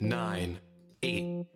[0.00, 0.58] nine,
[1.02, 1.46] eight,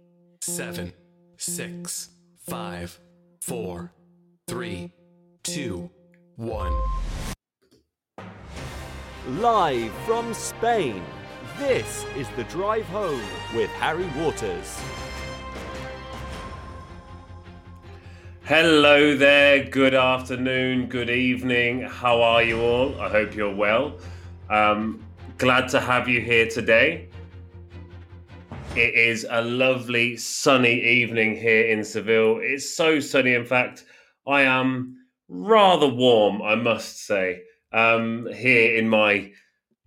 [0.41, 0.93] seven,
[1.37, 2.11] six,
[2.49, 2.99] five,
[3.43, 3.93] four,
[4.49, 4.93] three,
[5.43, 5.91] two,
[6.37, 6.73] one.
[9.29, 11.03] Live from Spain,
[11.59, 13.23] this is The Drive Home
[13.55, 14.81] with Harry Waters.
[18.45, 21.83] Hello there, good afternoon, good evening.
[21.83, 22.99] How are you all?
[23.01, 23.99] I hope you're well.
[24.49, 25.05] Um,
[25.37, 27.10] glad to have you here today.
[28.77, 32.39] It is a lovely sunny evening here in Seville.
[32.41, 33.85] It's so sunny, in fact,
[34.29, 34.97] I am
[35.29, 39.33] rather warm, I must say, um, here in my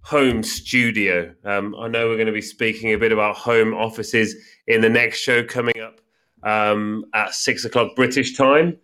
[0.02, 1.34] home studio.
[1.46, 4.36] Um, I know we're going to be speaking a bit about home offices
[4.68, 6.02] in the next show coming up
[6.44, 8.78] um, at six o'clock British time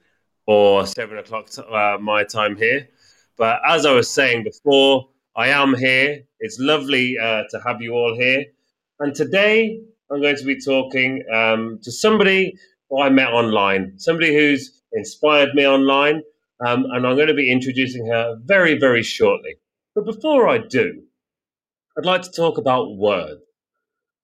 [0.47, 2.87] or seven o'clock t- uh, my time here.
[3.35, 6.23] But as I was saying before, I am here.
[6.39, 8.45] It's lovely uh, to have you all here.
[8.99, 9.79] And today
[10.11, 12.57] I'm going to be talking um, to somebody
[12.89, 16.21] who I met online, somebody who's inspired me online.
[16.65, 19.55] Um, and I'm going to be introducing her very, very shortly.
[19.95, 21.01] But before I do,
[21.97, 23.41] I'd like to talk about words.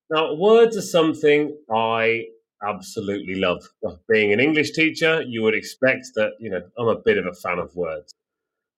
[0.09, 2.25] Now, words are something I
[2.61, 3.63] absolutely love.
[4.09, 7.33] Being an English teacher, you would expect that, you know, I'm a bit of a
[7.33, 8.13] fan of words.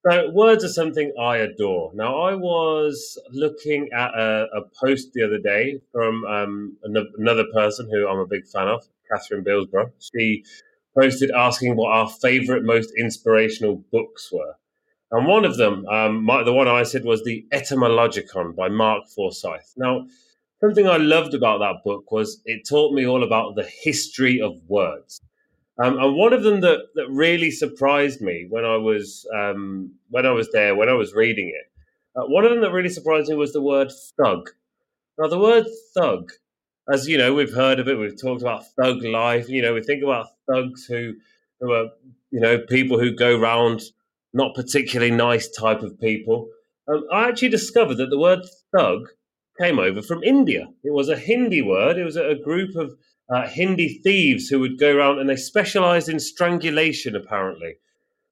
[0.10, 1.92] So, words are something I adore.
[1.94, 6.78] Now, I was looking at a, a post the other day from um,
[7.18, 9.92] another person who I'm a big fan of, Katherine Bilsborough.
[10.00, 10.46] She
[10.98, 14.56] posted asking what our favorite, most inspirational books were.
[15.12, 19.10] And one of them, um, my, the one I said was The Etymologicon by Mark
[19.10, 19.74] Forsyth.
[19.76, 20.08] Now,
[20.62, 24.54] something I loved about that book was it taught me all about the history of
[24.70, 25.20] words.
[25.80, 30.26] Um, and one of them that, that really surprised me when I was um, when
[30.26, 31.72] I was there, when I was reading it,
[32.20, 34.50] uh, one of them that really surprised me was the word thug.
[35.20, 36.32] Now, the word thug,
[36.92, 38.00] as you know, we've heard of it.
[38.00, 39.50] We've talked about thug life.
[39.50, 41.14] You know, we think about thugs who
[41.60, 41.90] who are
[42.32, 43.82] you know people who go round
[44.34, 46.50] not particularly nice type of people.
[46.88, 48.40] Um, I actually discovered that the word
[48.76, 49.10] thug
[49.60, 50.68] came over from India.
[50.84, 51.98] It was a Hindi word.
[51.98, 52.96] It was a group of
[53.30, 57.76] uh, Hindi thieves who would go around and they specialized in strangulation, apparently.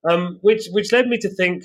[0.08, 1.64] Um, which, which led me to think,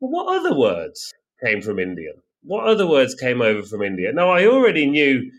[0.00, 1.12] well, what other words
[1.44, 2.12] came from India?
[2.42, 4.12] What other words came over from India?
[4.12, 5.30] Now, I already knew,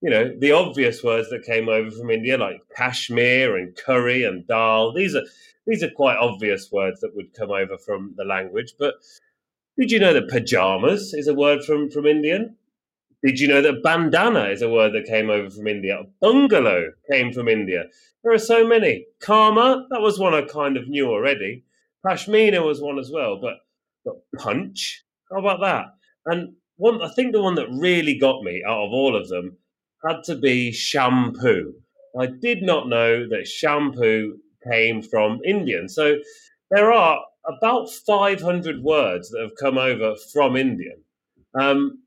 [0.00, 4.46] you know, the obvious words that came over from India, like Kashmir and curry and
[4.46, 4.92] dal.
[4.92, 5.24] These are
[5.66, 8.74] these are quite obvious words that would come over from the language.
[8.78, 8.94] But
[9.78, 12.56] did you know that pajamas is a word from from Indian?
[13.22, 16.02] Did you know that bandana is a word that came over from India?
[16.20, 17.84] Bungalow came from India.
[18.24, 19.06] There are so many.
[19.20, 21.64] Karma, that was one I kind of knew already.
[22.04, 23.58] Pashmina was one as well, but,
[24.04, 25.94] but punch, how about that?
[26.26, 29.56] And one, I think the one that really got me out of all of them
[30.04, 31.74] had to be shampoo.
[32.18, 35.88] I did not know that shampoo came from Indian.
[35.88, 36.16] So
[36.70, 41.02] there are about 500 words that have come over from Indian.
[41.54, 42.02] Um,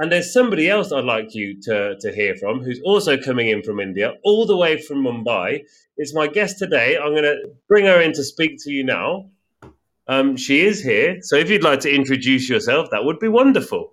[0.00, 3.62] and there's somebody else I'd like you to, to hear from who's also coming in
[3.62, 5.62] from India, all the way from Mumbai.
[5.98, 6.96] It's my guest today.
[6.96, 9.26] I'm going to bring her in to speak to you now.
[10.08, 11.18] Um, she is here.
[11.20, 13.92] So if you'd like to introduce yourself, that would be wonderful.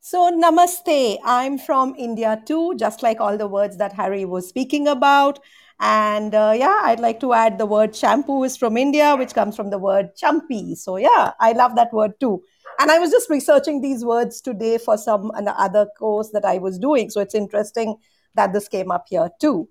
[0.00, 1.18] So, namaste.
[1.24, 5.38] I'm from India too, just like all the words that Harry was speaking about.
[5.78, 9.54] And uh, yeah, I'd like to add the word shampoo is from India, which comes
[9.54, 10.76] from the word champy.
[10.76, 12.42] So, yeah, I love that word too
[12.78, 16.78] and i was just researching these words today for some other course that i was
[16.78, 17.96] doing so it's interesting
[18.34, 19.68] that this came up here too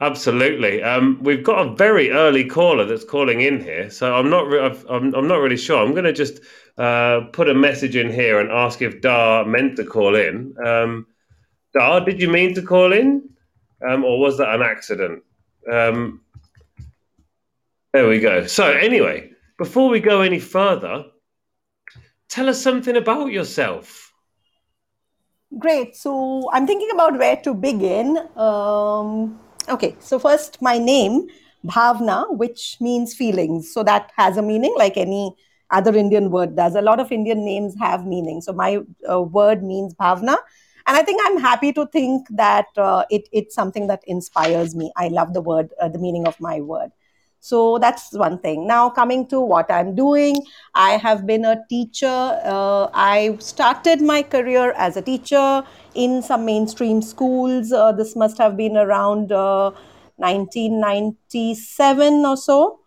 [0.00, 0.80] Absolutely.
[0.80, 4.46] Um, we've got a very early caller that's calling in here, so I'm not.
[4.46, 5.82] Re- I'm, I'm not really sure.
[5.82, 6.40] I'm going to just
[6.78, 10.54] uh, put a message in here and ask if Dar meant to call in.
[10.64, 11.06] Um,
[11.74, 13.28] Dar, did you mean to call in,
[13.88, 15.24] um, or was that an accident?
[15.70, 16.20] Um,
[17.92, 18.46] there we go.
[18.46, 21.06] So anyway, before we go any further,
[22.28, 24.12] tell us something about yourself.
[25.58, 25.96] Great.
[25.96, 28.18] So I'm thinking about where to begin.
[28.36, 29.96] Um, okay.
[29.98, 31.28] So first, my name,
[31.64, 33.72] Bhavna, which means feelings.
[33.72, 35.34] So that has a meaning like any
[35.70, 36.74] other Indian word does.
[36.74, 38.40] A lot of Indian names have meaning.
[38.40, 38.80] So my
[39.10, 40.36] uh, word means Bhavna.
[40.86, 44.92] And I think I'm happy to think that uh, it, it's something that inspires me.
[44.96, 46.90] I love the word, uh, the meaning of my word.
[47.40, 48.66] So that's one thing.
[48.66, 50.36] Now, coming to what I'm doing,
[50.74, 52.40] I have been a teacher.
[52.44, 55.62] Uh, I started my career as a teacher
[55.94, 57.72] in some mainstream schools.
[57.72, 59.70] Uh, this must have been around uh,
[60.16, 62.80] 1997 or so,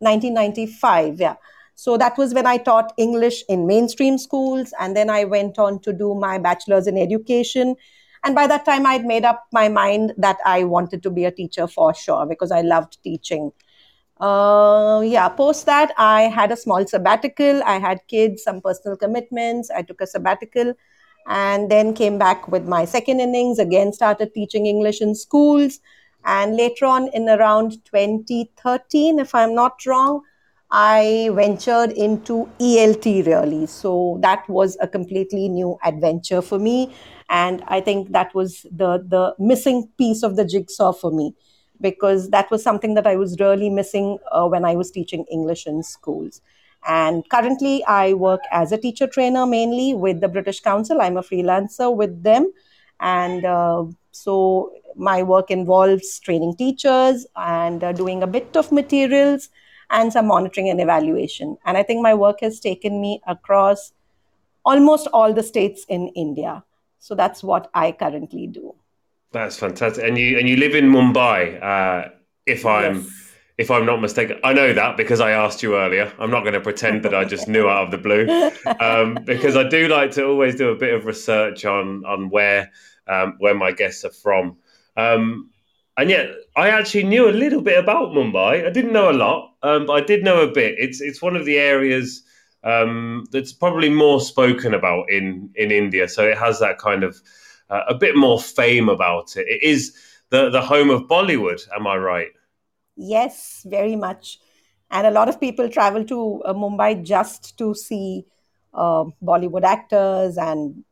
[0.00, 1.36] 1995, yeah.
[1.76, 4.72] So that was when I taught English in mainstream schools.
[4.78, 7.74] And then I went on to do my bachelor's in education.
[8.24, 11.30] And by that time, I'd made up my mind that I wanted to be a
[11.30, 13.52] teacher for sure because I loved teaching.
[14.20, 17.62] Uh, yeah, post that, I had a small sabbatical.
[17.64, 19.70] I had kids, some personal commitments.
[19.70, 20.74] I took a sabbatical
[21.26, 23.58] and then came back with my second innings.
[23.58, 25.80] Again, started teaching English in schools.
[26.24, 30.22] And later on, in around 2013, if I'm not wrong,
[30.70, 33.66] I ventured into ELT really.
[33.66, 36.94] So that was a completely new adventure for me.
[37.28, 41.34] And I think that was the, the missing piece of the jigsaw for me
[41.84, 45.66] because that was something that I was really missing uh, when I was teaching English
[45.66, 46.40] in schools.
[46.86, 51.00] And currently, I work as a teacher trainer mainly with the British Council.
[51.00, 52.50] I'm a freelancer with them.
[53.00, 59.50] And uh, so my work involves training teachers and uh, doing a bit of materials
[59.90, 61.56] and some monitoring and evaluation.
[61.66, 63.92] And I think my work has taken me across
[64.64, 66.64] almost all the states in India.
[66.98, 68.74] So that's what I currently do.
[69.34, 70.04] That's fantastic.
[70.04, 72.10] And you and you live in Mumbai, uh,
[72.46, 73.32] if I'm yes.
[73.58, 74.38] if I'm not mistaken.
[74.44, 76.12] I know that because I asked you earlier.
[76.20, 78.28] I'm not going to pretend that I just knew out of the blue,
[78.78, 82.70] um, because I do like to always do a bit of research on on where
[83.08, 84.56] um, where my guests are from.
[84.96, 85.50] Um,
[85.96, 88.64] and yet, I actually knew a little bit about Mumbai.
[88.64, 90.76] I didn't know a lot, um, but I did know a bit.
[90.78, 92.22] It's it's one of the areas
[92.62, 96.08] um, that's probably more spoken about in in India.
[96.08, 97.20] So it has that kind of
[97.70, 99.46] uh, a bit more fame about it.
[99.48, 99.96] It is
[100.30, 101.60] the the home of Bollywood.
[101.74, 102.28] Am I right?
[102.96, 104.38] Yes, very much.
[104.90, 108.26] And a lot of people travel to uh, Mumbai just to see
[108.72, 110.84] uh, Bollywood actors, and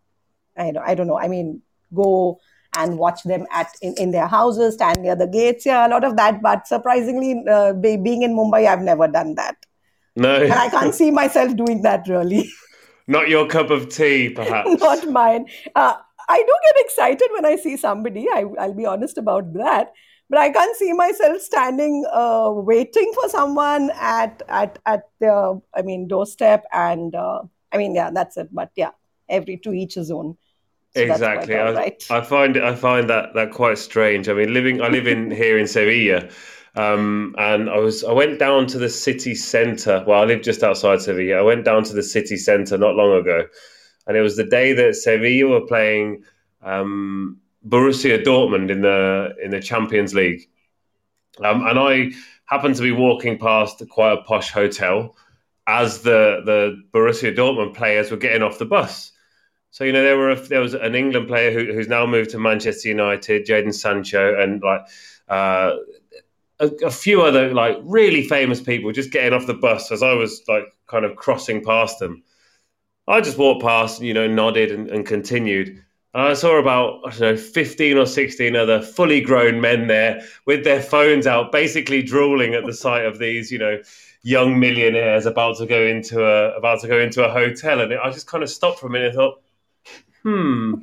[0.57, 1.19] I don't, I don't know.
[1.19, 1.63] I mean,
[1.95, 2.41] go
[2.77, 5.67] and watch them at in, in their houses, stand near the gates.
[5.67, 6.43] Yeah, a lot of that.
[6.43, 9.57] But surprisingly, uh, being in Mumbai, I've never done that.
[10.17, 12.51] No, and I can't see myself doing that really.
[13.07, 14.81] Not your cup of tea, perhaps.
[14.81, 15.47] Not mine.
[15.75, 15.97] Uh,
[16.29, 18.27] I do get excited when I see somebody.
[18.33, 19.93] I, will be honest about that.
[20.31, 25.83] But I can't see myself standing, uh, waiting for someone at at at the, I
[25.83, 26.65] mean, doorstep.
[26.73, 28.49] And uh, I mean, yeah, that's it.
[28.51, 28.93] But yeah,
[29.29, 30.37] every to each his own.
[30.95, 31.57] So exactly.
[31.57, 32.07] I, right.
[32.11, 34.29] I find I find that that quite strange.
[34.29, 36.29] I mean, living I live in here in Sevilla,
[36.77, 40.05] um, and I was I went down to the city centre.
[40.07, 41.39] Well, I live just outside Sevilla.
[41.39, 43.47] I went down to the city centre not long ago,
[44.07, 46.25] and it was the day that Sevilla were playing
[46.63, 50.49] um, Borussia Dortmund in the in the Champions League,
[51.43, 52.13] um, and I
[52.47, 55.17] happened to be walking past quite a posh hotel
[55.67, 59.13] as the the Borussia Dortmund players were getting off the bus.
[59.71, 62.31] So you know there were a, there was an England player who, who's now moved
[62.31, 64.83] to Manchester United, Jadon Sancho, and like
[65.29, 65.77] uh,
[66.61, 70.13] a, a, few other like really famous people just getting off the bus as I
[70.13, 72.23] was like kind of crossing past them.
[73.09, 75.83] I just walked past, you know, nodded and, and continued.
[76.15, 80.23] And I saw about, I don't know, 15 or 16 other fully grown men there
[80.47, 83.81] with their phones out, basically drooling at the sight of these, you know,
[84.23, 87.81] young millionaires about to go into a about to go into a hotel.
[87.81, 89.43] And I just kind of stopped for a minute and thought,
[90.23, 90.75] hmm.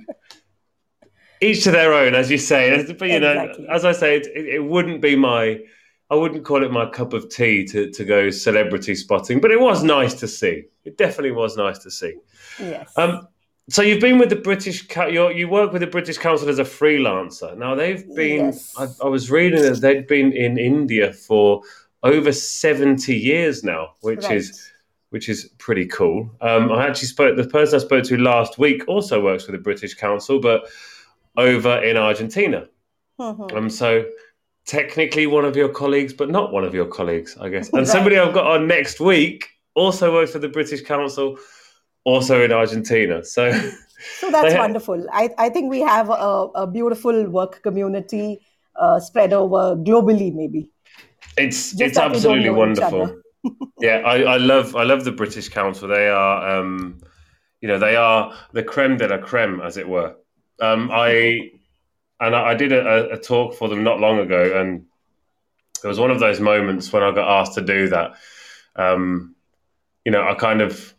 [1.41, 2.83] Each to their own, as you say.
[2.85, 3.63] But you exactly.
[3.63, 5.61] know, as I say, it, it wouldn't be my
[6.09, 9.59] I wouldn't call it my cup of tea to, to go celebrity spotting, but it
[9.59, 10.63] was nice to see.
[10.83, 12.15] It definitely was nice to see.
[12.59, 12.91] Yes.
[12.97, 13.27] Um,
[13.69, 16.63] so you've been with the British, you you work with the British Council as a
[16.63, 17.55] freelancer.
[17.55, 18.45] Now they've been.
[18.47, 18.73] Yes.
[18.77, 21.61] I, I, was reading that they'd been in India for
[22.01, 24.37] over seventy years now, which right.
[24.37, 24.71] is
[25.11, 26.31] which is pretty cool.
[26.41, 27.37] Um, I actually spoke.
[27.37, 30.67] The person I spoke to last week also works for the British Council, but
[31.37, 32.67] over in Argentina.
[33.19, 33.55] Mm-hmm.
[33.55, 34.05] Um, so
[34.69, 37.73] technically one of your colleagues, but not one of your colleagues, I guess.
[37.73, 41.37] And somebody I've got on next week also works for the British Council,
[42.03, 43.25] also in Argentina.
[43.25, 43.51] So,
[44.19, 45.07] so that's wonderful.
[45.11, 48.41] I, I think we have a, a beautiful work community
[48.75, 50.69] uh, spread over globally, maybe.
[51.35, 53.21] It's Just it's absolutely wonderful.
[53.79, 55.87] yeah, I, I love I love the British Council.
[55.87, 57.01] They are, um,
[57.61, 60.15] you know, they are the creme de la creme, as it were.
[60.61, 61.51] Um, I
[62.19, 64.85] and I, I did a, a, talk for them not long ago, and
[65.83, 68.15] it was one of those moments when I got asked to do that.
[68.75, 69.35] Um,
[70.05, 70.93] you know, I kind of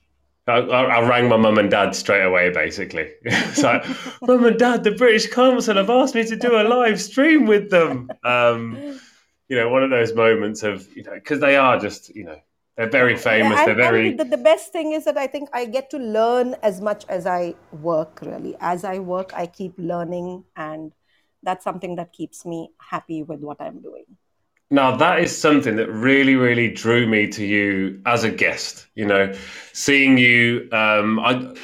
[0.47, 3.11] I, I, rang my mum and dad straight away, basically.
[3.23, 3.85] it's like,
[4.23, 7.71] mum and dad, the British Council have asked me to do a live stream with
[7.71, 8.11] them.
[8.25, 8.99] Um,
[9.49, 12.39] you know, one of those moments of, you know, because they are just, you know,
[12.77, 13.53] they're very famous.
[13.53, 14.12] Yeah, and, they're very.
[14.15, 17.27] The, the, best thing is that I think I get to learn as much as
[17.27, 18.57] I work, really.
[18.61, 20.93] As I work, I keep learning and
[21.43, 24.05] that's something that keeps me happy with what I'm doing.
[24.71, 28.87] Now that is something that really, really drew me to you as a guest.
[28.95, 29.33] You know,
[29.73, 31.55] seeing you, um, I,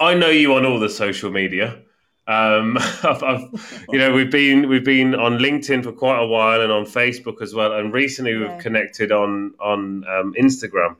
[0.00, 1.78] I know you on all the social media.
[2.26, 6.60] Um, I've, I've, you know, we've been we've been on LinkedIn for quite a while
[6.60, 8.58] and on Facebook as well, and recently we've Right.
[8.58, 10.96] connected on on um, Instagram.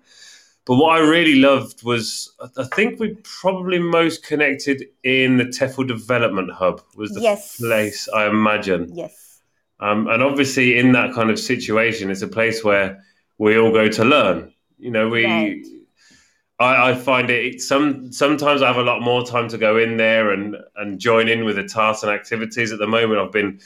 [0.66, 5.86] But what I really loved was, I think we probably most connected in the TEFL
[5.86, 7.56] Development Hub was the Yes.
[7.56, 8.90] place I imagine.
[8.92, 9.42] Yes.
[9.78, 13.00] Um, and obviously, in that kind of situation, it's a place where
[13.38, 14.52] we all go to learn.
[14.78, 15.24] You know, we.
[15.24, 15.64] Right.
[16.58, 19.98] I, I find it some sometimes I have a lot more time to go in
[19.98, 22.72] there and and join in with the tasks and activities.
[22.72, 23.60] At the moment, I've been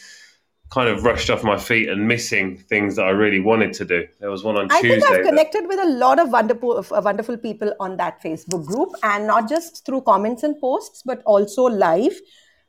[0.70, 4.06] kind of rushed off my feet and missing things that I really wanted to do.
[4.20, 5.00] There was one on I Tuesday.
[5.00, 8.64] think I've that- connected with a lot of wonderful, uh, wonderful people on that Facebook
[8.66, 12.14] group, and not just through comments and posts, but also live.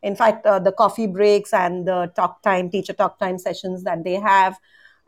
[0.02, 4.04] In fact, uh, the coffee breaks and the talk time, teacher talk time sessions that
[4.04, 4.58] they have,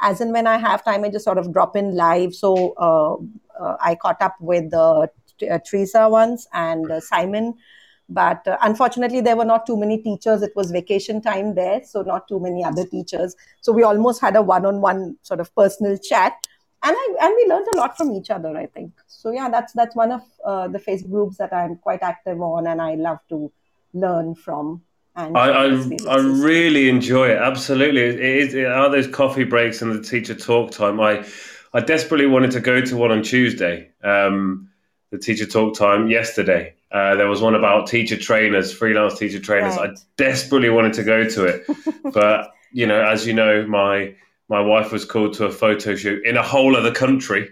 [0.01, 2.35] as and when I have time, I just sort of drop in live.
[2.35, 3.15] So uh,
[3.63, 5.07] uh, I caught up with uh,
[5.39, 7.55] T- uh, Teresa once and uh, Simon.
[8.09, 10.41] But uh, unfortunately, there were not too many teachers.
[10.41, 13.35] It was vacation time there, so not too many other teachers.
[13.61, 16.33] So we almost had a one-on-one sort of personal chat
[16.83, 18.55] and I and we learned a lot from each other.
[18.55, 19.31] I think so.
[19.31, 22.81] Yeah, that's that's one of uh, the Facebook groups that I'm quite active on, and
[22.81, 23.51] I love to
[23.93, 24.81] learn from.
[25.15, 27.37] And I, I, I really enjoy it.
[27.37, 28.53] Absolutely, it is.
[28.53, 30.99] It are those coffee breaks and the teacher talk time.
[30.99, 31.25] I,
[31.73, 33.91] I desperately wanted to go to one on Tuesday.
[34.03, 34.69] Um,
[35.11, 36.73] the teacher talk time yesterday.
[36.93, 39.75] Uh, there was one about teacher trainers, freelance teacher trainers.
[39.75, 41.65] I desperately wanted to go to it,
[42.13, 44.15] but you know, as you know, my
[44.47, 47.49] my wife was called to a photo shoot in a whole other country.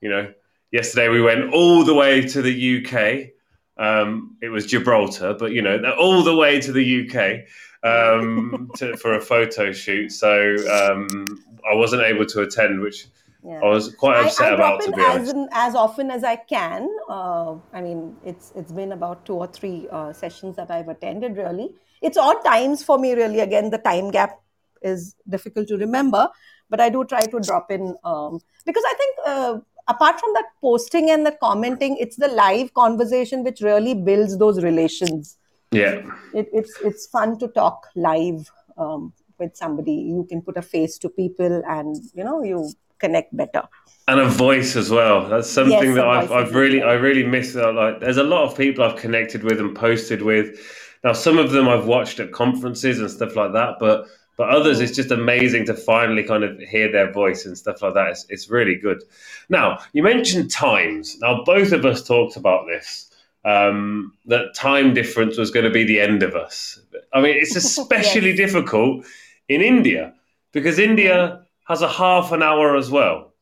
[0.00, 0.32] You know,
[0.70, 3.32] yesterday we went all the way to the UK.
[3.76, 7.48] Um, it was Gibraltar, but you know, all the way to the UK
[7.82, 10.12] um, to, for a photo shoot.
[10.12, 11.26] So um,
[11.68, 13.08] I wasn't able to attend, which
[13.46, 13.60] Yeah.
[13.62, 16.88] I was quite upset I about, drop be as in, as often as I can.
[17.08, 21.36] Uh, I mean, it's it's been about two or three uh, sessions that I've attended.
[21.36, 21.68] Really,
[22.02, 23.12] it's odd times for me.
[23.14, 24.40] Really, again, the time gap
[24.82, 26.28] is difficult to remember,
[26.68, 30.46] but I do try to drop in um, because I think uh, apart from that
[30.60, 35.38] posting and the commenting, it's the live conversation which really builds those relations.
[35.70, 36.02] Yeah.
[36.34, 39.92] It, it's it's fun to talk live um, with somebody.
[39.92, 43.62] You can put a face to people, and you know you connect better.
[44.08, 45.28] and a voice as well.
[45.28, 47.56] That's something Yes, that I've, I've really, I really miss.
[47.56, 50.58] uh, Like, there's a lot of people I've connected with and posted with.
[51.02, 54.80] Now, some of them I've watched at conferences and stuff like that, but but others,
[54.80, 58.08] it's just amazing to finally kind of hear their voice and stuff like that.
[58.10, 59.02] It's, it's really good.
[59.48, 61.18] Now, you mentioned times.
[61.20, 63.10] Now, both of us talked about this.
[63.46, 66.78] Um, that time difference was going to be the end of us.
[67.14, 68.36] I mean, it's especially Yes.
[68.36, 69.06] difficult
[69.48, 70.12] in India
[70.52, 73.32] because India has a half an hour as well.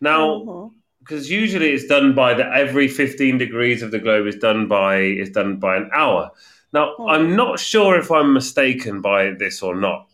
[0.00, 0.70] Now,
[1.02, 4.98] because usually it's done by the every 15 degrees of the globe is done by
[4.98, 6.30] is done by an hour
[6.72, 7.08] now Hmm.
[7.08, 10.08] i'm not sure if i'm mistaken by this or not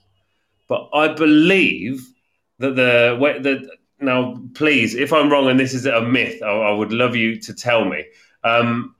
[0.68, 2.06] but i believe
[2.58, 3.68] that the way that
[4.00, 7.38] now please if i'm wrong and this is a myth i, I would love you
[7.40, 8.04] to tell me
[8.44, 8.94] um,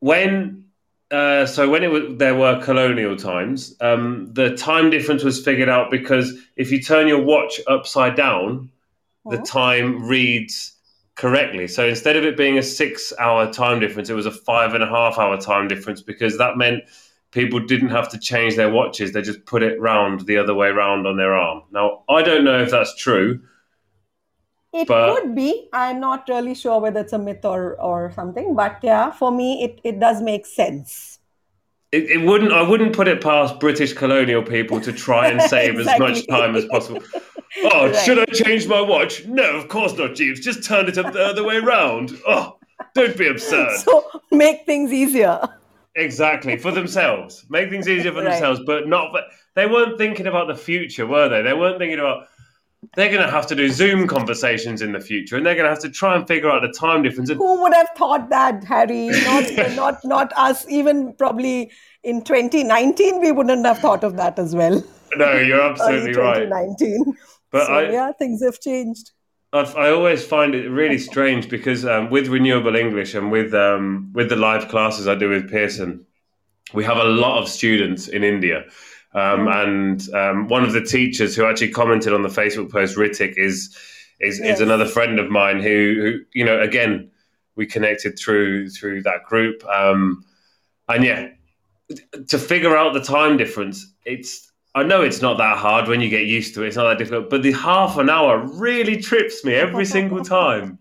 [0.00, 0.64] when
[1.10, 5.68] uh, so when it was, there were colonial times, um, the time difference was figured
[5.68, 8.70] out because if you turn your watch upside down,
[9.24, 10.74] the time reads
[11.14, 11.66] correctly.
[11.66, 14.86] So instead of it being a six-hour time difference, it was a five and a
[14.86, 16.84] half hour time difference because that meant
[17.30, 20.70] people didn't have to change their watches; they just put it round the other way
[20.70, 21.62] round on their arm.
[21.70, 23.40] Now I don't know if that's true.
[24.72, 25.68] It But- could be.
[25.72, 29.64] I'm not really sure whether it's a myth or, or something, but yeah, for me,
[29.64, 31.18] it, it does make sense.
[31.90, 32.52] It, it wouldn't.
[32.52, 36.54] I wouldn't put it past British colonial people to try and save as much time
[36.54, 37.00] as possible.
[37.64, 37.96] Oh, Right.
[37.96, 39.24] should I change my watch?
[39.24, 40.40] No, of course not, Jeeves.
[40.40, 42.12] Just turn it up the other way round.
[42.26, 42.58] Oh,
[42.94, 43.78] don't be absurd.
[43.78, 45.40] So make things easier.
[45.94, 48.32] Exactly for themselves, make things easier for Right.
[48.32, 49.10] themselves, but not.
[49.12, 49.22] For,
[49.54, 51.40] they weren't thinking about the future, were they?
[51.40, 52.26] They weren't thinking about.
[52.94, 55.70] They're going to have to do Zoom conversations in the future, and they're going to
[55.70, 57.30] have to try and figure out the time difference.
[57.30, 59.08] Who would have thought that, Harry?
[59.08, 60.68] Not, not, not us.
[60.68, 61.72] Even probably
[62.04, 64.82] in 2019, we wouldn't have thought of that as well.
[65.16, 66.44] no, you're absolutely right.
[66.44, 67.16] 2019.
[67.50, 69.10] But so, I, yeah, things have changed.
[69.52, 74.12] I, I always find it really strange because um, with renewable English and with um,
[74.14, 76.04] with the live classes I do with Pearson,
[76.74, 78.64] we have a lot of students in India.
[79.14, 83.34] Um, and um, one of the teachers who actually commented on the Facebook post, Ritik,
[83.36, 83.76] is
[84.20, 84.56] is, Yes.
[84.56, 87.10] is another friend of mine who, who you know again
[87.56, 89.64] we connected through through that group.
[89.66, 90.24] Um,
[90.88, 91.28] and yeah,
[92.28, 96.08] to figure out the time difference, it's I know it's not that hard when you
[96.08, 96.68] get used to it.
[96.68, 100.78] It's not that difficult, but the half an hour really trips me every single time.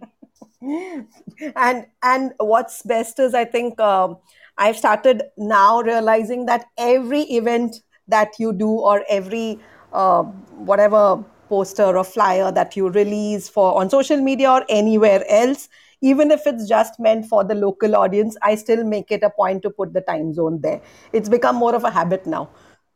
[0.62, 4.18] and and what's best is I think um,
[4.58, 7.78] I've started now realizing that every event
[8.08, 9.60] that you do or every
[9.94, 15.70] uh, whatever poster or flyer that you release for on social media or anywhere else
[16.02, 19.62] even if it's just meant for the local audience i still make it a point
[19.62, 20.82] to put the time zone there.
[21.14, 22.50] It's become more of a habit now.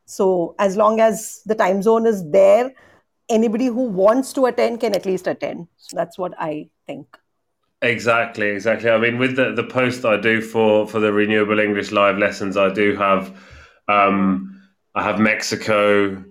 [0.04, 2.72] So as long as the time zone is there
[3.28, 5.68] anybody who wants to attend can at least attend.
[5.76, 7.06] So that's what i think.
[7.80, 8.90] Exactly, exactly.
[8.90, 12.56] I mean, with the, the post I do for for the renewable English live lessons,
[12.56, 13.36] I do have
[13.88, 14.61] um,
[14.94, 16.24] I have Mexico,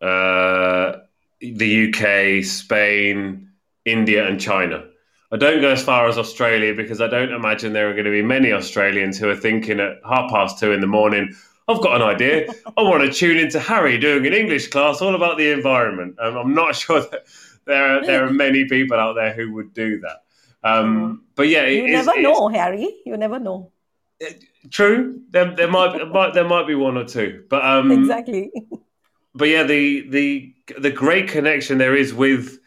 [0.00, 0.92] uh,
[1.40, 3.48] the UK, Spain,
[3.84, 4.84] India, and China.
[5.32, 8.10] I don't go as far as Australia because I don't imagine there are going to
[8.10, 11.34] be many Australians who are thinking at half past two in the morning,
[11.68, 12.48] I've got an idea.
[12.76, 16.16] I want to tune into Harry doing an English class all about the environment.
[16.18, 17.26] Um, I'm not sure that
[17.64, 20.22] there are, there are many people out there who would do that.
[20.64, 23.00] Um, but yeah, you never know, Harry.
[23.04, 23.72] You never know.
[24.70, 25.20] True.
[25.30, 28.50] There, there might, might there might be one or two, but um, exactly.
[29.34, 32.58] But yeah, the the the great connection there is with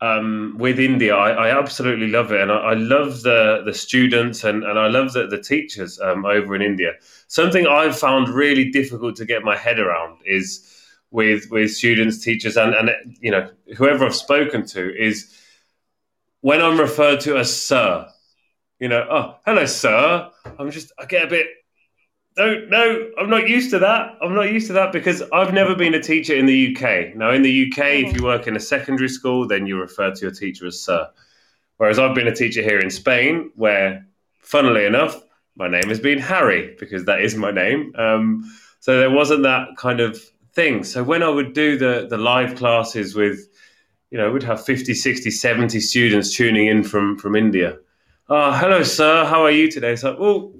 [0.00, 1.14] um, with India.
[1.14, 4.88] I, I, absolutely love it, and I, I, love the the students and, and I
[4.88, 6.92] love the the teachers um, over in India.
[7.28, 10.68] Something I've found really difficult to get my head around is
[11.12, 15.38] with with students, teachers, and and you know whoever I've spoken to is
[16.40, 18.08] when I'm referred to as sir,
[18.82, 20.28] you know, oh, hello, sir.
[20.58, 21.46] I'm just, I get a bit,
[22.36, 24.16] no, no, I'm not used to that.
[24.20, 27.14] I'm not used to that because I've never been a teacher in the UK.
[27.14, 30.20] Now, in the UK, if you work in a secondary school, then you refer to
[30.20, 31.08] your teacher as sir.
[31.76, 34.04] Whereas I've been a teacher here in Spain, where,
[34.40, 35.22] funnily enough,
[35.54, 37.92] my name has been Harry because that is my name.
[37.96, 40.20] Um, so there wasn't that kind of
[40.54, 40.82] thing.
[40.82, 43.48] So when I would do the the live classes with
[44.10, 47.78] you know, we'd have 50, 60, 70 students tuning in from, from India.
[48.28, 49.24] Oh, hello, sir.
[49.24, 49.96] How are you today?
[49.96, 50.52] So, well,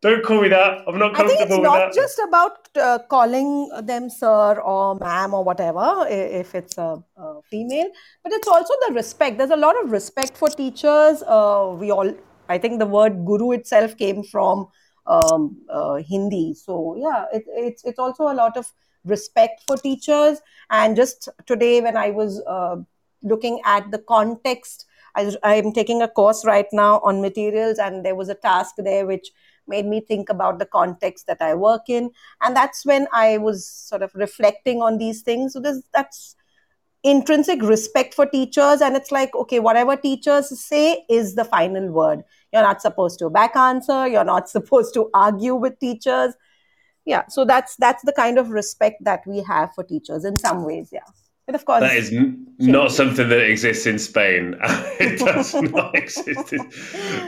[0.00, 0.80] don't call me that.
[0.88, 5.34] I'm not comfortable I think it's not just about uh, calling them sir or ma'am
[5.34, 7.90] or whatever, if it's a, a, female,
[8.22, 9.36] but it's also the respect.
[9.36, 11.22] There's a lot of respect for teachers.
[11.22, 12.14] Uh, we all,
[12.48, 14.68] I think the word guru itself came from
[15.06, 16.54] um, uh, Hindi.
[16.54, 18.72] So yeah, it, it's it's also a lot of
[19.04, 20.40] respect for teachers.
[20.70, 22.76] And just today, when I was uh,
[23.22, 28.14] looking at the context, I, I'm taking a course right now on materials, and there
[28.14, 29.30] was a task there which
[29.66, 32.10] made me think about the context that I work in.
[32.42, 35.54] And that's when I was sort of reflecting on these things.
[35.54, 36.36] So this, that's
[37.02, 38.82] intrinsic respect for teachers.
[38.82, 42.24] And it's like, okay, whatever teachers say is the final word.
[42.52, 44.06] You're not supposed to back answer.
[44.06, 46.34] You're not supposed to argue with teachers
[47.04, 50.64] yeah so that's that's the kind of respect that we have for teachers in some
[50.64, 51.00] ways yeah
[51.46, 54.56] but of course that is n- not something that exists in spain.
[55.00, 56.54] It does not exist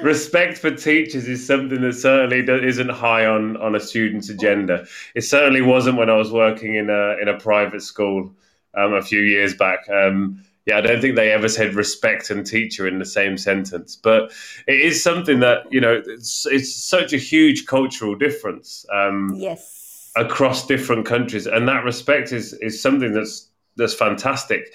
[0.00, 4.87] respect for teachers is something that certainly isn't high on on a student's agenda.
[5.14, 8.33] It certainly wasn't when i was working in a in a private school
[8.74, 9.88] um, a few years back.
[9.88, 13.94] Um, yeah, I don't think they ever said respect and teacher in the same sentence.
[13.96, 14.33] But
[14.66, 18.85] it is something that you know it's, it's such a huge cultural difference.
[18.92, 24.72] Um, yes, across different countries, and that respect is is something that's that's fantastic.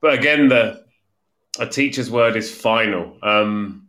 [0.00, 0.84] But again, the
[1.58, 3.16] a teacher's word is final.
[3.22, 3.88] Um,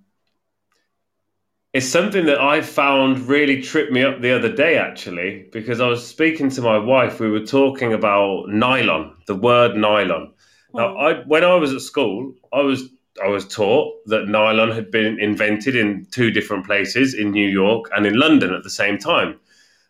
[1.74, 5.88] it's something that I found really tripped me up the other day, actually, because I
[5.88, 7.20] was speaking to my wife.
[7.20, 10.34] We were talking about nylon, the word nylon.
[10.74, 12.90] Now, I when I was at school, I was
[13.24, 17.90] I was taught that nylon had been invented in two different places in New York
[17.96, 19.40] and in London at the same time.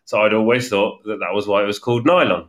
[0.04, 2.48] So I'd always thought that that was why it was called nylon.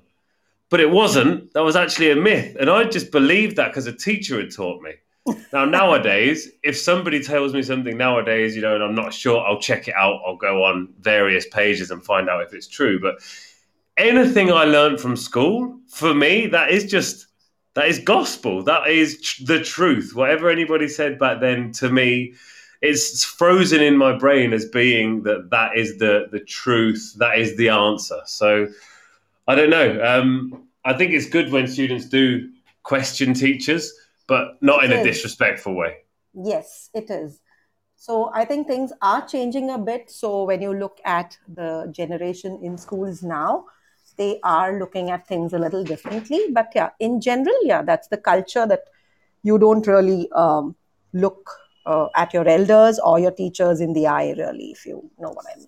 [0.70, 1.54] But it wasn't.
[1.54, 2.58] That was actually a myth.
[2.60, 4.94] And I just believed that because a teacher had taught me.
[5.54, 9.60] now, nowadays, if somebody tells me something nowadays, you know, and I'm not sure, I'll
[9.60, 10.22] check it out.
[10.26, 13.00] I'll go on various pages and find out if it's true.
[13.00, 13.16] But
[13.98, 17.28] anything I learned from school, for me, that is just
[17.76, 18.64] that is gospel.
[18.64, 20.14] That is tr- the truth.
[20.14, 22.34] Whatever anybody said back then to me,
[22.82, 27.14] it's frozen in my brain as being that that is the the truth.
[27.18, 28.20] That is the answer.
[28.26, 28.68] So
[29.48, 30.04] I don't know.
[30.04, 32.50] Um, I think it's good when students do
[32.84, 33.94] question teachers,
[34.28, 35.06] but not it in is.
[35.06, 35.98] a disrespectful way.
[36.34, 37.40] Yes, it is.
[37.96, 40.12] So I think things are changing a bit.
[40.12, 43.66] So when you look at the generation in schools now,
[44.18, 46.48] they are looking at things a little differently.
[46.52, 48.82] But yeah, in general, yeah, that's the culture that
[49.42, 50.76] you don't really um,
[51.14, 51.50] look
[51.86, 55.46] uh, at your elders or your teachers in the eye, really, if you know what
[55.54, 55.68] I mean.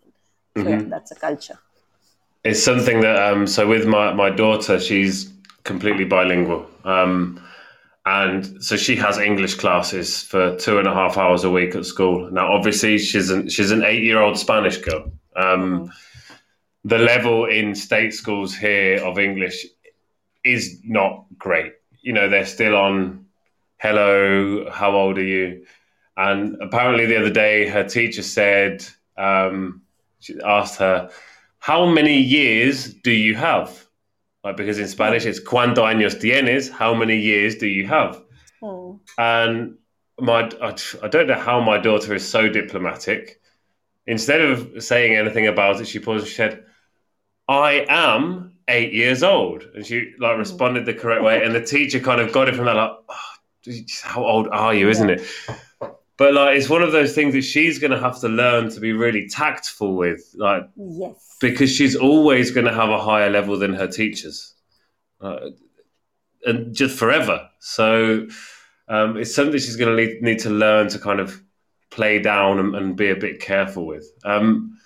[0.57, 0.69] So mm-hmm.
[0.69, 1.59] yeah, that's a culture.
[2.45, 6.69] It's something that um, so with my my daughter, she's completely bilingual.
[6.83, 7.41] Um,
[8.05, 11.87] and so she has English classes for two and a half hours a week at
[11.87, 12.29] school.
[12.29, 15.11] Now, obviously, she's an she's an eight year old Spanish girl.
[15.35, 15.91] Um,
[16.83, 19.65] the level in state schools here of English
[20.43, 21.73] is not great.
[22.01, 23.25] You know, they're still on
[23.79, 25.65] hello, how old are you?
[26.15, 28.85] And apparently, the other day, her teacher said,
[29.17, 29.81] um,
[30.19, 31.09] she asked her,
[31.65, 33.87] How many years do you have?
[34.43, 36.69] Like, because in Spanish, it's ¿Cuántos años tienes?
[36.69, 38.21] How many years do you have?
[38.61, 38.97] Hmm.
[39.17, 39.77] And
[40.19, 43.41] my, I, I don't know how my daughter is so diplomatic.
[44.05, 46.63] Instead of saying anything about it, she paused and she said,
[47.47, 49.63] I am eight years old.
[49.73, 51.43] And she like responded the correct way.
[51.43, 53.71] And the teacher kind of got it from that, like, oh,
[54.03, 55.23] how old are you, isn't it?
[56.17, 58.79] But like, it's one of those things that she's going to have to learn to
[58.79, 61.37] be really tactful with, like, Yes.
[61.41, 64.53] because she's always going to have a higher level than her teachers,
[65.19, 65.49] uh,
[66.45, 67.49] and just forever.
[67.59, 68.27] So
[68.87, 71.41] um, it's something she's going to need, need to learn to kind of
[71.89, 74.05] play down and, and be a bit careful with.
[74.23, 74.77] Um,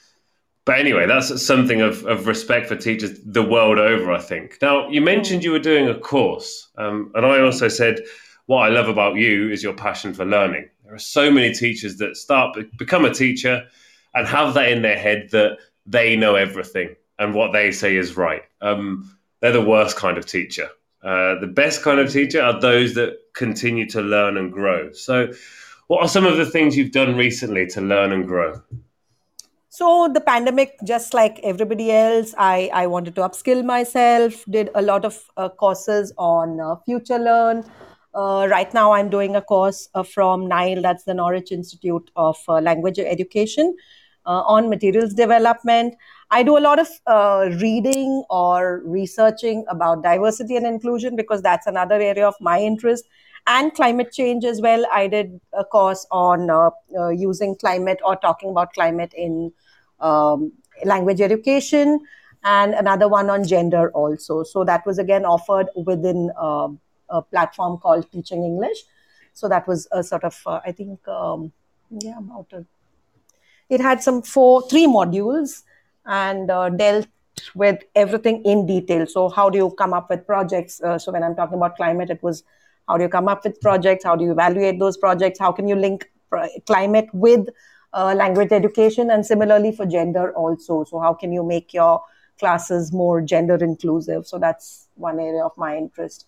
[0.65, 4.57] but anyway, that's something of, of respect for teachers the world over, I think.
[4.61, 7.99] Now, you mentioned you were doing a course, um, and I also said
[8.45, 10.69] what I love about you is your passion for learning.
[10.89, 13.67] There are so many teachers that start become a teacher
[14.15, 18.17] and have that in their head that they know everything and what they say is
[18.17, 18.41] right.
[18.61, 20.67] Um, they're the worst kind of teacher.
[21.03, 24.91] Uh, the best kind of teacher are those that continue to learn and grow.
[24.91, 25.31] So,
[25.85, 28.59] what are some of the things you've done recently to learn and grow?
[29.69, 34.81] So the pandemic, just like everybody else, I, I wanted to upskill myself, did a
[34.81, 37.63] lot of uh, courses on uh, Future Learn.
[38.13, 42.37] Uh, right now, I'm doing a course uh, from NILE, that's the Norwich Institute of
[42.47, 43.75] uh, Language Education,
[44.25, 45.95] uh, on materials development.
[46.31, 51.67] I do a lot of uh, reading or researching about diversity and inclusion because that's
[51.67, 53.05] another area of my interest
[53.47, 54.85] and climate change as well.
[54.91, 59.51] I did a course on uh, using climate or talking about climate in
[59.99, 60.51] um,
[60.83, 61.99] language education,
[62.43, 64.43] and another one on gender also.
[64.43, 66.31] So that was again offered within
[67.09, 68.83] a platform called Teaching English.
[69.33, 71.51] So that was a sort of, uh, I think, um,
[71.89, 72.65] yeah, about a,
[73.69, 75.63] it had some four, three modules
[76.05, 77.07] and uh, dealt
[77.55, 79.05] with everything in detail.
[79.07, 80.81] So how do you come up with projects?
[80.81, 82.43] Uh, so when I'm talking about climate, it was
[82.87, 84.03] how do you come up with projects?
[84.03, 85.39] How do you evaluate those projects?
[85.39, 86.09] How can you link
[86.65, 87.47] climate with
[87.93, 89.11] uh, language education?
[89.11, 90.83] And similarly for gender also.
[90.83, 92.01] So how can you make your
[92.39, 94.25] classes more gender inclusive?
[94.25, 96.25] So that's one area of my interest.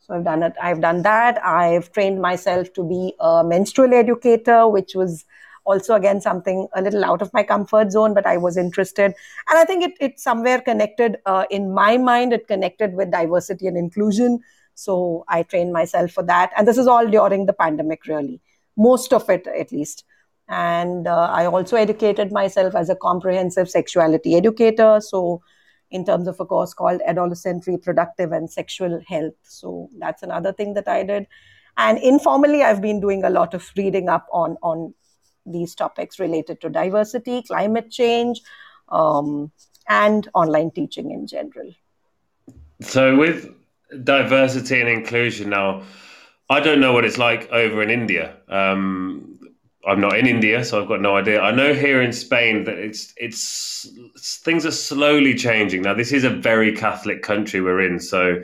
[0.00, 0.54] So I've done it.
[0.60, 1.44] I've done that.
[1.44, 5.24] I've trained myself to be a menstrual educator, which was
[5.64, 9.14] also again something a little out of my comfort zone, but I was interested.
[9.48, 13.66] And I think it, it somewhere connected uh, in my mind, it connected with diversity
[13.66, 14.40] and inclusion.
[14.74, 16.50] So I trained myself for that.
[16.56, 18.40] And this is all during the pandemic, really,
[18.76, 20.04] most of it at least.
[20.48, 25.00] And uh, I also educated myself as a comprehensive sexuality educator.
[25.00, 25.42] So,
[25.90, 29.34] in terms of a course called Adolescent Reproductive and Sexual Health.
[29.42, 31.26] So, that's another thing that I did.
[31.76, 34.94] And informally, I've been doing a lot of reading up on, on
[35.46, 38.40] these topics related to diversity, climate change,
[38.88, 39.50] um,
[39.88, 41.72] and online teaching in general.
[42.80, 43.48] So, with
[44.04, 45.82] diversity and inclusion now,
[46.48, 48.36] I don't know what it's like over in India.
[48.48, 49.39] Um,
[49.86, 51.40] I'm not in India, so I've got no idea.
[51.40, 53.88] I know here in Spain that it's it's
[54.42, 55.82] things are slowly changing.
[55.82, 58.42] Now, this is a very Catholic country we're in, so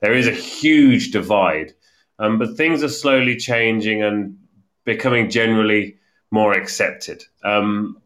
[0.00, 1.74] there is a huge divide.
[2.18, 4.38] Um, but things are slowly changing and
[4.84, 5.96] becoming generally
[6.30, 7.22] more accepted.
[7.44, 8.00] Um,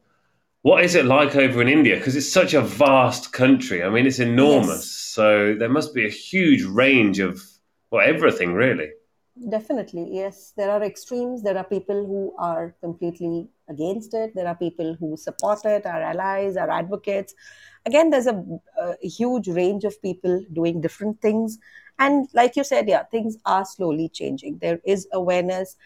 [0.62, 1.96] what is it like over in India?
[1.96, 3.82] Because it's such a vast country.
[3.82, 4.84] I mean, it's enormous.
[4.84, 4.86] Yes.
[4.86, 7.42] So there must be a huge range of
[7.90, 8.90] well, everything really.
[9.48, 10.52] Definitely, yes.
[10.58, 11.42] There are extremes.
[11.42, 14.34] There are people who are completely against it.
[14.34, 17.34] There are people who support it, are allies, are advocates.
[17.86, 18.44] Again, there's a,
[18.78, 21.58] a huge range of people doing different things.
[21.98, 24.58] And like you said, yeah, things are slowly changing.
[24.60, 25.76] There is awareness.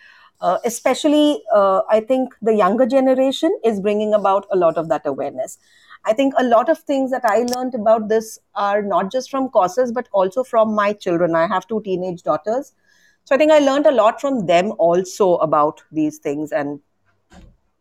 [0.41, 5.07] Uh, especially, uh, I think the younger generation is bringing about a lot of that
[5.07, 5.57] awareness.
[6.05, 9.49] I think a lot of things that I learned about this are not just from
[9.49, 11.35] courses, but also from my children.
[11.35, 12.73] I have two teenage daughters.
[13.27, 16.79] So I think I learned a lot from them also about these things and,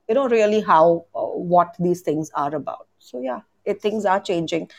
[0.10, 2.88] you know, really how, uh, what these things are about.
[2.98, 4.72] So yeah, it, things are changing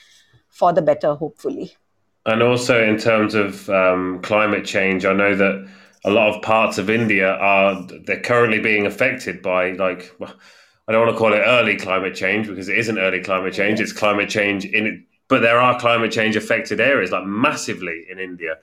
[0.49, 1.77] for the better, hopefully.
[2.25, 5.69] And also in terms of um, climate change, I know that
[6.05, 11.05] a lot of parts of India are they're currently being affected by like I don't
[11.05, 13.79] want to call it early climate change because it isn't early climate change.
[13.79, 18.57] It's climate change in but there are climate change affected areas, like massively in India.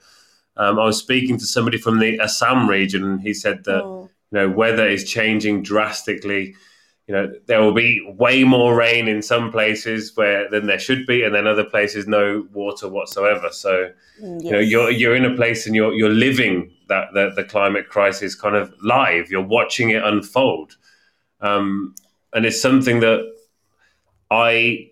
[0.56, 4.10] Um, I was speaking to somebody from the Assam region, and he said that oh.
[4.30, 6.54] you know weather is changing drastically.
[7.06, 11.06] You know there will be way more rain in some places where than there should
[11.06, 13.48] be, and then other places no water whatsoever.
[13.50, 13.90] So
[14.20, 14.42] yes.
[14.44, 17.88] you know you're you're in a place and you're you're living that the, the climate
[17.88, 19.30] crisis kind of live.
[19.30, 20.76] You're watching it unfold,
[21.40, 21.94] um,
[22.32, 23.34] and it's something that
[24.30, 24.90] I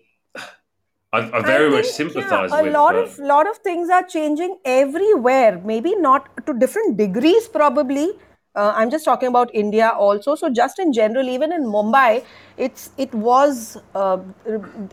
[1.13, 2.73] I, I very think, much sympathize yeah, a with.
[2.73, 5.61] A lot of lot of things are changing everywhere.
[5.63, 8.13] Maybe not to different degrees, probably.
[8.55, 10.35] Uh, I'm just talking about India also.
[10.35, 12.25] So just in general, even in Mumbai,
[12.57, 14.17] it's it was uh,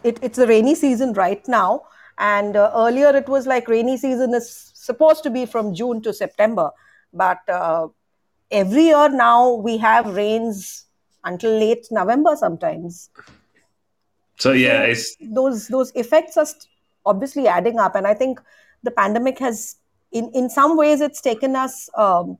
[0.04, 1.84] it, it's a rainy season right now,
[2.18, 6.12] and uh, earlier it was like rainy season is supposed to be from June to
[6.12, 6.70] September,
[7.14, 7.88] but uh,
[8.50, 10.86] every year now we have rains
[11.24, 13.08] until late November sometimes.
[14.40, 16.46] So yeah, so it's those those effects are
[17.04, 18.40] obviously adding up, and I think
[18.82, 19.76] the pandemic has,
[20.12, 22.38] in in some ways, it's taken us um,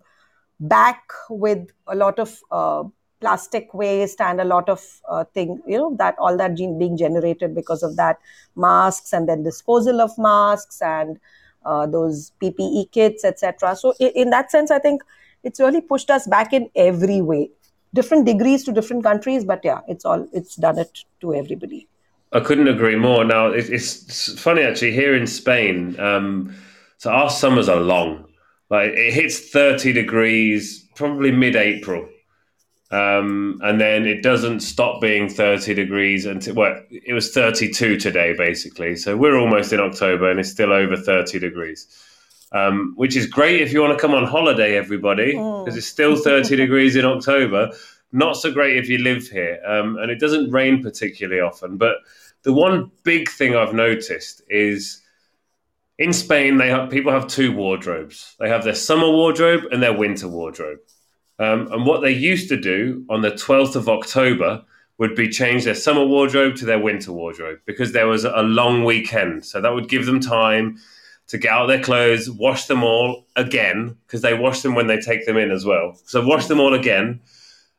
[0.61, 2.85] back with a lot of uh,
[3.21, 6.97] plastic waste and a lot of uh, thing, you know, that all that gene being
[6.97, 8.19] generated because of that
[8.57, 11.21] masks and then disposal of masks and
[11.67, 13.77] uh, those PPE kits, etc.
[13.77, 15.03] So in, in that sense, I think
[15.43, 17.51] it's really pushed us back in every way
[17.95, 21.89] different degrees to different countries but yeah it's all it's done it to everybody
[22.33, 23.25] i couldn't agree more.
[23.25, 26.55] Now it's, it's funny actually here in spain um,
[27.01, 28.27] so our summers are long.
[28.69, 32.07] Like it hits 30 degrees probably mid-april.
[32.91, 38.35] Um, and then it doesn't stop being 30 degrees until well it was 32 today
[38.37, 38.97] basically.
[38.97, 41.87] So we're almost in october and it's still over 30 degrees.
[42.53, 45.79] Um, which is great if you want to come on holiday, everybody, because oh.
[45.79, 47.71] it's still 30 degrees in October.
[48.13, 49.61] Not so great if you live here.
[49.67, 51.77] Um, and it doesn't rain particularly often.
[51.77, 51.97] But
[52.43, 55.03] the one big thing I've noticed is
[55.99, 58.35] in Spain, they have, people have two wardrobes.
[58.41, 60.79] They have their summer wardrobe and their winter wardrobe.
[61.39, 64.65] Um, and what they used to do on the 12th of October
[64.99, 68.85] would be change their summer wardrobe to their winter wardrobe because there was a long
[68.85, 69.45] weekend.
[69.47, 70.79] So that would give them time
[71.29, 74.99] to get out their clothes, wash them all again because they wash them when they
[74.99, 75.97] take them in as well.
[76.05, 77.21] So wash them all again,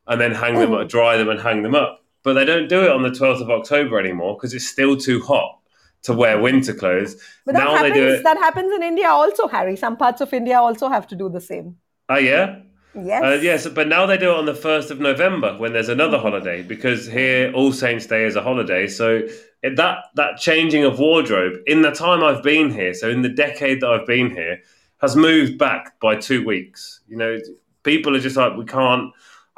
[0.07, 2.03] and then hang them, up, dry them, and hang them up.
[2.23, 5.21] But they don't do it on the 12th of October anymore because it's still too
[5.21, 5.59] hot
[6.03, 7.15] to wear winter clothes.
[7.45, 8.23] But that now happens, they do it.
[8.23, 9.75] That happens in India also, Harry.
[9.75, 11.77] Some parts of India also have to do the same.
[12.09, 12.59] Oh yeah.
[12.93, 13.23] Yes.
[13.23, 16.17] Uh, yes, but now they do it on the 1st of November when there's another
[16.17, 18.85] holiday because here All Saints Day is a holiday.
[18.85, 19.21] So
[19.63, 23.81] that that changing of wardrobe in the time I've been here, so in the decade
[23.81, 24.59] that I've been here,
[24.99, 27.01] has moved back by two weeks.
[27.07, 27.39] You know,
[27.83, 29.11] people are just like, we can't,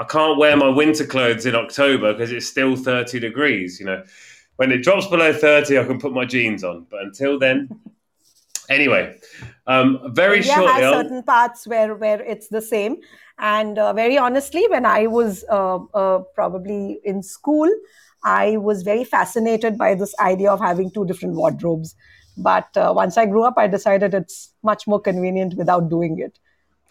[0.04, 3.80] I can't wear my winter clothes in October because it's still 30 degrees.
[3.80, 4.04] You know,
[4.58, 7.70] when it drops below 30, I can put my jeans on, but until then,
[8.70, 9.18] anyway,
[9.66, 10.82] um, very India shortly.
[10.82, 12.98] has certain parts where where it's the same,
[13.40, 17.70] and uh, very honestly, when I was uh, uh, probably in school,
[18.26, 21.96] I was very fascinated by this idea of having two different wardrobes.
[22.36, 26.40] But uh, once I grew up, I decided it's much more convenient without doing it.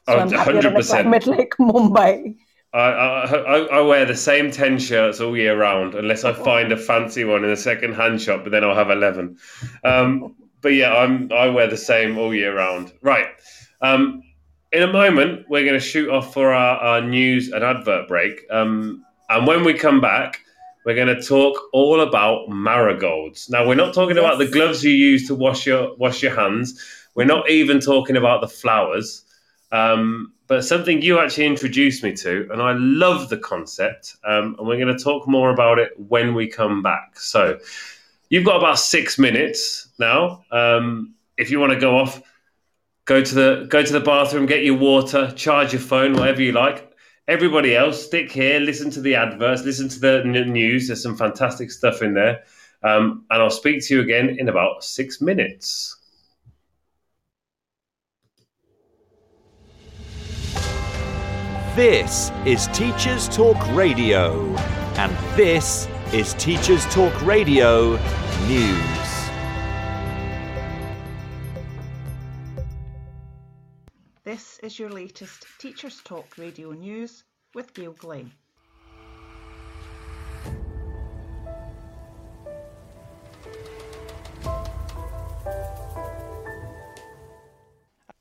[0.09, 0.67] So oh, I'm happier 100%.
[0.71, 2.37] in a climate like Mumbai.
[2.75, 6.77] I, I, I, wear the same 10 shirts all year round unless I find a
[6.77, 9.37] fancy one in a second hand shop, but then I'll have 11.
[9.85, 12.93] Um, but yeah, I'm, I wear the same all year round.
[13.03, 13.27] Right.
[13.83, 14.23] Um,
[14.73, 18.41] in a moment, we're going to shoot off for our, our news and advert break.
[18.51, 20.41] Um, and when we come back,
[20.85, 23.51] we're going to talk all about marigolds.
[23.51, 26.81] Now, we're not talking about the gloves you use to wash your wash your hands.
[27.15, 29.25] We're not even talking about the flowers,
[29.73, 34.17] um, but something you actually introduced me to, and I love the concept.
[34.25, 37.19] Um, and we're going to talk more about it when we come back.
[37.19, 37.59] So,
[38.29, 40.45] you've got about six minutes now.
[40.53, 42.23] Um, if you want to go off,
[43.07, 46.53] go to the go to the bathroom, get your water, charge your phone, whatever you
[46.53, 46.93] like
[47.29, 50.87] everybody else, stick here, listen to the adverts, listen to the news.
[50.87, 52.43] There's some fantastic stuff in there.
[52.83, 55.97] Um, and I'll speak to you again in about six minutes.
[61.75, 64.55] This is Teachers Talk Radio,
[64.99, 67.97] and this is Teachers Talk Radio
[68.47, 69.31] News.
[74.23, 78.31] This is your latest Teachers Talk radio news with Gail Glenn.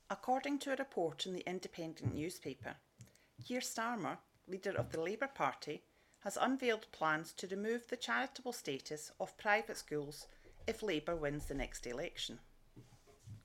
[0.08, 2.76] According to a report in the Independent newspaper,
[3.44, 5.82] Keir Starmer, leader of the Labour Party,
[6.20, 10.28] has unveiled plans to remove the charitable status of private schools
[10.66, 12.38] if Labour wins the next election.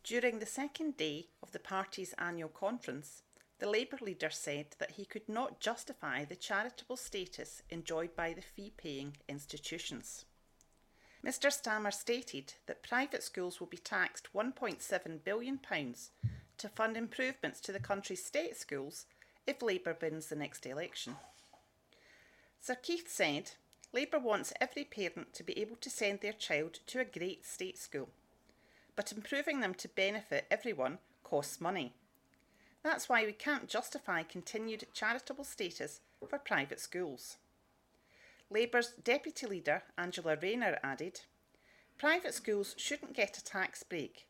[0.04, 3.24] During the second day of the party's annual conference,
[3.60, 8.42] the Labour leader said that he could not justify the charitable status enjoyed by the
[8.42, 10.26] fee paying institutions.
[11.26, 15.60] Mr Starmer stated that private schools will be taxed £1.7 billion
[16.58, 19.08] to fund improvements to the country's state schools
[19.48, 21.16] if Labour wins the next election.
[22.60, 23.52] Sir Keir said,
[23.94, 27.78] Labour wants every parent to be able to send their child to a great state
[27.78, 28.10] school,
[28.96, 31.94] but improving them to benefit everyone costs money.
[32.84, 37.38] That's why we can't justify continued charitable status for private schools.
[38.50, 41.22] Labour's deputy leader, Angela Rayner, added
[41.98, 44.28] Private schools shouldn't get a tax break.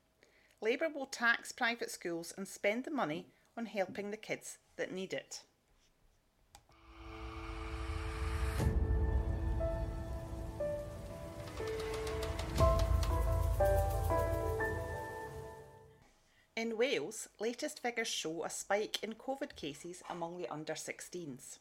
[0.61, 3.25] Labour will tax private schools and spend the money
[3.57, 5.41] on helping the kids that need it.
[16.55, 21.59] In Wales, latest figures show a spike in COVID cases among the under 16s.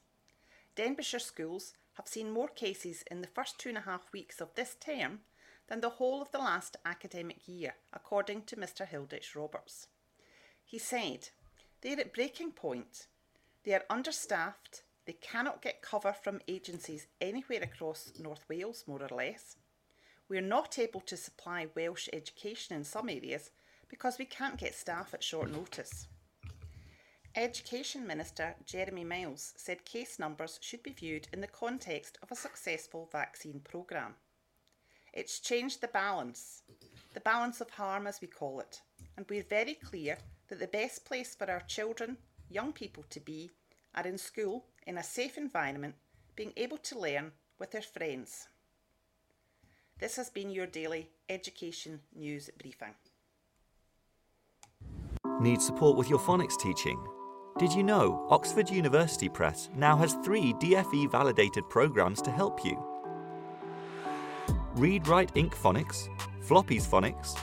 [0.75, 4.55] Denbighshire schools have seen more cases in the first two and a half weeks of
[4.55, 5.21] this term
[5.69, 8.87] than the whole of the last academic year, according to Mr.
[8.87, 9.89] Hilditch Roberts.
[10.65, 11.29] He said,
[11.87, 13.07] They're at breaking point.
[13.63, 19.17] They are understaffed, they cannot get cover from agencies anywhere across North Wales, more or
[19.17, 19.55] less.
[20.29, 23.53] We're not able to supply Welsh education in some areas
[23.89, 26.09] because we can't get staff at short notice.
[27.37, 32.35] Education Minister Jeremy Miles said case numbers should be viewed in the context of a
[32.35, 34.17] successful vaccine programme.
[35.13, 36.65] It's changed the balance,
[37.15, 38.81] the balance of harm as we call it,
[39.17, 40.19] and we're very clear
[40.49, 42.17] that the best place for our children,
[42.51, 43.51] young people to be,
[43.95, 45.95] are in school in a safe environment,
[46.37, 48.49] being able to learn with their friends.
[49.99, 52.95] This has been your daily education news briefing.
[55.41, 57.03] Need support with your phonics teaching?
[57.59, 62.83] Did you know Oxford University Press now has three DFE validated programs to help you?
[64.75, 66.09] Read Write Inc Phonics,
[66.43, 67.43] Floppy's Phonics,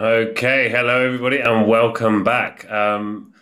[0.00, 2.70] Okay, hello everybody, and welcome back.
[2.70, 3.32] Um,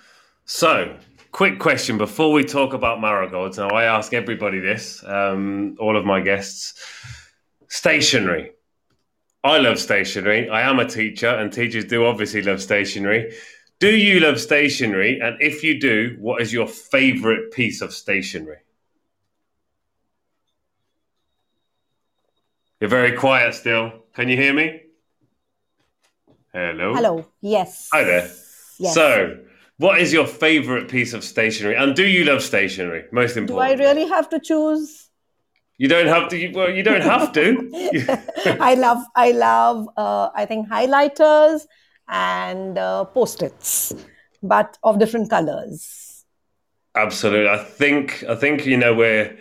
[0.45, 0.97] so,
[1.33, 3.59] quick question before we talk about marigolds.
[3.59, 6.75] Now, I ask everybody this, um, all of my guests.
[7.69, 8.53] Stationery.
[9.45, 10.49] I love stationery.
[10.49, 13.35] I am a teacher, and teachers do obviously love stationery.
[13.81, 15.21] Do you love stationery?
[15.21, 18.57] And if you do, what is your favorite piece of stationery?
[22.81, 23.93] You're very quiet still.
[24.15, 24.83] Can you hear me?
[26.53, 26.95] Hello.
[26.95, 27.27] Hello.
[27.41, 27.89] Yes.
[27.93, 28.31] Hi there.
[28.79, 28.95] Yes.
[28.95, 29.39] So,
[29.79, 31.75] what is your favorite piece of stationery?
[31.75, 33.05] And do you love stationery?
[33.13, 33.79] Most important.
[33.79, 35.09] Do I really have to choose?
[35.79, 36.49] You don't have to.
[36.53, 37.71] Well, you don't have to.
[38.61, 41.63] I love, I love, uh, I think highlighters
[42.09, 43.95] and uh, post-its,
[44.43, 46.25] but of different colors.
[46.95, 47.49] Absolutely.
[47.49, 48.25] I think.
[48.29, 49.37] I think you know we're.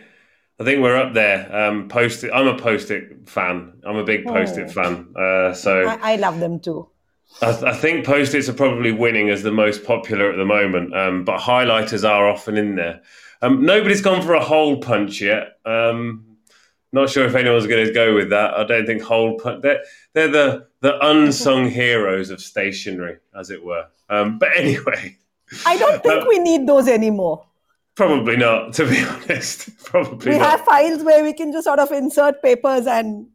[0.60, 1.53] I think we're up there.
[1.53, 2.32] Um, post-it.
[2.34, 3.74] I'm a post-it fan.
[3.86, 4.72] I'm a big post-it Oh.
[4.72, 5.14] fan.
[5.16, 6.88] Uh, so I, I love them too.
[7.41, 11.26] I, I think post-its are probably winning as the most popular at the moment, um,
[11.26, 13.01] but highlighters are often in there.
[13.41, 15.58] Um, nobody's gone for a hole punch yet.
[15.66, 16.24] Um,
[16.93, 18.53] not sure if anyone's going to go with that.
[18.53, 19.62] I don't think hole punch.
[19.62, 19.84] They're,
[20.14, 23.88] they're the the unsung heroes of stationery, as it were.
[24.10, 25.18] Um, but anyway,
[25.66, 27.45] I don't think Uh, we need those anymore.
[27.96, 28.74] Probably not.
[28.74, 30.52] To be honest, probably We not.
[30.52, 33.28] have files where we can just sort of insert papers and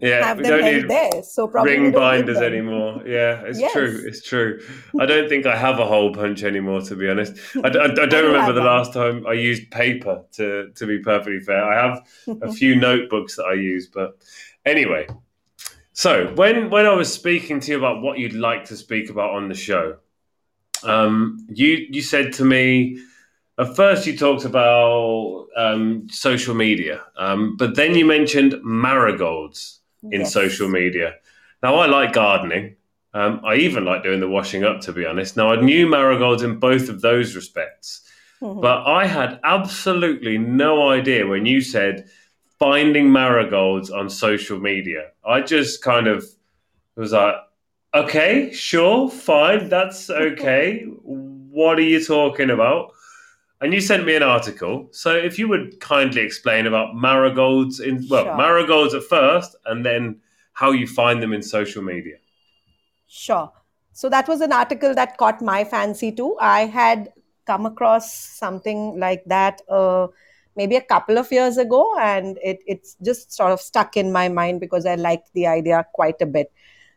[0.00, 1.22] yeah, have them held there.
[1.22, 3.02] So probably ring don't need binders anymore.
[3.06, 3.72] Yeah, it's Yes.
[3.72, 4.02] true.
[4.06, 4.60] It's true.
[4.98, 7.34] I don't think I have a hole punch anymore, to be honest.
[7.64, 8.68] I don't do remember the one.
[8.68, 10.24] last time I used paper.
[10.32, 12.06] To to be perfectly fair, I have
[12.42, 14.16] a few notebooks that I use, but
[14.64, 15.06] anyway.
[15.92, 19.30] So when when I was speaking to you about what you'd like to speak about
[19.34, 19.96] on the show,
[20.82, 22.98] um, you you said to me.
[23.58, 29.80] At first, you talked about um, social media, um, but then you mentioned marigolds
[30.12, 30.32] in Yes.
[30.32, 31.14] social media.
[31.62, 32.76] Now, I like gardening.
[33.14, 35.36] Um, I even like doing the washing up, to be honest.
[35.38, 38.02] Now, I knew marigolds in both of those respects,
[38.42, 38.60] Mhm.
[38.60, 42.04] but I had absolutely no idea when you said
[42.58, 45.12] finding marigolds on social media.
[45.24, 46.26] I just kind of
[46.94, 47.36] was like,
[47.94, 50.84] okay, sure, fine, that's okay.
[51.02, 52.92] what are you talking about?
[53.60, 54.88] And you sent me an article.
[54.92, 58.36] So if you would kindly explain about marigolds in well, Sure.
[58.36, 60.20] marigolds at first and then
[60.52, 62.16] how you find them in social media.
[63.06, 63.52] Sure.
[63.92, 66.36] So that was an article that caught my fancy too.
[66.40, 67.12] I had
[67.46, 70.08] come across something like that uh,
[70.56, 74.28] maybe a couple of years ago, and it, it's just sort of stuck in my
[74.28, 76.52] mind because I liked the idea quite a bit.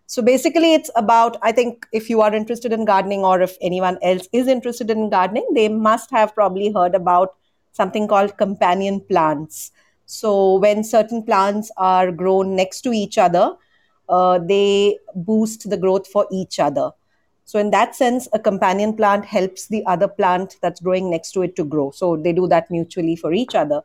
[0.09, 3.99] So basically, it's about I think if you are interested in gardening or if anyone
[4.01, 7.35] else is interested in gardening, they must have probably heard about
[7.73, 9.71] something called companion plants.
[10.07, 13.55] So when certain plants are grown next to each other,
[14.09, 16.89] uh, they boost the growth for each other.
[17.45, 21.43] So, in that sense, a companion plant helps the other plant that's growing next to
[21.43, 21.91] it to grow.
[21.91, 23.83] So, they do that mutually for each other.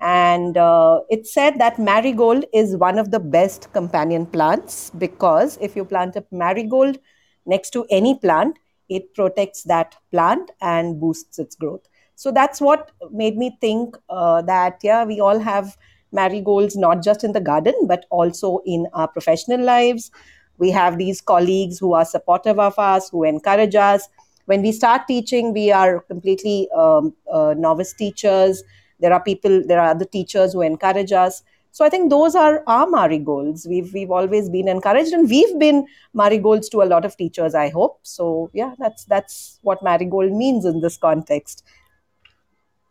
[0.00, 5.74] And uh, it said that marigold is one of the best companion plants because if
[5.74, 6.98] you plant a marigold
[7.46, 11.88] next to any plant, it protects that plant and boosts its growth.
[12.14, 15.76] So that's what made me think uh, that, yeah, we all have
[16.12, 20.10] marigolds not just in the garden, but also in our professional lives.
[20.58, 24.08] We have these colleagues who are supportive of us, who encourage us.
[24.46, 28.62] When we start teaching, we are completely um, uh, novice teachers.
[29.00, 31.42] There are people, there are other teachers who encourage us.
[31.70, 33.66] So I think those are our marigolds.
[33.68, 37.54] We've we've always been encouraged, and we've been marigolds to a lot of teachers.
[37.54, 38.50] I hope so.
[38.52, 41.62] Yeah, that's that's what marigold means in this context.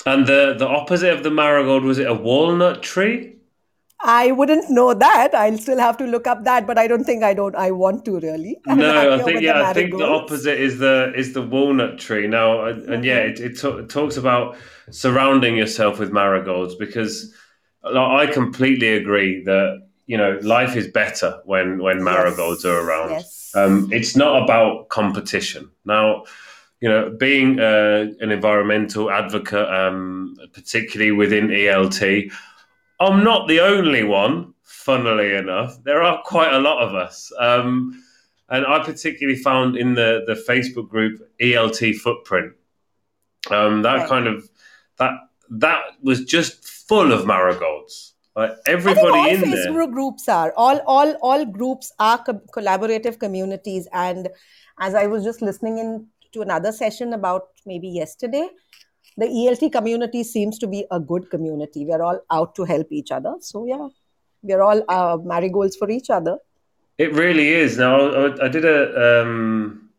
[0.06, 3.37] And the the opposite of the marigold was it a walnut tree?
[4.00, 5.34] I wouldn't know that.
[5.34, 7.56] I'll still have to look up that, but I don't think I don't.
[7.56, 8.58] I want to really.
[8.68, 12.28] I'm no, I think yeah, I think the opposite is the is the walnut tree.
[12.28, 14.56] Now, and, and yeah, it, it, it talks about
[14.92, 17.34] surrounding yourself with marigolds because
[17.84, 23.12] like, I completely agree that you know life is better when when marigolds are around.
[23.12, 23.52] Yes.
[23.56, 25.72] Um, it's not about competition.
[25.86, 26.26] Now,
[26.82, 32.32] you know, being uh, an environmental advocate, um, particularly within ELT,
[33.00, 34.54] I'm not the only one.
[34.64, 37.32] Funnily enough, there are quite a lot of us.
[37.40, 38.04] Um,
[38.50, 42.54] and I particularly found in the, the Facebook group ELT Footprint
[43.52, 44.10] um, that Right.
[44.10, 44.50] kind of
[45.00, 45.14] that
[45.50, 48.14] that was just full of marigolds.
[48.36, 49.88] Like I think all in Facebook there.
[49.88, 53.88] groups are all all all groups are co- collaborative communities.
[53.94, 54.30] And
[54.80, 58.48] as I was just listening in to another session about maybe yesterday,
[59.18, 61.86] the ELT community seems to be a good community.
[61.86, 63.36] We're all out to help each other.
[63.40, 63.88] So yeah,
[64.44, 66.38] we're all uh, marigolds for each other.
[66.98, 67.78] It really is.
[67.78, 69.90] Now, I, I did a um,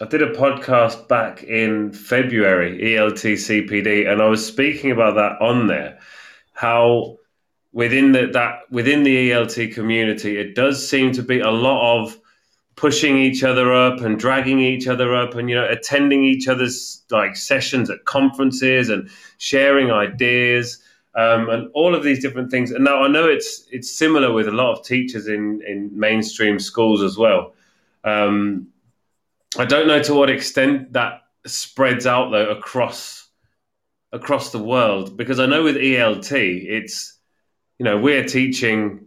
[0.00, 5.40] I did a podcast back in February, ELT CPD, and I was speaking about that
[5.42, 5.98] on there.
[6.52, 7.18] How
[7.72, 12.19] within the, that within the ELT community, it does seem to be a lot of
[12.80, 17.02] pushing each other up and dragging each other up, and you know, attending each other's
[17.10, 20.82] like sessions at conferences and sharing ideas
[21.14, 22.70] um, and all of these different things.
[22.70, 26.58] And now I know it's it's similar with a lot of teachers in in mainstream
[26.58, 27.52] schools as well.
[28.04, 28.68] Um,
[29.58, 33.28] I don't know to what extent that spreads out though across
[34.12, 37.20] across the world because I know with ELT it's
[37.80, 39.06] you know, we're teaching,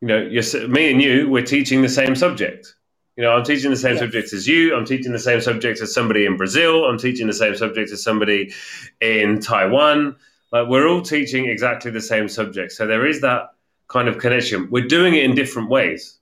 [0.00, 0.20] you know,
[0.68, 2.73] me and you, we're teaching the same subject.
[3.16, 4.00] You know, I'm teaching the same Yes.
[4.00, 4.74] subject as you.
[4.74, 6.84] I'm teaching the same subject as somebody in Brazil.
[6.84, 8.52] I'm teaching the same subject as somebody
[9.00, 10.16] in Taiwan.
[10.50, 12.72] Like we're all teaching exactly the same subject.
[12.72, 13.50] So there is that
[13.88, 14.68] kind of connection.
[14.70, 16.18] We're doing it in different ways.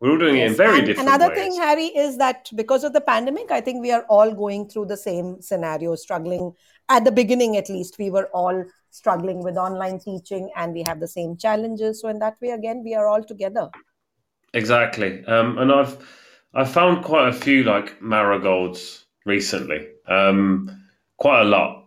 [0.00, 1.38] We're all doing it in very And different Another ways.
[1.38, 4.86] thing, Harry, is that because of the pandemic, I think we are all going through
[4.86, 6.52] the same scenario, struggling.
[6.88, 11.00] At the beginning, at least, we were all struggling with online teaching and we have
[11.00, 12.00] the same challenges.
[12.00, 13.70] So, in that way, again, we are all together.
[14.52, 15.24] Exactly.
[15.26, 15.96] Um, and I've
[16.54, 19.88] I found quite a few like marigolds recently.
[20.06, 20.70] Um,
[21.16, 21.86] quite a lot.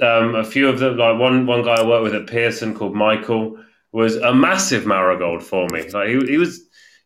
[0.00, 2.94] Um, a few of them, like one one guy I worked with at Pearson called
[2.94, 3.58] Michael,
[3.92, 5.88] was a massive marigold for me.
[5.90, 6.60] Like he, he was,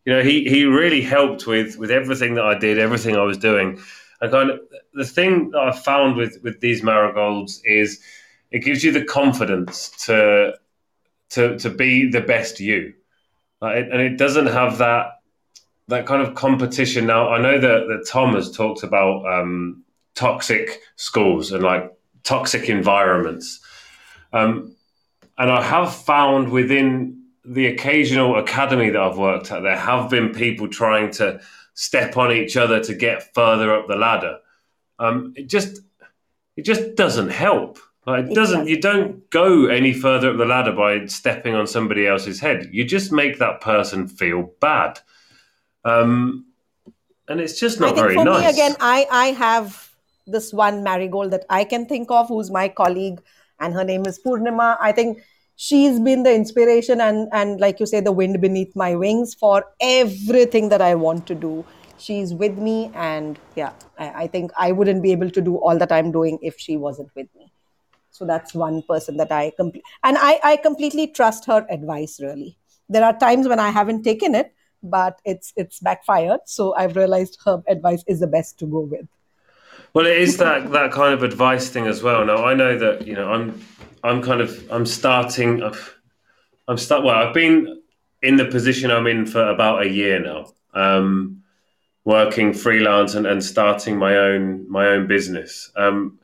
[0.05, 3.39] you know, he he really helped with with everything that I did, everything I was
[3.39, 3.81] doing.
[4.21, 4.61] And kind of
[4.93, 8.01] the thing that I found with with these marigolds is
[8.51, 10.55] it gives you the confidence to
[11.31, 12.95] to to be the best you.
[13.61, 15.20] Like, and it doesn't have that
[15.91, 17.07] that kind of competition.
[17.07, 19.85] Now, I know that, that Tom has talked about um,
[20.15, 23.61] toxic schools and like toxic environments.
[24.33, 24.77] Um,
[25.37, 30.33] and I have found within the occasional academy that I've worked at, there have been
[30.33, 31.41] people trying to
[31.75, 34.39] step on each other to get further up the ladder.
[34.99, 35.81] Um, it just
[36.57, 37.79] it just doesn't help.
[38.07, 38.69] Like, it doesn't.
[38.69, 42.69] You don't go any further up the ladder by stepping on somebody else's head.
[42.73, 44.99] You just make that person feel bad,
[45.85, 46.47] um,
[47.29, 48.41] and it's just I not think very for nice.
[48.41, 49.91] me, again, I, I have
[50.27, 53.21] this one marigold that I can think of who's my colleague,
[53.59, 54.77] and her name is Purnima.
[54.81, 55.19] I think
[55.57, 59.65] she's been the inspiration and, and, like you say, the wind beneath my wings for
[59.81, 61.65] everything that I want to do.
[61.99, 65.77] She's with me, and yeah, I, I think I wouldn't be able to do all
[65.77, 67.53] that I'm doing if she wasn't with me.
[68.11, 72.19] So that's one person that I complete, and I, I completely trust her advice.
[72.21, 72.57] Really,
[72.89, 74.53] there are times when I haven't taken it,
[74.83, 76.41] but it's it's backfired.
[76.47, 79.07] So I've realized her advice is the best to go with.
[79.95, 82.25] Well, it is that that kind of advice thing as well.
[82.25, 83.61] Now, I know that you know I'm
[84.05, 85.63] I'm kind of I'm starting.
[86.69, 87.05] I'm start.
[87.05, 87.81] Well, I've been
[88.23, 91.43] in the position I'm in for about a year now, um,
[92.05, 95.71] working freelance and, and starting my own my own business.
[95.77, 96.19] Um,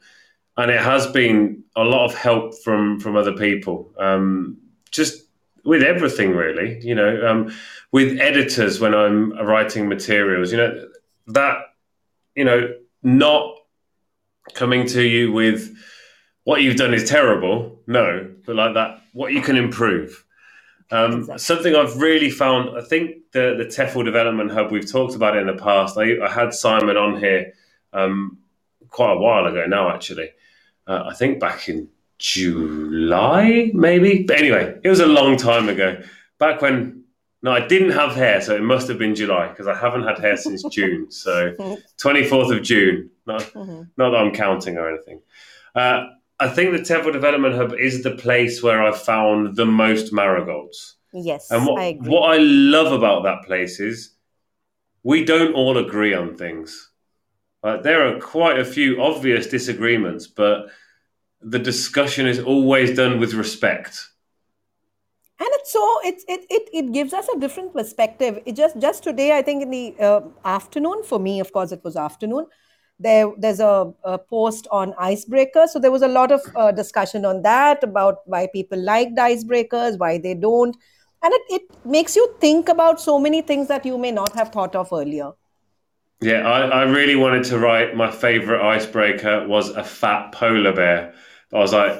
[0.56, 3.92] and it has been a lot of help from from other people.
[3.98, 4.58] Um,
[4.90, 5.25] just
[5.66, 6.80] with everything, really.
[6.82, 7.52] You know, um,
[7.92, 10.52] with editors when I'm writing materials.
[10.52, 10.88] You know
[11.28, 11.58] that
[12.34, 13.54] you know not
[14.54, 15.76] coming to you with
[16.44, 17.80] what you've done is terrible.
[17.86, 20.24] No, but like that, what you can improve.
[20.90, 21.38] Um, Exactly.
[21.38, 25.40] Something I've really found, I think the, the TEFL Development Hub, we've talked about it
[25.40, 25.98] in the past.
[25.98, 27.52] I, I had Simon on here
[27.92, 28.38] um,
[28.88, 30.30] quite a while ago now, actually.
[30.86, 31.88] Uh, I think back in
[32.18, 34.22] July, maybe.
[34.24, 36.00] But anyway, it was a long time ago.
[36.38, 37.04] Back when,
[37.42, 40.18] no, I didn't have hair, so it must have been July because I haven't had
[40.18, 41.10] hair since June.
[41.10, 41.52] So
[41.98, 43.10] 24th of June.
[43.26, 43.88] Not, Mhm.
[43.96, 45.20] not that I'm counting or anything.
[45.74, 46.06] Uh,
[46.38, 50.96] I think the TEFL Development Hub is the place where I've found the most marigolds.
[51.12, 52.08] Yes, And what I agree.
[52.10, 54.10] what I love about that place is
[55.02, 56.90] we don't all agree on things.
[57.62, 60.66] Like, there are quite a few obvious disagreements, but
[61.40, 64.10] the discussion is always done with respect.
[65.38, 69.02] and it's so it's it, it it gives us a different perspective it just just
[69.02, 72.46] today i think in the uh, afternoon for me of course it was afternoon
[72.98, 77.24] there there's a, a post on icebreakers so there was a lot of uh, discussion
[77.24, 80.76] on that about why people liked icebreakers why they don't
[81.22, 84.50] and it, it makes you think about so many things that you may not have
[84.50, 85.32] thought of earlier
[86.22, 91.14] Yeah, I, I really wanted to write my favorite icebreaker was a fat polar bear.
[91.52, 91.98] I was like,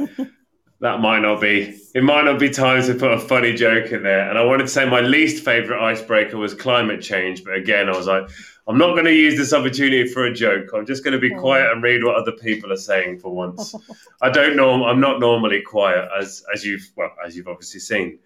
[0.81, 1.79] that might not be.
[1.95, 4.29] It might not be time to put a funny joke in there.
[4.29, 7.45] And I wanted to say my least favorite icebreaker was climate change.
[7.45, 8.29] But again, I was like,
[8.69, 10.71] I'm not going to use this opportunity for a joke.
[10.75, 13.75] I'm just going to be quiet and read what other people are saying for once.
[14.21, 14.85] I don't know.
[14.85, 18.19] I'm not normally quiet, as as you've well as you've obviously seen.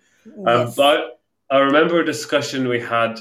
[0.46, 3.20] Um, But I remember a discussion we had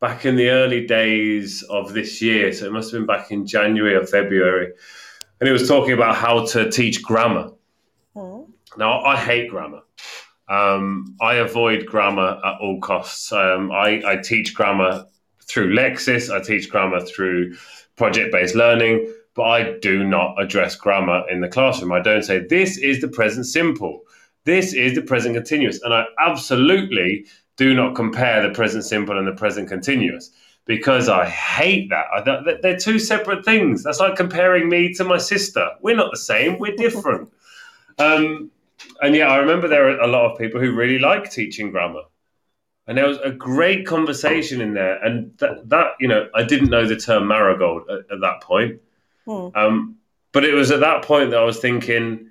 [0.00, 2.52] back in the early days of this year.
[2.52, 4.72] So it must have been back in January or February.
[5.42, 7.50] And it was talking about how to teach grammar.
[8.14, 8.42] Hmm.
[8.76, 9.80] Now, I hate grammar.
[10.48, 13.32] Um, I avoid grammar at all costs.
[13.32, 15.04] Um, I, I teach grammar
[15.42, 17.56] through Lexis, I teach grammar through
[17.96, 21.90] project based learning, but I do not address grammar in the classroom.
[21.90, 24.02] I don't say, this is the present simple,
[24.44, 25.82] this is the present continuous.
[25.82, 27.26] And I absolutely
[27.56, 30.30] do not compare the present simple and the present continuous
[30.64, 32.06] because I hate that.
[32.14, 33.82] I, that- they're two separate things.
[33.82, 35.68] That's like comparing me to my sister.
[35.80, 37.32] We're not the same, we're different.
[37.98, 38.50] um,
[39.00, 42.02] and yeah, I remember there are a lot of people who really like teaching grammar.
[42.86, 45.02] And there was a great conversation in there.
[45.02, 48.80] And that, that you know, I didn't know the term marigold at, at that point.
[49.24, 49.48] Hmm.
[49.54, 49.96] Um,
[50.32, 52.30] but it was at that point that I was thinking,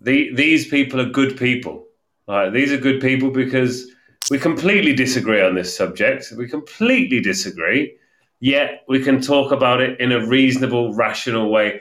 [0.00, 1.86] the, these people are good people.
[2.28, 2.50] Right?
[2.50, 3.90] These are good people because
[4.30, 6.32] we completely disagree on this subject.
[6.36, 7.96] We completely disagree,
[8.40, 11.80] yet we can talk about it in a reasonable, rational way.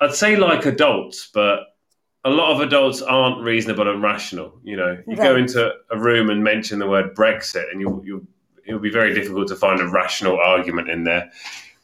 [0.00, 1.76] I'd say like adults, but
[2.24, 4.58] a lot of adults aren't reasonable and rational.
[4.62, 5.28] You know, you right.
[5.28, 8.26] go into a room and mention the word Brexit, and you you
[8.64, 11.30] it'll be very difficult to find a rational argument in there.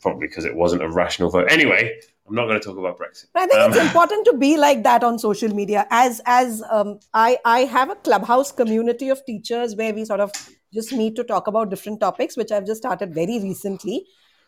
[0.09, 1.49] Probably because it wasn't a rational vote.
[1.51, 3.27] Anyway, I'm not going to talk about Brexit.
[3.35, 5.87] I think um, it's important to be like that on social media.
[5.91, 10.33] As as um, I I have a clubhouse community of teachers where we sort of
[10.73, 14.07] just meet to talk about different topics, which I've just started very recently.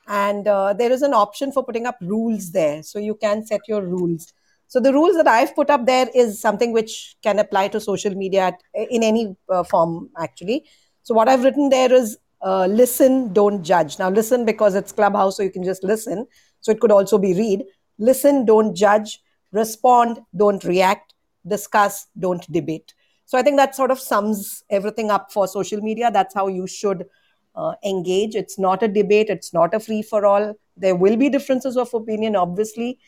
[0.09, 3.61] And uh, there is an option for putting up rules there, so you can set
[3.69, 4.33] your rules.
[4.69, 8.15] So the rules that I've put up there is something which can apply to social
[8.15, 10.65] media in any uh, form, actually.
[11.03, 13.99] So what I've written there is uh, listen, don't judge.
[13.99, 16.27] Now listen because it's Clubhouse, so you can just listen.
[16.61, 17.65] So it could also be read.
[17.99, 19.21] Listen, don't judge.
[19.53, 21.15] Respond, don't react.
[21.47, 22.95] Discuss, don't debate.
[23.25, 26.11] So I think that sort of sums everything up for social media.
[26.11, 27.07] That's how you should
[27.55, 28.35] uh, engage.
[28.35, 29.29] It's not a debate.
[29.29, 30.55] It's not a free for all.
[30.77, 32.99] There will be differences of opinion, obviously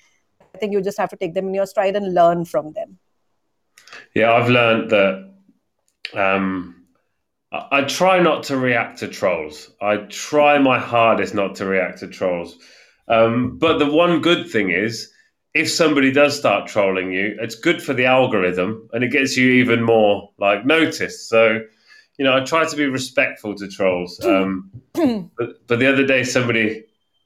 [0.55, 2.99] I think you just have to take them in your stride and learn from them.
[4.15, 5.35] Yeah, I've learned that
[6.15, 6.82] um,
[7.53, 9.71] I, try not to react to trolls.
[9.81, 12.57] I try my hardest not to react to trolls.
[13.09, 15.13] Um, but the one good thing is,
[15.55, 19.51] if somebody does start trolling you, it's good for the algorithm and it gets you
[19.51, 21.29] even more like noticed.
[21.29, 21.61] So,
[22.17, 24.19] you know, I try to be respectful to trolls.
[24.25, 26.85] Um, but, but the other day, somebody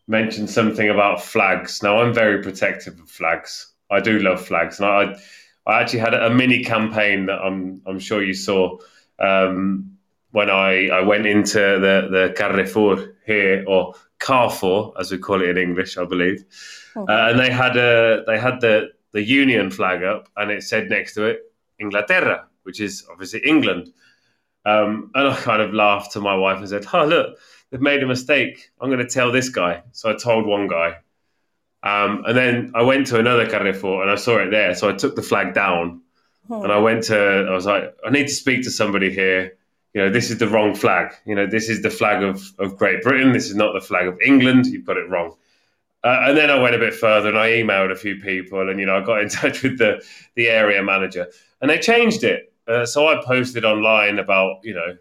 [0.08, 1.84] mentioned something about flags.
[1.84, 3.72] Now, I'm very protective of flags.
[3.92, 5.16] I do love flags, and I,
[5.64, 8.78] I actually had a mini campaign that I'm, I'm sure you saw
[9.20, 9.95] um,
[10.32, 15.48] when I, I went into the the Carrefour here, or Carrefour as we call it
[15.48, 16.44] in English, I believe,
[16.96, 20.90] uh, and they had a they had the the Union flag up, and it said
[20.90, 21.40] next to it
[21.78, 23.92] Inglaterra, which is obviously England.
[24.64, 27.38] Um, and I kind of laughed to my wife and said, "Oh, look."
[27.70, 28.70] they've made a mistake.
[28.80, 29.82] I'm going to tell this guy.
[29.92, 30.96] So I told one guy.
[31.82, 34.74] Um, and then I went to another Carrefour and I saw it there.
[34.74, 36.02] So I took the flag down
[36.50, 36.62] oh.
[36.62, 39.56] and I went to, I was like, I need to speak to somebody here.
[39.96, 41.14] You know, this is the wrong flag.
[41.24, 43.32] You know, this is the flag of, of Great Britain.
[43.32, 44.66] This is not the flag of England.
[44.66, 45.34] You've got it wrong.
[46.04, 48.78] Uh, and then I went a bit further and I emailed a few people and,
[48.78, 51.28] you know, I got in touch with the, the area manager
[51.62, 52.52] and they changed it.
[52.68, 54.98] Uh, so I posted online about, you know,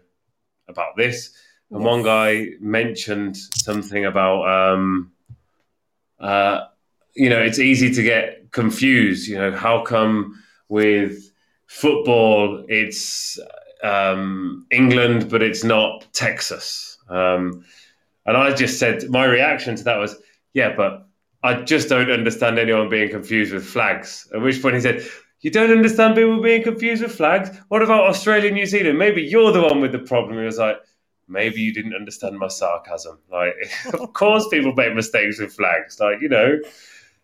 [0.66, 1.30] about this
[1.70, 5.12] and one guy mentioned something about um,
[6.20, 6.64] uh,
[7.14, 11.30] you know it's easy to get confused you know how come with
[11.66, 13.38] football it's
[13.82, 17.64] um, england but it's not texas um,
[18.26, 20.16] and i just said my reaction to that was
[20.54, 21.06] yeah but
[21.42, 25.04] i just don't understand anyone being confused with flags at which point he said
[25.40, 29.52] you don't understand people being confused with flags what about australia new zealand maybe you're
[29.52, 30.78] the one with the problem he was like
[31.28, 33.18] maybe you didn't understand my sarcasm.
[33.30, 33.54] Like,
[33.94, 35.98] of course, people make mistakes with flags.
[36.00, 36.58] Like, you know,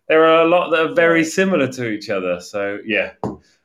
[0.07, 2.39] there are a lot that are very similar to each other.
[2.39, 3.13] So, yeah,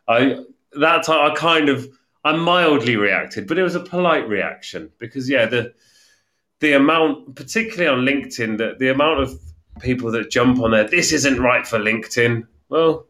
[0.07, 0.37] I
[0.73, 1.89] that time I kind of
[2.25, 5.73] I mildly reacted, but it was a polite reaction because, yeah, the
[6.61, 9.41] the amount, particularly on LinkedIn, that the amount of
[9.81, 12.47] people that jump on there, this isn't right for LinkedIn.
[12.69, 13.07] Well,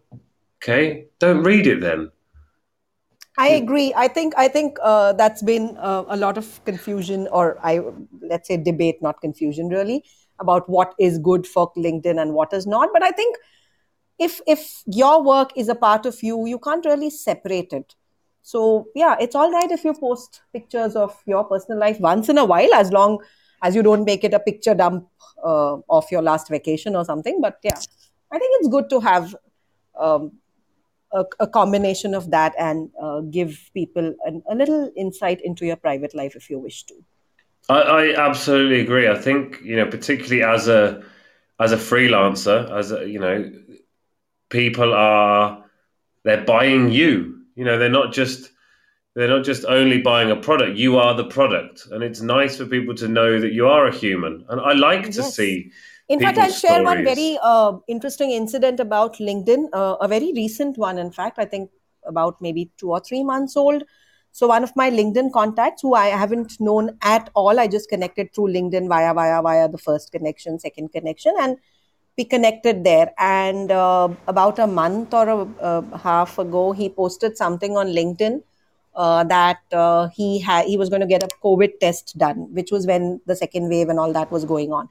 [0.63, 2.11] okay, don't read it then.
[3.39, 3.95] I agree.
[3.97, 7.81] I think I think uh, that's been uh, a lot of confusion, or I
[8.21, 10.05] let's say debate, not confusion, really,
[10.41, 12.91] about what is good for LinkedIn and what is not.
[12.93, 13.37] But I think
[14.19, 17.95] if if your work is a part of you, you can't really separate it.
[18.49, 22.39] So yeah, it's all right if you post pictures of your personal life once in
[22.39, 23.19] a while, as long
[23.63, 25.07] as you don't make it a picture dump
[25.45, 27.43] uh, of your last vacation or something.
[27.43, 27.79] But yeah,
[28.33, 29.37] I think it's good to have.
[30.01, 30.33] Um,
[31.11, 35.77] a, a combination of that and uh, give people an, a little insight into your
[35.77, 36.95] private life if you wish to.
[37.71, 39.09] I, I, absolutely agree.
[39.09, 41.03] I think you know, particularly as a
[41.59, 43.51] as a freelancer, as a, you know,
[44.51, 45.65] people are
[46.25, 47.38] they're buying you.
[47.59, 48.51] You know, they're not just
[49.15, 50.79] they're not just only buying a product.
[50.79, 53.95] You are the product, and it's nice for people to know that you are a
[53.95, 54.45] human.
[54.49, 55.17] And I like yes.
[55.17, 55.73] to see
[56.09, 56.85] in fact, I'll share stories.
[56.85, 61.45] one very uh, interesting incident about LinkedIn, uh, a very recent one, in fact, I
[61.45, 61.71] think
[62.07, 63.83] about maybe two or three months old.
[64.33, 68.35] So, one of my LinkedIn contacts who I haven't known at all, I just connected
[68.35, 71.35] through LinkedIn via, via, via the first connection, second connection.
[71.39, 71.59] And
[72.19, 73.13] we connected there.
[73.19, 78.43] And uh, about a month or a, a, half ago, he posted something on LinkedIn
[78.95, 82.87] uh, that uh, he he was going to get a COVID test done, which was
[82.87, 84.89] when the second wave and all that was going on.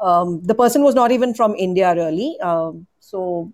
[0.00, 2.40] Um, the person was not even from India, really.
[2.40, 3.52] Um, so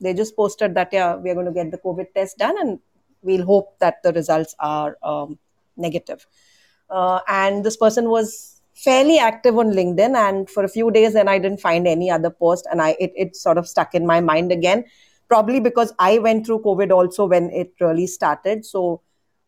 [0.00, 2.78] they just posted that yeah, we are going to get the COVID test done, and
[3.22, 5.38] we'll hope that the results are um,
[5.76, 6.26] negative.
[6.88, 8.51] Uh, and this person was
[8.82, 12.30] fairly active on LinkedIn, and for a few days, then I didn't find any other
[12.30, 14.84] post, and I it, it sort of stuck in my mind again,
[15.28, 18.64] probably because I went through COVID also when it really started.
[18.64, 19.00] So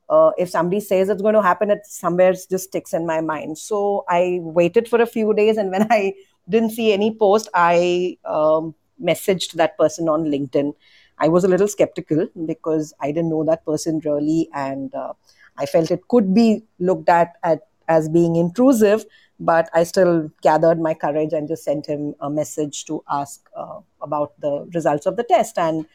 [0.09, 3.59] uh, if somebody says it's going to happen, it somewhere just sticks in my mind.
[3.59, 6.14] So I waited for a few days, and when I
[6.49, 10.74] didn't see any post, I um, messaged that person on LinkedIn.
[11.18, 15.12] I was a little skeptical because I didn't know that person really, and uh,
[15.57, 19.05] I felt it could be looked at, at as being intrusive.
[19.41, 23.80] But I still gathered my courage and just sent him a message to ask uh,
[24.01, 25.59] about the results of the test.
[25.59, 25.87] And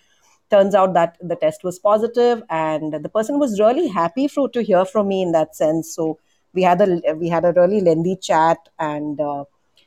[0.49, 4.61] turns out that the test was positive, and the person was really happy for to
[4.61, 5.95] hear from me in that sense.
[5.95, 6.19] So
[6.53, 9.45] we had a we had a really lengthy chat and uh,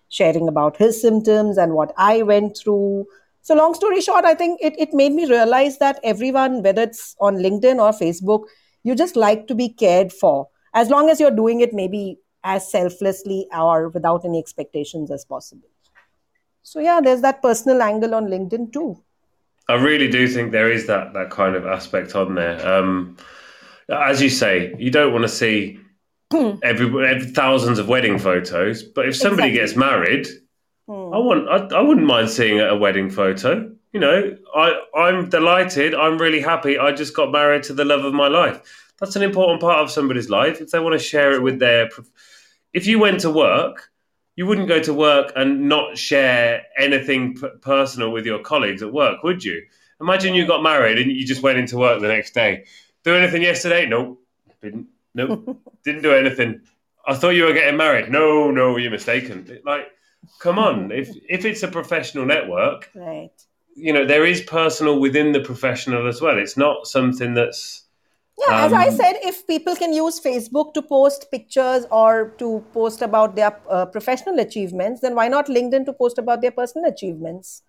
[0.09, 3.07] sharing about his symptoms and what I went through.
[3.43, 7.17] So, long story short, I think it, it made me realize that everyone, whether it's
[7.21, 8.45] on LinkedIn or Facebook,
[8.85, 12.71] you just like to be cared for as long as you're doing it maybe as
[12.71, 15.69] selflessly or without any expectations as possible.
[16.63, 19.03] So, yeah, there's that personal angle on LinkedIn too.
[19.69, 22.67] I really do think there is that that kind of aspect on there.
[22.67, 23.17] Um,
[23.89, 25.79] as you say, you don't want to see
[26.63, 28.83] every, every, thousands of wedding photos.
[28.83, 29.67] But if somebody exactly.
[29.67, 30.27] gets married,
[30.89, 31.15] mm.
[31.15, 33.71] I want I, I wouldn't mind seeing a wedding photo.
[33.93, 35.95] You know, I I'm delighted.
[35.95, 36.79] I'm really happy.
[36.79, 38.61] I just got married to the love of my life.
[38.99, 40.61] That's an important part of somebody's life.
[40.61, 41.89] If they want to share it with their,
[42.73, 43.91] if you went to work,
[44.37, 48.93] you wouldn't go to work and not share anything p- personal with your colleagues at
[48.93, 49.63] work, would you?
[50.01, 52.65] Imagine you got married and you just went into work the next day.
[53.05, 53.87] Do anything yesterday?
[53.87, 54.19] No,
[54.63, 54.87] didn't.
[55.15, 56.63] Nope, didn't do anything.
[57.07, 58.11] I thought you were getting married.
[58.11, 59.61] No, no, you're mistaken.
[59.65, 59.89] Like,
[60.39, 60.91] come on.
[60.93, 63.31] if if it's a professional network, right?
[63.75, 66.39] You know, there is personal within the professional as well.
[66.39, 67.82] It's not something that's
[68.39, 72.31] yeah, um, as I um, said, if people can use Facebook to post pictures or
[72.39, 76.51] to post about their uh, professional achievements, then why not LinkedIn to post about their
[76.51, 77.63] personal achievements?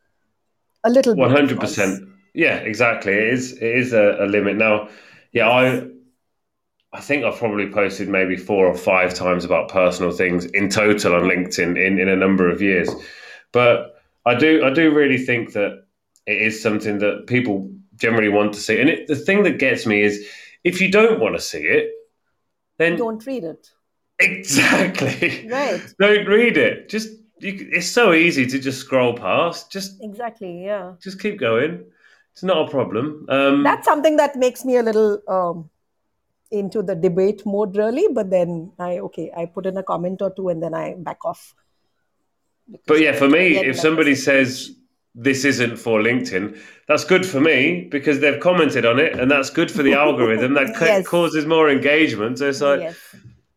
[0.83, 1.15] A little.
[1.15, 2.07] One hundred percent.
[2.33, 3.13] Yeah, exactly.
[3.13, 3.53] It is.
[3.53, 4.89] It is a, a limit now.
[5.31, 5.87] Yeah, I
[6.93, 11.15] I think I've probably posted maybe four or five times about personal things in total
[11.15, 12.89] on LinkedIn in, in a number of years.
[13.51, 13.95] But
[14.25, 15.85] I do I do really think that
[16.25, 18.79] it is something that people generally want to see.
[18.79, 20.25] And it, the thing that gets me is
[20.63, 21.91] if you don't want to see it,
[22.77, 23.69] then don't read it.
[24.19, 25.47] Exactly.
[25.49, 25.81] Right.
[25.99, 26.89] don't read it.
[26.89, 27.09] Just
[27.39, 29.71] you, it's so easy to just scroll past.
[29.71, 30.63] Just exactly.
[30.65, 30.93] Yeah.
[31.01, 31.85] Just keep going.
[32.31, 33.25] It's not a problem.
[33.29, 35.21] Um, That's something that makes me a little.
[35.27, 35.69] Um,
[36.51, 40.31] into the debate mode really but then i okay i put in a comment or
[40.35, 41.55] two and then i back off
[42.85, 44.69] but yeah for me if somebody says
[45.15, 46.57] this isn't for linkedin
[46.87, 50.53] that's good for me because they've commented on it and that's good for the algorithm
[50.53, 51.07] that yes.
[51.07, 52.97] causes more engagement so it's like yes.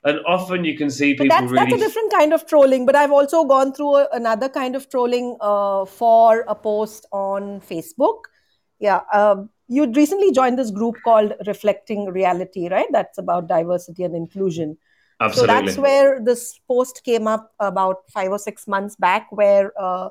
[0.05, 1.71] and often you can see people but that's, really...
[1.71, 4.89] that's a different kind of trolling but i've also gone through a, another kind of
[4.91, 8.19] trolling uh, for a post on facebook
[8.79, 12.87] yeah um, you recently joined this group called Reflecting Reality, right?
[12.93, 14.79] That's about diversity and inclusion.
[15.21, 15.55] Absolutely.
[15.55, 20.11] So that's where this post came up about five or six months back, where uh,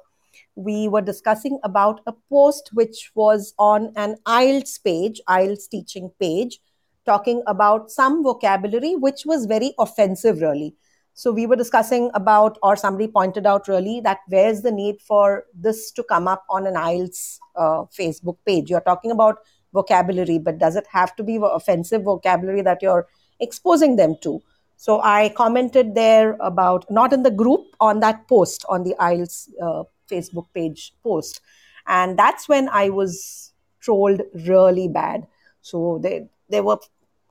[0.55, 6.59] we were discussing about a post which was on an IELTS page, IELTS teaching page,
[7.05, 10.75] talking about some vocabulary which was very offensive, really.
[11.13, 15.45] So we were discussing about, or somebody pointed out really, that where's the need for
[15.53, 18.69] this to come up on an IELTS uh, Facebook page?
[18.69, 19.37] You're talking about
[19.73, 23.07] vocabulary, but does it have to be offensive vocabulary that you're
[23.39, 24.41] exposing them to?
[24.75, 29.49] So I commented there about, not in the group, on that post, on the IELTS
[29.61, 31.41] uh, Facebook page post.
[31.87, 35.27] And that's when I was trolled really bad.
[35.61, 36.77] So they, there were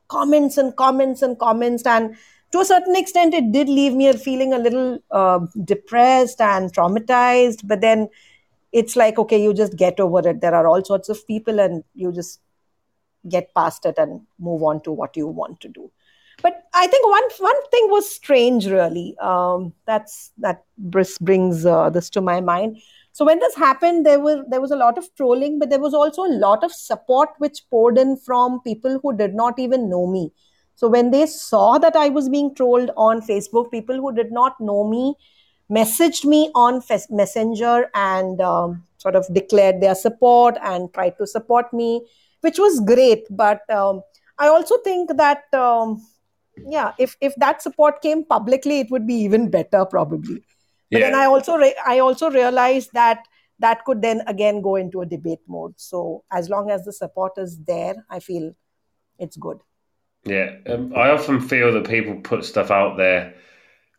[0.08, 1.84] comments and comments and comments.
[1.86, 2.16] And
[2.52, 7.66] to a certain extent, it did leave me feeling a little uh, depressed and traumatized.
[7.66, 8.08] But then
[8.72, 10.40] it's like, okay, you just get over it.
[10.40, 12.40] There are all sorts of people, and you just
[13.28, 15.90] get past it and move on to what you want to do.
[16.42, 19.16] But I think one one thing was strange, really.
[19.20, 22.78] Um, that's that brings uh, this to my mind.
[23.12, 25.94] So when this happened, there was there was a lot of trolling, but there was
[25.94, 30.06] also a lot of support which poured in from people who did not even know
[30.06, 30.32] me.
[30.74, 34.60] So when they saw that I was being trolled on Facebook, people who did not
[34.60, 35.14] know me
[35.70, 41.72] messaged me on Messenger and um, sort of declared their support and tried to support
[41.72, 42.04] me,
[42.40, 43.24] which was great.
[43.30, 44.02] But um,
[44.38, 46.04] I also think that, um,
[46.66, 50.42] yeah, if, if that support came publicly, it would be even better, probably.
[50.90, 51.10] But Yeah.
[51.10, 53.26] then I also re- I also realized that
[53.58, 55.74] that could then again go into a debate mode.
[55.76, 58.52] So as long as the support is there, I feel
[59.18, 59.58] it's good.
[60.24, 63.34] Yeah, um, I often feel that people put stuff out there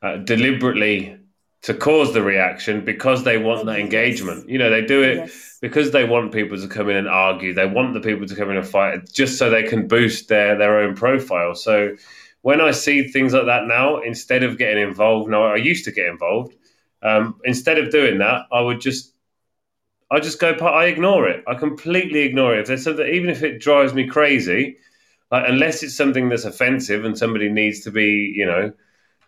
[0.01, 1.17] uh, deliberately
[1.63, 3.85] to cause the reaction because they want that Yes.
[3.85, 4.49] engagement.
[4.49, 5.57] You know, they do it Yes.
[5.61, 7.53] because they want people to come in and argue.
[7.53, 10.57] They want the people to come in and fight just so they can boost their
[10.57, 11.55] their own profile.
[11.55, 11.95] So
[12.45, 15.91] when I see things like that now, instead of getting involved, now I used to
[15.91, 16.53] get involved.
[17.01, 19.15] Um, instead of doing that, I would just
[20.11, 20.51] I just go.
[20.51, 21.43] I ignore it.
[21.47, 22.59] I completely ignore it.
[22.59, 24.77] If there's something, even if it drives me crazy,
[25.31, 28.71] like unless it's something that's offensive and somebody needs to be, you know,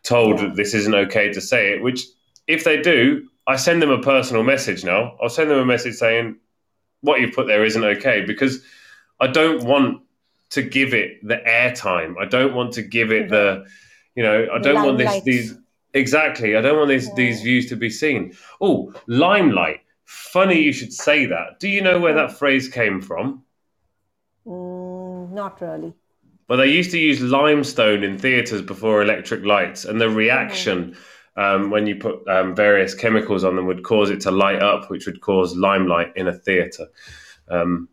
[0.03, 0.49] told Yeah.
[0.49, 1.82] that this isn't okay to say it.
[1.82, 2.05] Which,
[2.45, 5.18] if they do, I send them a personal message now.
[5.20, 6.36] I'll send them a message saying
[7.01, 8.63] what you've put there isn't okay because
[9.20, 10.03] I don't want
[10.52, 12.16] to give it the airtime.
[12.20, 13.66] I don't want to give it the,
[14.16, 15.58] you know, I don't want this these
[15.93, 16.56] exactly.
[16.56, 17.16] I don't want these Yeah.
[17.16, 18.34] these views to be seen.
[18.62, 19.82] Oh, limelight.
[20.06, 21.60] Funny you should say that.
[21.60, 23.43] Do you know where that phrase came from?
[24.45, 25.93] Mm, not really.
[26.48, 30.95] Well, they used to use limestone in theatres before electric lights, and the reaction
[31.36, 34.89] um, when you put um, various chemicals on them would cause it to light up,
[34.89, 36.88] which would cause limelight in a theatre.
[37.50, 37.89] Um,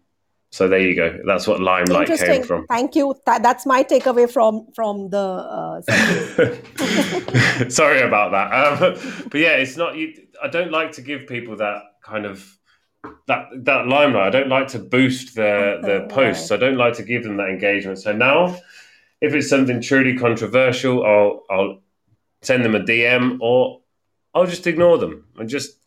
[0.55, 1.19] so there you go.
[1.27, 2.65] That's what limelight came from.
[2.69, 3.13] Thank you.
[3.27, 5.19] That, that's my takeaway from from the.
[5.19, 5.81] Uh.
[7.69, 8.53] Sorry about that.
[8.55, 8.79] Um,
[9.31, 9.97] but yeah, it's not.
[9.97, 12.57] You, I don't like to give people that kind of
[13.27, 14.29] that that limelight.
[14.29, 16.09] I don't like to boost their their Right.
[16.09, 16.53] posts.
[16.53, 17.99] I don't like to give them that engagement.
[17.99, 18.57] So now,
[19.21, 21.83] if it's something truly controversial, I'll I'll
[22.43, 23.81] send them a DM or
[24.33, 25.81] I'll just ignore them and just.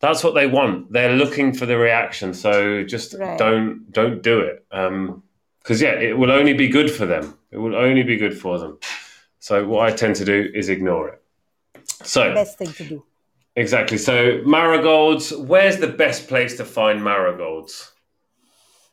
[0.00, 0.92] That's what they want.
[0.92, 2.34] They're looking for the reaction.
[2.34, 3.38] So just Right.
[3.38, 4.64] don't don't do it.
[4.70, 5.22] Um,
[5.62, 7.38] Because yeah, it will only be good for them.
[7.50, 8.78] It will only be good for them.
[9.38, 11.22] So what I tend to do is ignore it.
[12.02, 13.04] So Best thing to do.
[13.56, 13.96] exactly.
[13.98, 15.32] So marigolds.
[15.32, 17.92] Where's the best place to find marigolds?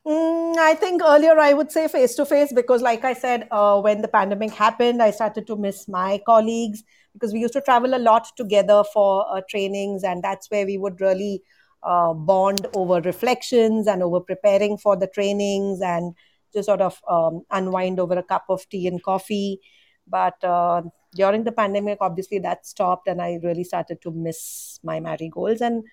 [0.05, 3.79] Mm, I think earlier I would say face to face because, like I said, uh,
[3.81, 6.83] when the pandemic happened, I started to miss my colleagues
[7.13, 10.77] because we used to travel a lot together for uh, trainings, and that's where we
[10.77, 11.43] would really
[11.83, 16.13] uh, bond over reflections and over preparing for the trainings and
[16.53, 19.59] just sort of um, unwind over a cup of tea and coffee.
[20.07, 20.83] But uh,
[21.15, 25.83] during the pandemic, obviously that stopped, and I really started to miss my marigolds and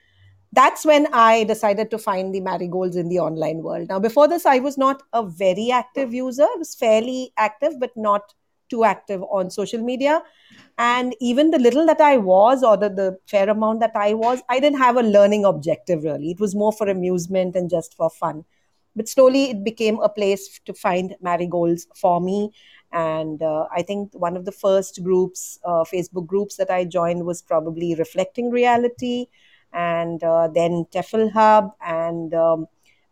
[0.53, 3.89] that's when I decided to find the marigolds in the online world.
[3.89, 6.45] Now, before this, I was not a very active user.
[6.45, 8.33] I was fairly active, but not
[8.69, 10.23] too active on social media.
[10.79, 14.41] And even the little that I was, or the, the fair amount that I was,
[14.49, 16.31] I didn't have a learning objective really.
[16.31, 18.45] It was more for amusement and just for fun.
[18.95, 22.51] But slowly, it became a place to find marigolds for me.
[22.93, 27.25] And uh, I think one of the first groups, uh, Facebook groups that I joined
[27.25, 29.27] was probably Reflecting Reality
[29.73, 32.67] and uh, then Tefl Hub and um,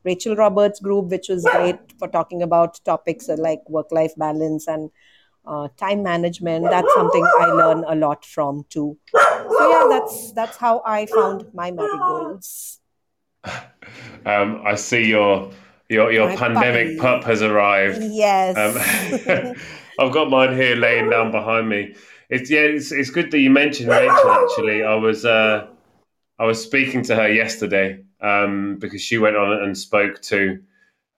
[0.04, 4.90] Rachel Roberts group, which was great for talking about topics like work life balance and
[5.46, 6.64] uh, time management.
[6.70, 8.98] That's something I learn a lot from too.
[9.12, 12.80] So yeah, that's that's how I found my marigolds.
[14.24, 15.52] Um, I see your
[15.88, 17.20] your your My pandemic puppy.
[17.20, 18.02] pup has arrived.
[18.02, 18.56] Yes.
[18.56, 19.54] Um,
[20.00, 21.94] I've got mine here laying down behind me.
[22.28, 24.30] It's yeah, it's, it's good that you mentioned Rachel.
[24.30, 25.68] Actually, I was uh,
[26.38, 30.60] I was speaking to her yesterday um, because she went on and spoke to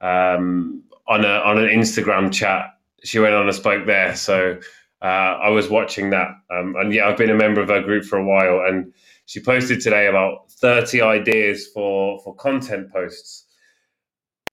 [0.00, 2.77] um, on a on an Instagram chat.
[3.04, 4.58] She went on and spoke there, so
[5.02, 6.28] uh, I was watching that.
[6.50, 8.92] Um, and yeah, I've been a member of her group for a while, and
[9.26, 13.44] she posted today about thirty ideas for for content posts.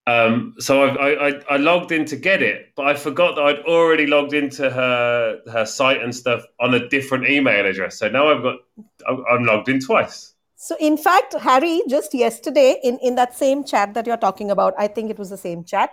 [0.08, 3.60] Um, so I, I, I- logged in to get it, but I forgot that I'd
[3.62, 7.98] already logged into her her site and stuff on a different email address.
[7.98, 8.58] So now I've got
[9.08, 10.34] I'm logged in twice.
[10.58, 14.74] So, in fact, Harry, just yesterday in, in that same chat that you're talking about,
[14.78, 15.92] I think it was the same chat,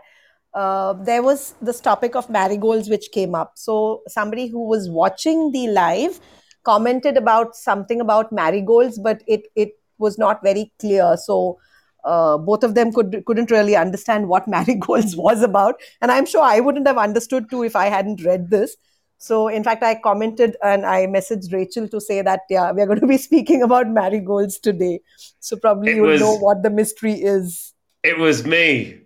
[0.54, 3.52] uh, there was this topic of marigolds which came up.
[3.54, 6.20] So, somebody who was watching the live
[6.64, 11.16] commented about something about marigolds, but it, it was not very clear.
[11.16, 11.58] So,
[12.04, 16.42] uh, both of them could couldn't really understand what marigolds was about, and I'm sure
[16.42, 18.76] I wouldn't have understood too if I hadn't read this.
[19.18, 22.98] So, in fact, I commented and I messaged Rachel to say that, yeah, we're going
[22.98, 24.98] to be speaking about marigolds today.
[25.38, 27.72] So, probably was- know what the mystery is.
[28.02, 29.01] It was me.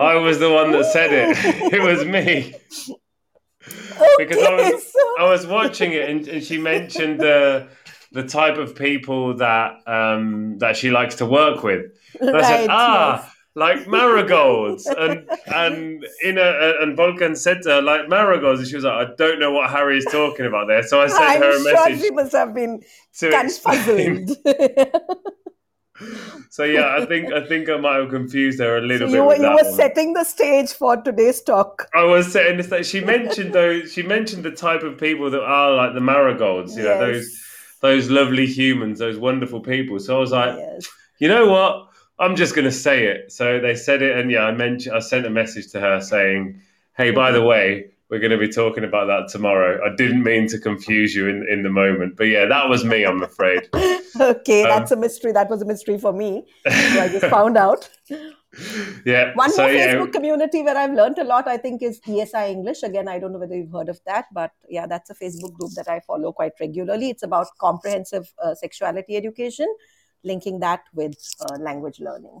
[0.00, 1.72] I was the one that said it.
[1.72, 2.54] It was me
[4.18, 7.68] because I was I was watching it and, and she mentioned the
[8.12, 11.86] the type of people that um, that she likes to work with.
[12.26, 13.34] And I Right, said, ah, yes.
[13.54, 18.76] like marigolds, and and in a, and Volkan said to her like marigolds, and she
[18.76, 20.82] was like, I don't know what Harry is talking about there.
[20.82, 22.82] So I sent I'm her a sure message she must have been
[23.18, 24.36] to confuzzled.
[26.50, 29.16] So yeah, I think I think I might have confused her a so little you
[29.16, 29.24] bit.
[29.24, 29.72] were, you were one.
[29.74, 31.88] setting the stage for today's talk.
[31.94, 33.92] I was saying this that she mentioned those.
[33.92, 36.76] She mentioned the type of people that are like the marigolds.
[36.76, 37.44] You know those
[37.80, 40.00] those lovely humans, those wonderful people.
[40.00, 40.88] So I was like, Yes.
[41.18, 41.88] you know what?
[42.18, 43.30] I'm just going to say it.
[43.30, 44.96] So they said it, and yeah, I mentioned.
[44.96, 46.60] I sent a message to her saying,
[46.96, 47.40] "Hey, by mm-hmm.
[47.40, 49.80] the way, we're going to be talking about that tomorrow.
[49.84, 53.04] I didn't mean to confuse you in in the moment, but yeah, that was me.
[53.04, 53.68] I'm afraid.
[54.20, 55.30] Okay, Um, that's a mystery.
[55.32, 56.44] That was a mystery for me.
[56.66, 57.88] So I just found out.
[59.04, 59.32] yeah.
[59.34, 62.48] One so more yeah, Facebook community where I've learned a lot, I think, is ESI
[62.50, 62.82] English.
[62.82, 65.72] Again, I don't know whether you've heard of that, but yeah, that's a Facebook group
[65.76, 67.10] that I follow quite regularly.
[67.10, 69.68] It's about comprehensive uh, sexuality education,
[70.24, 72.40] linking that with uh, language learning.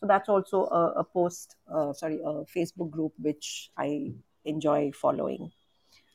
[0.00, 4.12] So that's also a, a post, uh, sorry, a Facebook group which I
[4.46, 5.50] enjoy following.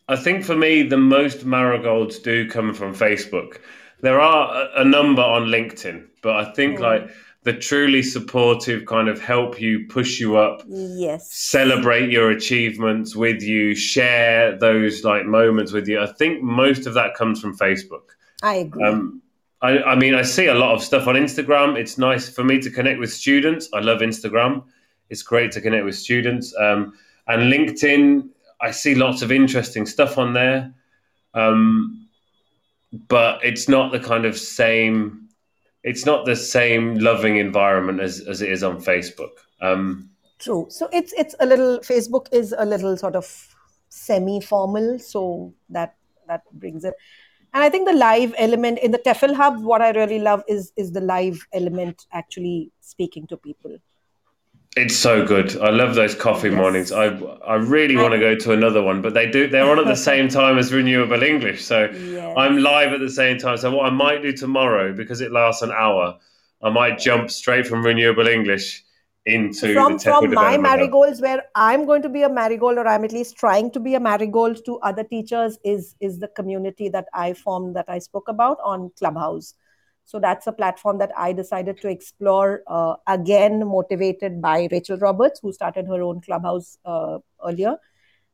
[0.08, 3.58] I think for me, the most marigolds do come from Facebook.
[4.02, 6.82] There are a, number on LinkedIn, but I think Mm.
[6.82, 7.10] like
[7.44, 11.32] the truly supportive kind of help you, push you up, Yes.
[11.34, 16.00] celebrate your achievements with you, share those like moments with you.
[16.02, 18.06] I think most of that comes from Facebook.
[18.44, 18.84] I agree.
[18.84, 19.22] Um,
[19.62, 21.78] I, I mean, I see a lot of stuff on Instagram.
[21.78, 23.70] It's nice for me to connect with students.
[23.74, 24.64] I love Instagram.
[25.12, 26.54] It's great to connect with students.
[26.60, 26.94] Um,
[27.32, 28.30] and LinkedIn,
[28.60, 30.74] I see lots of interesting stuff on there.
[31.34, 32.08] Um,
[33.08, 35.30] but it's not the kind of same.
[35.84, 39.32] It's not the same loving environment as, as it is on Facebook.
[39.62, 40.10] Um,
[40.40, 40.68] True.
[40.70, 43.28] So it's it's a little Facebook is a little sort of
[43.90, 45.96] semi-formal, so that
[46.28, 46.94] that brings it.
[47.54, 50.74] And I think the live element in the TEFL Hub, what I really love is
[50.76, 53.78] is the live element actually speaking to people.
[54.78, 55.58] It's so good.
[55.58, 56.58] I love those coffee Yes.
[56.58, 56.92] mornings.
[56.94, 57.08] I
[57.46, 59.98] I really want to go to another one, but they do they're on at the
[59.98, 61.64] same time as Renewable English.
[61.66, 62.34] So Yes.
[62.38, 63.58] I'm live at the same time.
[63.58, 66.18] So what I might do tomorrow, because it lasts an hour,
[66.64, 68.84] I might jump straight from Renewable English
[69.26, 70.80] into from from my development hub.
[70.80, 73.94] marigolds where i'm going to be a marigold or i'm at least trying to be
[73.94, 78.28] a marigold to other teachers is is the community that i formed that i spoke
[78.28, 79.54] about on clubhouse
[80.12, 85.39] so that's a platform that i decided to explore uh, again motivated by rachel roberts
[85.41, 87.78] who started her own clubhouse uh, earlier.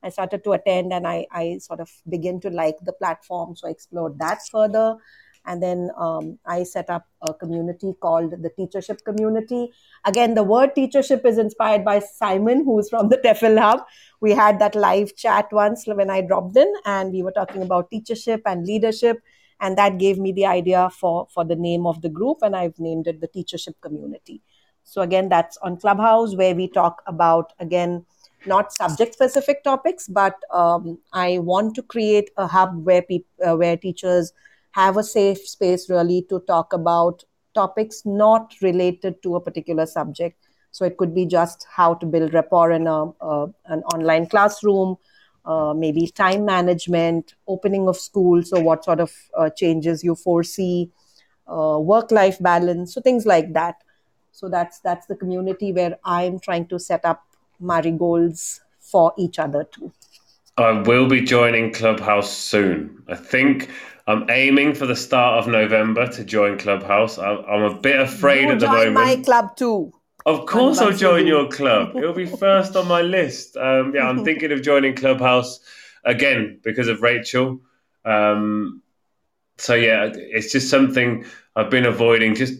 [0.03, 3.67] I started to attend and I, I sort of begin to like the platform so
[3.67, 4.97] i explored that further.
[5.45, 9.71] And then um, i set up a community called the teachership community.
[10.05, 13.81] Again the word teachership is inspired by simon who's from the tefl hub.
[14.21, 17.91] We had that live chat once when i dropped in and we were talking about
[17.91, 19.19] teachership and leadership
[19.59, 22.79] and that gave me the idea for for the name of the group and i've
[22.79, 24.41] named it the teachership community
[24.83, 28.05] so again that's on clubhouse where we talk about again
[28.45, 33.55] not subject specific topics but um, i want to create a hub where people uh,
[33.55, 34.31] where teachers
[34.71, 37.23] have a safe space really to talk about
[37.57, 40.47] topics not related to a particular subject.
[40.71, 42.99] So it could be just how to build rapport in a,
[43.31, 44.97] a an online classroom,
[45.47, 48.43] uh, maybe time management, opening of school.
[48.43, 50.91] So what sort of uh, changes you foresee,
[51.47, 53.75] uh, work-life balance, so things like that.
[54.31, 57.23] So that's that's the community where I'm trying to set up
[57.59, 59.91] marigolds for each other too.
[60.57, 63.03] I will be joining Clubhouse soon.
[63.07, 63.69] I think
[64.07, 67.17] I'm aiming for the start of November to join Clubhouse.
[67.17, 69.25] I, I'm a bit afraid You at the join my moment.
[69.25, 69.93] club too.
[70.27, 71.37] Of course, I'll join you.
[71.37, 71.95] your club.
[71.95, 73.55] It'll be first on my list.
[73.55, 75.61] Um, yeah, I'm thinking of joining Clubhouse
[76.03, 77.61] again because of Rachel.
[78.03, 78.81] Um,
[79.57, 81.23] so yeah, it's just something
[81.55, 82.55] I've been avoiding just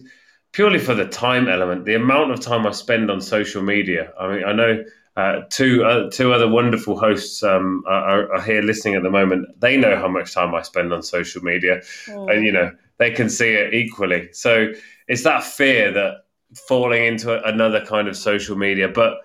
[0.52, 1.84] purely for the time element.
[1.84, 4.14] The amount of time I spend on social media.
[4.18, 4.84] I mean, I know
[5.18, 9.60] uh, two uh, two other wonderful hosts um, are, are here listening at the moment.
[9.60, 13.28] They know how much time I spend on social media, and you know they can
[13.28, 14.32] see it equally.
[14.32, 14.72] So
[15.06, 16.24] it's that fear that
[16.54, 19.18] falling into another kind of social media, but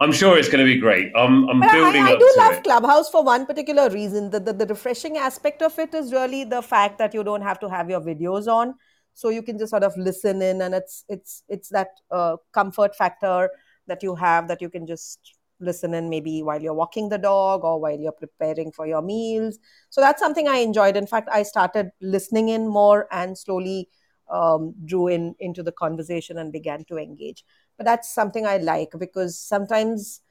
[0.00, 1.10] I'm sure it's going to be great.
[1.16, 2.64] I'm, I'm But I, building I up do love it.
[2.64, 4.30] Clubhouse for one particular reason.
[4.30, 7.58] The, the, the refreshing aspect of it is really the fact that you don't have
[7.60, 8.74] to have your videos on.
[9.14, 12.94] So you can just sort of listen in and it's it's it's that uh, comfort
[12.94, 13.50] factor
[13.88, 17.64] that you have that you can just listen in maybe while you're walking the dog
[17.64, 19.58] or while you're preparing for your meals.
[19.90, 20.96] So that's something I enjoyed.
[20.96, 23.88] In fact, I started listening in more and slowly
[24.30, 27.44] um, drew in into the conversation and began to engage.
[27.76, 30.22] But that's something I like because sometimes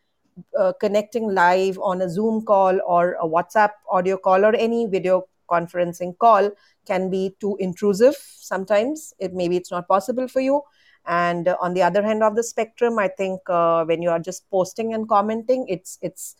[0.57, 5.27] uh, connecting live on a Zoom call or a WhatsApp audio call or any video
[5.49, 6.51] conferencing call
[6.85, 9.13] can be too intrusive sometimes.
[9.19, 10.61] It, maybe it's not possible for you.
[11.05, 14.19] And uh, on the other hand of the spectrum, I think uh, when you are
[14.19, 16.35] just posting and commenting, it's it's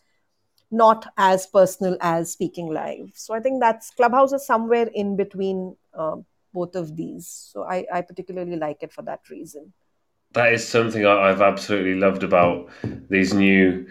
[0.70, 3.10] not as personal as speaking live.
[3.14, 6.16] So I think that's Clubhouse is somewhere in between uh,
[6.52, 7.26] both of these.
[7.52, 9.72] So I, I particularly like it for that reason.
[10.32, 12.68] That is something I've absolutely loved about
[13.08, 13.88] these new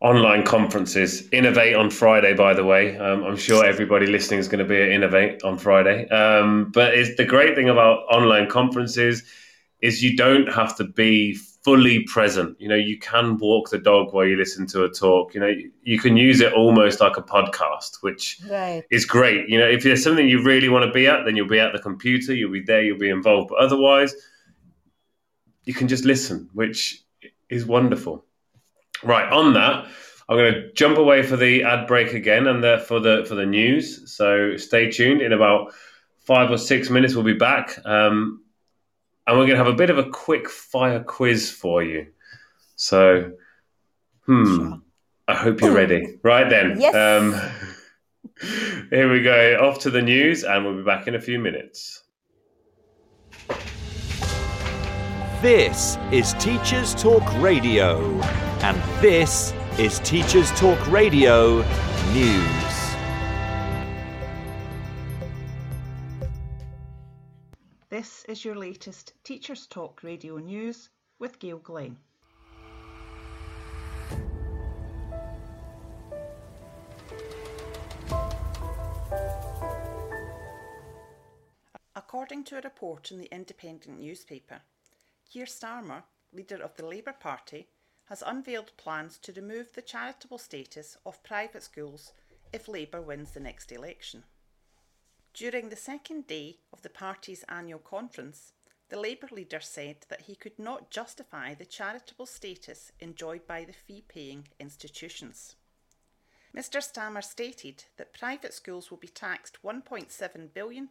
[0.00, 1.28] online conferences.
[1.32, 2.98] Innovate on Friday, by the way.
[2.98, 6.08] Um, I'm sure everybody listening is going to be at Innovate on Friday.
[6.08, 9.22] Um, but it's the great thing about online conferences
[9.80, 12.60] is you don't have to be fully present.
[12.60, 15.34] You know, you can walk the dog while you listen to a talk.
[15.34, 15.52] You know,
[15.82, 18.84] you can use it almost like a podcast, which right.
[18.90, 19.48] is great.
[19.48, 21.72] You know, if there's something you really want to be at, then you'll be at
[21.72, 23.50] the computer, you'll be there, you'll be involved.
[23.50, 24.14] But otherwise,
[25.64, 27.02] you can just listen, which
[27.48, 28.24] is wonderful.
[29.04, 29.86] Right on that,
[30.28, 33.34] I'm going to jump away for the ad break again and the, for the for
[33.34, 34.12] the news.
[34.12, 35.22] So stay tuned.
[35.22, 35.72] In about
[36.20, 37.78] five or six minutes, we'll be back.
[37.84, 38.41] Um,
[39.26, 42.06] and we're going to have a bit of a quick fire quiz for you.
[42.76, 43.32] So,
[44.26, 44.80] hmm, sure.
[45.28, 46.18] I hope you're ready.
[46.22, 46.80] Right then.
[46.80, 46.94] Yes.
[46.94, 47.34] Um,
[48.90, 49.58] here we go.
[49.60, 52.02] Off to the news, and we'll be back in a few minutes.
[55.40, 58.20] This is Teachers Talk Radio,
[58.62, 61.62] and this is Teachers Talk Radio
[62.12, 62.71] News.
[67.92, 70.88] This is your latest Teachers Talk radio news
[71.18, 71.98] with Gail Glenn.
[81.94, 84.62] According to a report in the Independent newspaper,
[85.30, 87.68] Keir Starmer, leader of the Labour Party,
[88.06, 92.14] has unveiled plans to remove the charitable status of private schools
[92.54, 94.24] if Labour wins the next election.
[95.34, 98.52] During the second day of the party's annual conference,
[98.90, 103.72] the Labour leader said that he could not justify the charitable status enjoyed by the
[103.72, 105.56] fee paying institutions.
[106.54, 110.90] Mr Starmer stated that private schools will be taxed £1.7 billion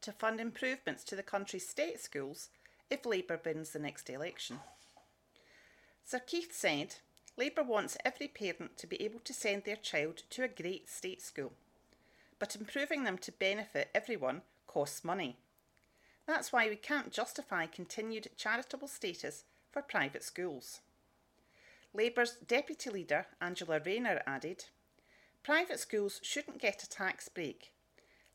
[0.00, 2.48] to fund improvements to the country's state schools
[2.90, 4.58] if Labour wins the next election.
[6.04, 6.96] Sir Keir said,
[7.36, 11.22] Labour wants every parent to be able to send their child to a great state
[11.22, 11.52] school
[12.38, 15.36] but improving them to benefit everyone costs money.
[16.26, 20.80] That's why we can't justify continued charitable status for private schools.
[21.94, 24.64] Labour's deputy leader, Angela Rayner, added
[25.42, 27.70] Private schools shouldn't get a tax break.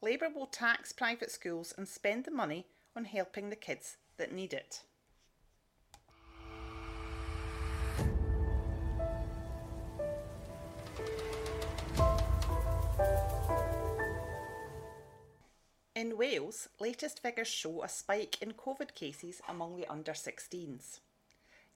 [0.01, 4.53] Labour will tax private schools and spend the money on helping the kids that need
[4.53, 4.83] it.
[16.01, 20.99] In Wales, latest figures show a spike in COVID cases among the under 16s.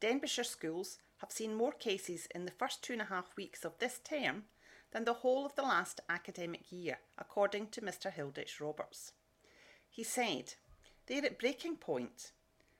[0.02, 3.78] Denbighshire schools have seen more cases in the first two and a half weeks of
[3.78, 4.46] this term
[4.92, 9.12] than the whole of the last academic year, according to Mr Hilditch Roberts.
[9.92, 10.56] He said,
[11.06, 12.32] They are at breaking point.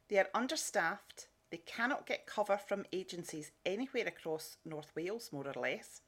[0.10, 5.62] They are understaffed, they cannot get cover from agencies anywhere across North Wales, more or
[5.62, 6.02] less.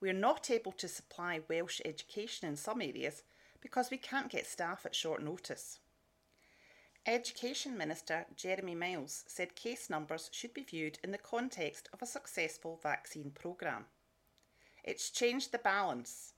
[0.00, 3.22] We are not able to supply Welsh education in some areas
[3.62, 5.78] because we can't get staff at short notice.
[7.06, 12.06] Education Minister Jeremy Miles said case numbers should be viewed in the context of a
[12.06, 13.86] successful vaccine programme.
[14.84, 16.34] It's changed the balance,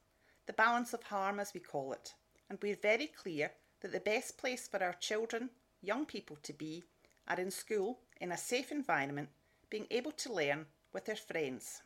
[0.47, 2.15] the balance of harm as we call it,
[2.49, 3.51] and we're very clear
[3.81, 5.51] that the best place for our children,
[5.83, 6.85] young people to be,
[7.29, 9.29] are in school in a safe environment,
[9.71, 11.83] being able to learn with their friends.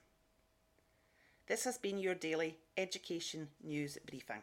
[1.47, 4.43] This has been your daily education news briefing.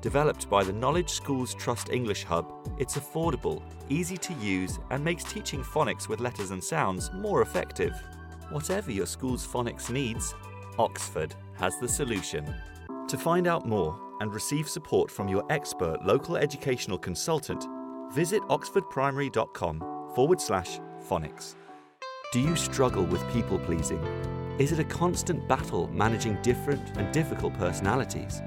[0.00, 5.24] Developed by the Knowledge Schools Trust English Hub, it's affordable, easy to use, and makes
[5.24, 7.94] teaching phonics with letters and sounds more effective.
[8.50, 10.34] Whatever your school's phonics needs,
[10.78, 12.54] Oxford has the solution.
[13.08, 17.66] To find out more and receive support from your expert local educational consultant,
[18.12, 20.78] visit oxfordprimary.com forward slash
[21.08, 21.54] phonics.
[22.32, 24.02] Do you struggle with people pleasing?
[24.58, 28.42] Is it a constant battle managing different and difficult personalities?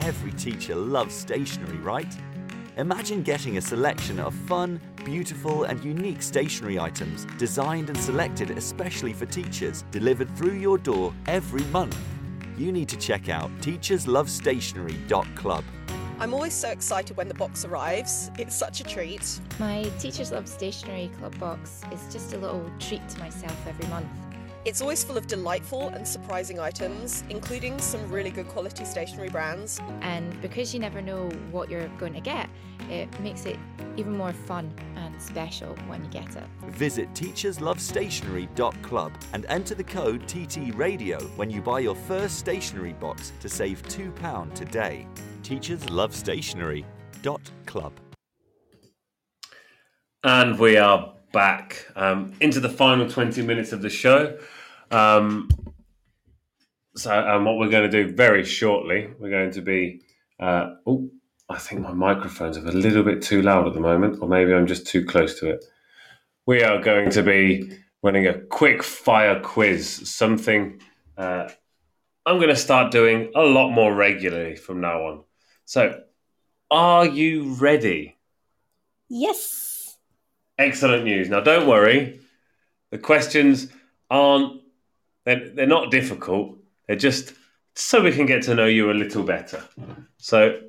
[0.00, 2.14] Every teacher loves stationery, right?
[2.76, 9.12] Imagine getting a selection of fun, beautiful, and unique stationery items designed and selected especially
[9.12, 11.96] for teachers delivered through your door every month.
[12.58, 15.62] You need to check out teacherslovestationery.club.
[16.18, 18.32] I'm always so excited when the box arrives.
[18.38, 19.38] It's such a treat.
[19.60, 24.08] My Teachers Love Stationery Club box is just a little treat to myself every month.
[24.64, 29.78] It's always full of delightful and surprising items, including some really good quality stationery brands.
[30.00, 32.48] And because you never know what you're going to get,
[32.88, 33.58] it makes it
[33.98, 36.44] even more fun and special when you get it.
[36.68, 43.34] Visit teacherslovestationery.club and enter the code TT Radio when you buy your first stationery box
[43.40, 45.06] to save £2 today.
[45.42, 47.92] teacherslovestationery.club.
[50.22, 54.38] And we are back um, into the final 20 minutes of the show.
[54.90, 55.48] Um,
[56.96, 60.02] so, um, what we're going to do very shortly, we're going to be.
[60.38, 61.10] Uh, oh,
[61.48, 64.52] I think my microphone's are a little bit too loud at the moment, or maybe
[64.52, 65.64] I'm just too close to it.
[66.46, 70.80] We are going to be running a quick fire quiz, something
[71.16, 71.48] uh,
[72.26, 75.24] I'm going to start doing a lot more regularly from now on.
[75.66, 76.00] So,
[76.70, 78.16] are you ready?
[79.08, 79.98] Yes.
[80.58, 81.28] Excellent news.
[81.28, 82.20] Now, don't worry.
[82.90, 83.68] The questions
[84.10, 84.62] aren't,
[85.24, 86.58] they're, they're not difficult.
[86.86, 87.32] They're just
[87.74, 89.64] so we can get to know you a little better.
[90.18, 90.60] So,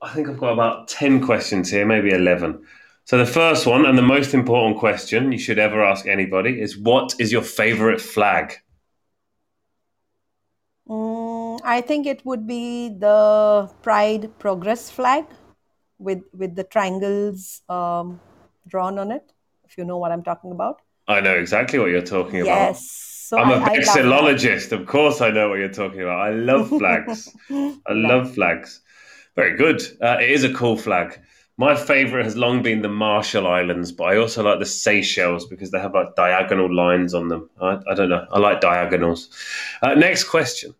[0.00, 2.64] I think I've got about 10 questions here, maybe 11.
[3.04, 6.78] So, the first one, and the most important question you should ever ask anybody is
[6.78, 8.54] what is your favorite flag?
[10.88, 15.24] Mm, I think it would be the Pride Progress flag
[15.98, 18.20] with with the triangles um,
[18.68, 19.32] drawn on it.
[19.64, 20.82] If you know what I'm talking about.
[21.08, 22.68] I know exactly what you're talking about.
[22.68, 23.13] Yes.
[23.24, 23.86] So I'm a I- I love that.
[23.86, 24.72] vexillologist.
[24.72, 26.20] Of course, I know what you're talking about.
[26.20, 27.34] I love flags.
[27.50, 28.82] I love flags.
[29.34, 29.80] Very good.
[30.02, 31.18] Uh, it is a cool flag.
[31.56, 35.70] My favorite has long been the Marshall Islands, but I also like the Seychelles because
[35.70, 37.48] they have like diagonal lines on them.
[37.62, 38.26] I, I don't know.
[38.30, 39.30] I like diagonals.
[39.80, 40.74] Uh, next question.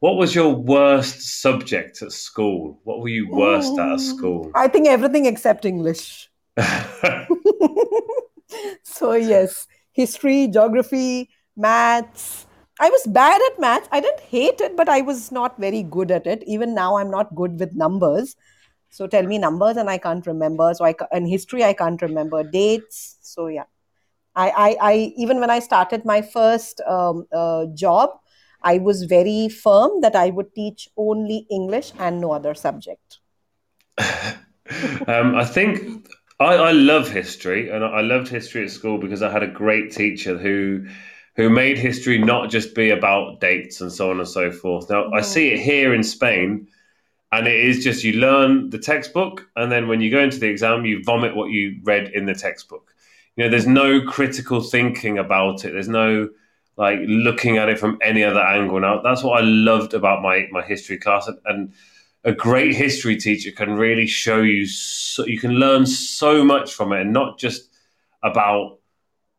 [0.00, 2.80] What was your worst subject at school?
[2.84, 4.50] What were you worst at at school?
[4.54, 6.30] I think everything except English.
[8.84, 11.28] so yes, history, geography,
[11.58, 12.46] maths.
[12.80, 13.88] I was bad at maths.
[13.90, 16.44] I didn't hate it, but I was not very good at it.
[16.46, 18.36] Even now, I'm not good with numbers.
[18.90, 20.72] So tell me numbers, and I can't remember.
[20.74, 23.18] So I and history, I can't remember dates.
[23.20, 23.64] So yeah,
[24.34, 28.10] I I, I even when I started my first um, uh, job,
[28.62, 33.18] I was very firm that I would teach only English and no other subject.
[33.98, 36.08] um, I think
[36.40, 39.92] I, I love history, and I loved history at school because I had a great
[39.92, 40.86] teacher who
[41.38, 44.90] who made history not just be about dates and so on and so forth.
[44.90, 45.62] Now I see it mm.
[45.62, 46.66] here in Spain,
[47.30, 50.48] and it is just you learn the textbook, and then when you go into the
[50.48, 52.92] exam, you vomit what you read in the textbook.
[53.36, 55.72] You know, there's no critical thinking about it.
[55.72, 56.28] There's no
[56.76, 58.80] like looking at it from any other angle.
[58.80, 61.72] Now that's what I loved about my my history class, and, and
[62.24, 66.92] a great history teacher can really show you so, you can learn so much from
[66.92, 67.70] it and not just
[68.24, 68.77] about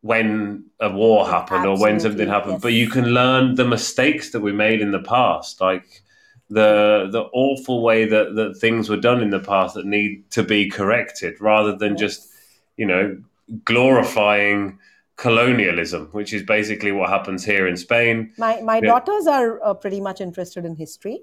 [0.01, 2.61] when a war happened or when something happened yes.
[2.61, 6.01] but you can learn the mistakes that we made in the past like
[6.49, 10.41] the the awful way that, that things were done in the past that need to
[10.41, 12.29] be corrected rather than just
[12.77, 13.21] you know
[13.65, 14.79] glorifying
[15.17, 18.91] colonialism which is basically what happens here in Spain My my Yeah.
[18.91, 21.19] daughters are uh, pretty much interested in history.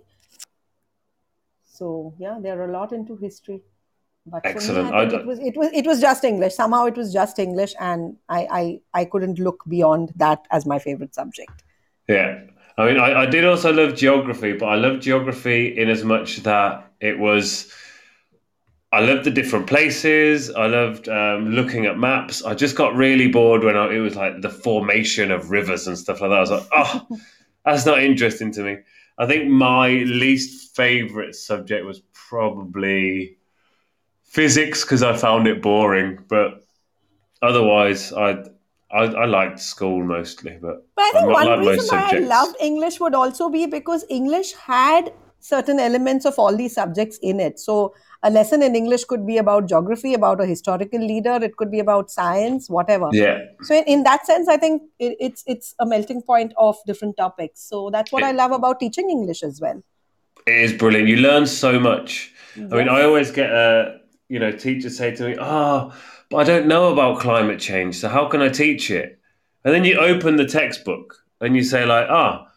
[1.64, 3.62] So yeah, they're a lot into history.
[4.26, 4.90] But Excellent.
[4.90, 6.54] me, it was it was it was just English.
[6.54, 10.78] Somehow it was just English, and I I, I couldn't look beyond that as my
[10.78, 11.62] favorite subject.
[12.08, 12.40] Yeah.
[12.78, 16.38] I mean, I, I did also love geography, but I loved geography in as much
[16.38, 17.72] that it was,
[18.92, 20.50] I loved the different places.
[20.50, 22.44] I loved um, looking at maps.
[22.44, 25.96] I just got really bored when I, it was like the formation of rivers and
[25.96, 26.36] stuff like that.
[26.36, 27.06] I was like, oh,
[27.64, 28.76] that's not interesting to me.
[29.18, 33.38] I think my least favorite subject was probably
[34.36, 36.18] physics because I found it boring.
[36.28, 36.62] But
[37.42, 38.44] otherwise, I,
[38.90, 40.58] I, I liked school mostly.
[40.60, 44.52] But But I think one reason why I loved English would also be because English
[44.52, 47.58] had certain elements of all these subjects in it.
[47.58, 51.70] So a lesson in English could be about geography, about a historical leader, it could
[51.70, 53.08] be about science, whatever.
[53.12, 53.38] Yeah.
[53.62, 57.16] So in, in that sense, I think it, it's it's a melting point of different
[57.16, 57.60] topics.
[57.60, 59.82] So that's what I love about teaching English as well.
[60.46, 61.08] It is brilliant.
[61.08, 62.32] You learn so much.
[62.56, 65.94] I mean, I always get uh, you know teachers say to me, "Oh,
[66.30, 69.18] but I don't know about climate change, so how can I teach it?"
[69.64, 72.48] And then you open the textbook and you say like, "Ah,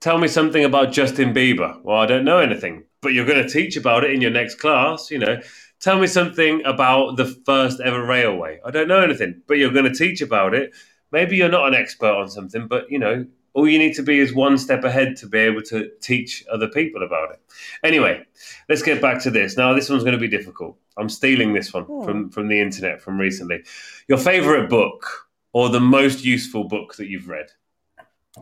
[0.00, 3.48] tell me something about Justin Bieber." Well, I don't know anything, but you're going to
[3.48, 5.10] teach about it in your next class.
[5.10, 5.40] You know,
[5.80, 8.60] tell me something about the first ever railway.
[8.64, 10.74] I don't know anything, but you're going to teach about it.
[11.12, 13.26] Maybe you're not an expert on something, but you know,
[13.56, 16.68] all you need to be is one step ahead to be able to teach other
[16.68, 17.40] people about it.
[17.82, 18.22] Anyway,
[18.68, 19.56] let's get back to this.
[19.56, 20.76] Now, this one's going to be difficult.
[20.98, 22.04] I'm stealing this one Oh.
[22.04, 23.64] from from the internet from recently.
[24.08, 25.06] Your favorite book
[25.54, 27.46] or the most useful book that you've read?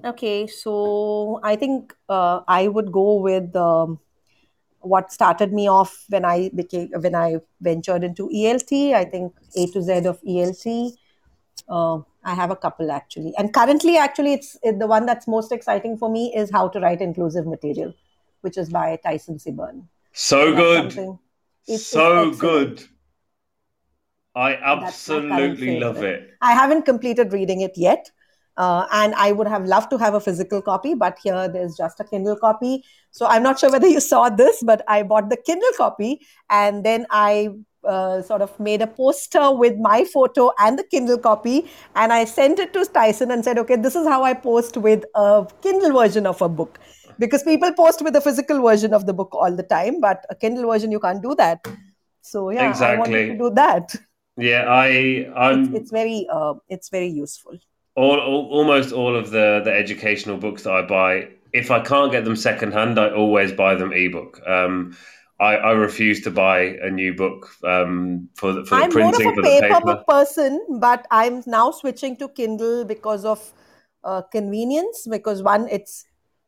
[0.05, 4.01] Okay, so I think uh, I would go with um,
[4.81, 8.73] what started me off when I became when I ventured into ELT.
[8.95, 10.67] I think A to Z of ELT.
[11.69, 15.53] Uh, I have a couple actually, and currently, actually, it's it, the one that's most
[15.53, 17.95] exciting for me is How to Write Inclusive Material,
[18.43, 19.87] which is by Tyson Seburn.
[20.13, 20.93] So good.
[20.93, 21.19] it's-
[21.67, 22.39] it's so excellent.
[22.41, 22.89] good.
[24.35, 26.31] I That's my current absolutely love it.
[26.41, 28.11] I haven't completed reading it yet.
[28.57, 31.99] Uh, and I would have loved to have a physical copy, but here there's just
[31.99, 32.85] a Kindle copy.
[33.11, 36.85] So I'm not sure whether you saw this, but I bought the Kindle copy and
[36.85, 37.49] then I
[37.87, 41.67] uh, sort of made a poster with my photo and the Kindle copy.
[41.95, 45.05] And I sent it to Tyson and said, okay, this is how I post with
[45.15, 46.79] a Kindle version of a book.
[47.19, 50.35] Because people post with a physical version of the book all the time, but a
[50.35, 51.67] Kindle version, you can't do that.
[52.23, 53.95] So yeah, I wanted to do that.
[54.37, 57.59] Yeah, I It's, I'm it's very, uh, it's very useful.
[57.97, 61.29] all, all almost all of the the educational books that I buy.
[61.53, 64.41] If I can't get them secondhand, I always buy them ebook.
[64.47, 64.97] Um,
[65.41, 69.09] I, I refuse to buy a new book um, for the, for the I'm more
[69.09, 69.81] of printing a paper.
[69.81, 73.53] book person, but I'm now switching to Kindle because of
[74.05, 75.07] uh, convenience.
[75.11, 76.05] Because one, it's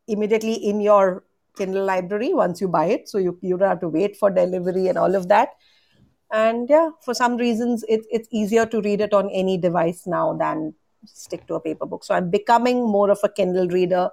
[0.07, 1.25] immediately in your
[1.57, 4.87] Kindle library once you buy it, so you you don't have to wait for delivery
[4.87, 5.51] and all of that.
[6.33, 10.35] And yeah, for some reasons, it's it's easier to read it on any device now
[10.35, 10.75] than
[11.07, 12.05] stick to a paper book.
[12.05, 14.11] So I'm becoming more of a Kindle reader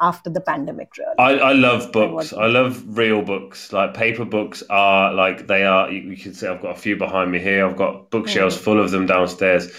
[0.00, 0.90] after the pandemic.
[0.96, 2.12] Really, I, I love books.
[2.12, 2.40] wasn't.
[2.42, 3.72] I love real books.
[3.72, 5.90] Like paper books are like they are.
[5.90, 7.66] You, you can see I've got a few behind me here.
[7.66, 8.60] I've got bookshelves Mm.
[8.60, 9.72] full of them downstairs.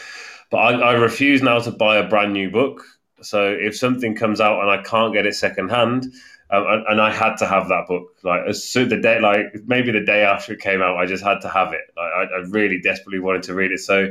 [0.51, 2.83] But I, I refuse now to buy a brand new book.
[3.21, 6.05] So if something comes out and I can't get it secondhand,
[6.51, 9.53] um, and, and I had to have that book, like as soon the day, like
[9.67, 11.81] maybe the day after it came out, I just had to have it.
[11.95, 13.79] Like I, I really desperately wanted to read it.
[13.79, 14.09] So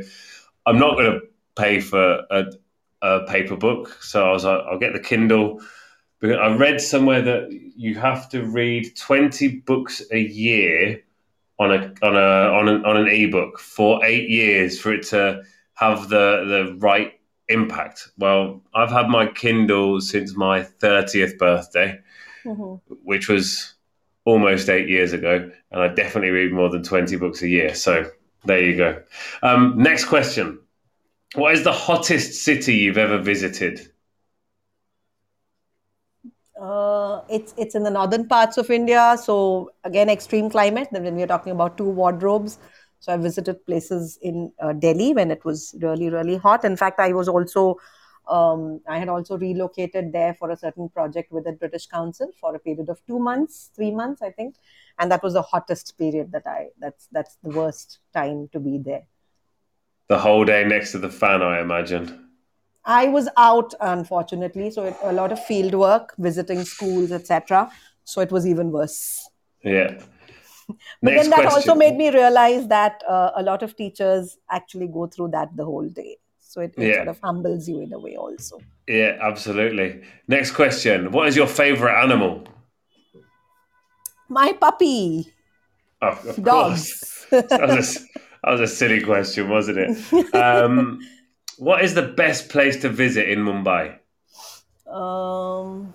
[0.65, 1.19] I'm not going to
[1.55, 2.45] pay for a,
[3.01, 3.97] a paper book.
[4.01, 5.59] So I was like, I'll get the Kindle.
[6.21, 11.01] But I read somewhere that you have to read 20 books a year
[11.59, 12.19] on a on a
[12.53, 15.43] on an on an ebook for eight years for it to
[15.75, 17.13] have the the right
[17.47, 18.09] impact.
[18.17, 21.99] Well, I've had my Kindle since my 30th birthday,
[22.45, 22.79] Mhm.
[23.03, 23.73] which was
[24.25, 27.73] almost eight years ago, and I definitely read more than 20 books a year.
[27.73, 28.09] So
[28.45, 29.01] there you go.
[29.41, 30.59] Um, next question.
[31.35, 33.88] What is the hottest city you've ever visited?
[36.59, 40.89] Uh, it's it's in the northern parts of India, so again extreme climate.
[40.91, 42.59] Then when we are talking about two wardrobes,
[42.99, 46.65] so I visited places in uh, Delhi when it was really really hot.
[46.65, 47.77] In fact, I was also
[48.27, 52.53] um, I had also relocated there for a certain project with the British Council for
[52.55, 54.55] a period of two months, three months, I think,
[54.99, 58.79] and that was the hottest period that I that's that's the worst time to be
[58.79, 59.03] there.
[60.09, 62.28] The whole day next to the fan, I imagine.
[62.89, 67.69] I was out, unfortunately, so it, a lot of field work, visiting schools, etc.
[68.03, 69.29] So it was even worse.
[69.63, 69.99] Yeah.
[71.01, 71.69] But Next then that question.
[71.71, 75.65] also made me realize that uh, a lot of teachers actually go through that the
[75.65, 76.17] whole day.
[76.39, 76.95] So it, it Yeah.
[76.97, 78.59] sort of humbles you in a way, also.
[78.87, 80.01] Yeah, absolutely.
[80.27, 81.11] Next question.
[81.11, 82.43] What is your favorite animal?
[84.29, 85.33] My puppy,
[86.01, 86.41] Oh, of course.
[86.41, 87.25] dogs.
[87.31, 87.99] That was, a,
[88.43, 90.33] that was a silly question, wasn't it?
[90.33, 90.99] Um,
[91.59, 93.99] what is the best place to visit in Mumbai?
[94.89, 95.93] um,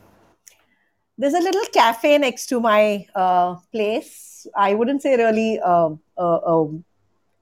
[1.19, 4.47] there's a little cafe next to my uh, place.
[4.57, 6.69] I wouldn't say really um, a, a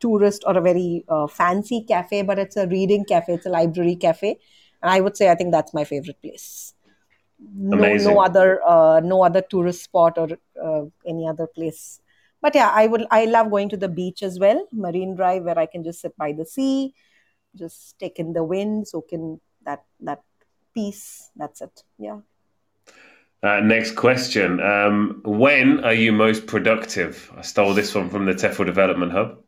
[0.00, 3.34] tourist or a very uh, fancy cafe, but it's a reading cafe.
[3.34, 4.38] It's a library cafe,
[4.82, 6.74] and I would say I think that's my favorite place.
[7.54, 8.14] No, Amazing.
[8.14, 10.28] no other, uh, no other tourist spot or
[10.62, 12.00] uh, any other place.
[12.40, 13.06] But yeah, I would.
[13.10, 16.16] I love going to the beach as well, Marine Drive, where I can just sit
[16.16, 16.94] by the sea,
[17.56, 20.22] just take in the wind, soak in that that
[20.74, 21.30] peace.
[21.36, 21.84] That's it.
[21.98, 22.20] Yeah.
[23.42, 24.60] Uh, next question.
[24.60, 27.30] Um, when are you most productive?
[27.36, 29.38] I stole this one from the TEFL Development Hub.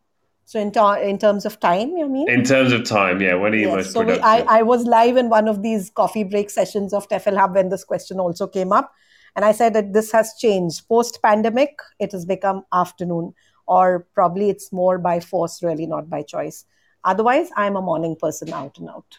[0.47, 2.29] So in, ta- in terms of time, you mean?
[2.29, 3.35] In terms of time, yeah.
[3.35, 3.77] When are you Yes.
[3.77, 4.49] most So we, productive?
[4.49, 7.69] I, I was live in one of these coffee break sessions of TEFL Hub when
[7.69, 8.93] this question also came up.
[9.37, 10.87] And I said that this has changed.
[10.89, 13.33] Post pandemic, it has become afternoon,
[13.67, 16.65] or probably it's more by force, really, not by choice.
[17.05, 19.19] Otherwise, I'm a morning person out and out.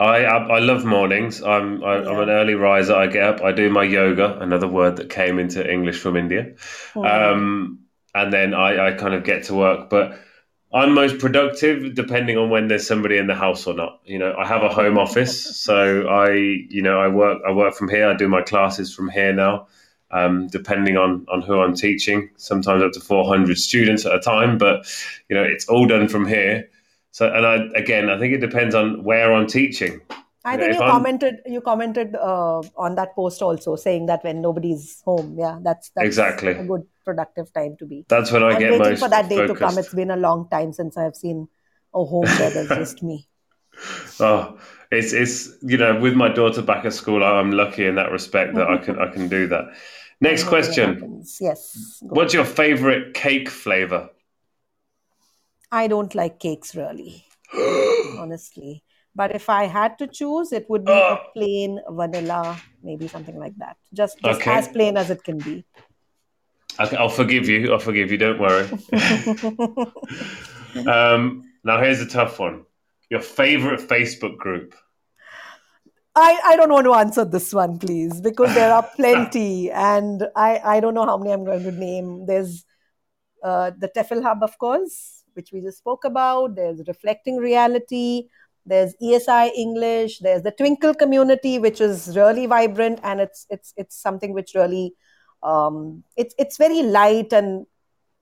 [0.00, 1.42] I, I I love mornings.
[1.42, 2.94] I'm I, I'm an early riser.
[2.94, 3.42] I get up.
[3.42, 4.38] I do my yoga.
[4.40, 6.54] Another word that came into English from India.
[7.02, 7.80] Um,
[8.14, 9.90] and then I, I kind of get to work.
[9.90, 10.18] But
[10.72, 14.00] I'm most productive depending on when there's somebody in the house or not.
[14.04, 17.74] You know, I have a home office, so I you know I work I work
[17.74, 18.08] from here.
[18.08, 19.66] I do my classes from here now.
[20.12, 24.58] Um, depending on on who I'm teaching, sometimes up to 400 students at a time.
[24.58, 24.86] But
[25.28, 26.70] you know, it's all done from here.
[27.12, 30.00] So, and I again, I think it depends on where I'm teaching.
[30.44, 34.40] I think you I'm- commented you commented uh, on that post also saying that when
[34.40, 36.52] nobody's home, yeah, that's, that's Exactly.
[36.52, 38.06] a good productive time to be.
[38.08, 39.76] That's when I I'm get waiting most for that day to come.
[39.76, 41.48] It's been a long time since I've seen
[41.92, 43.26] a home where there's just me.
[44.20, 44.58] Oh,
[44.90, 48.54] it's it's you know, with my daughter back at school, I'm lucky in that respect
[48.56, 49.64] that I can I can do that.
[50.20, 51.22] Next question.
[51.40, 51.98] Yes.
[52.02, 54.10] What's your favorite cake flavor?
[55.72, 57.24] I don't like cakes really,
[58.18, 58.82] honestly.
[59.14, 63.56] But if I had to choose, it would be a plain vanilla, maybe something like
[63.58, 63.76] that.
[63.92, 64.52] Just, just Okay.
[64.52, 65.64] as plain as it can be.
[66.78, 67.72] Okay, I'll forgive you.
[67.72, 68.18] I'll forgive you.
[68.18, 68.68] Don't worry.
[70.86, 72.64] um, now here's a tough one.
[73.10, 74.74] Your favorite Facebook group?
[76.14, 80.60] I, I don't want to answer this one, please, because there are plenty, and I,
[80.64, 82.26] I don't know how many I'm going to name.
[82.26, 82.64] There's
[83.42, 86.56] uh, the TEFL Hub, of course, which we just spoke about.
[86.56, 88.28] There's Reflecting Reality.
[88.66, 90.18] There's ESI English.
[90.18, 94.94] There's the Twinkl community, which is really vibrant, and it's it's it's something which really
[95.42, 97.66] um, it's it's very light, and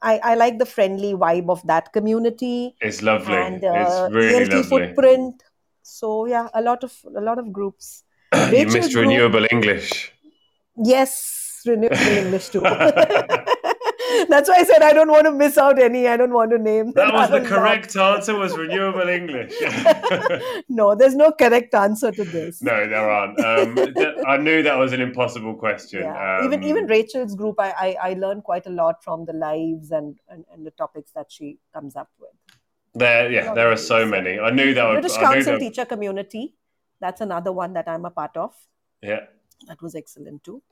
[0.01, 2.77] I, I like the friendly vibe of that community.
[2.81, 3.35] It's lovely.
[3.35, 4.63] And uh, it's really lovely.
[4.63, 5.43] Footprint.
[5.83, 8.05] So yeah, a lot of a lot of groups.
[8.53, 10.13] you missed renewable English.
[10.77, 12.63] Yes, renewable English too.
[14.29, 16.07] That's why I said I don't want to miss out any.
[16.09, 16.93] I don't want to name.
[16.93, 18.35] That was the correct answer.
[18.37, 19.55] Was renewable English?
[20.69, 22.63] No, there's no correct answer to this.
[22.63, 23.39] no, there aren't.
[23.41, 23.77] Um,
[24.27, 26.03] I knew that was an impossible question.
[26.03, 26.45] Yeah.
[26.45, 29.91] even Um, even Rachel's group, I, I I learned quite a lot from the lives
[29.91, 32.31] and, and and the topics that she comes up with.
[32.95, 34.39] there, yeah, there are so many.
[34.39, 35.01] I knew that would.
[35.01, 36.55] British Council that, Teacher Community,
[37.01, 38.53] that's another one that I'm a part of.
[39.03, 39.25] yeah,
[39.69, 40.63] That was excellent too.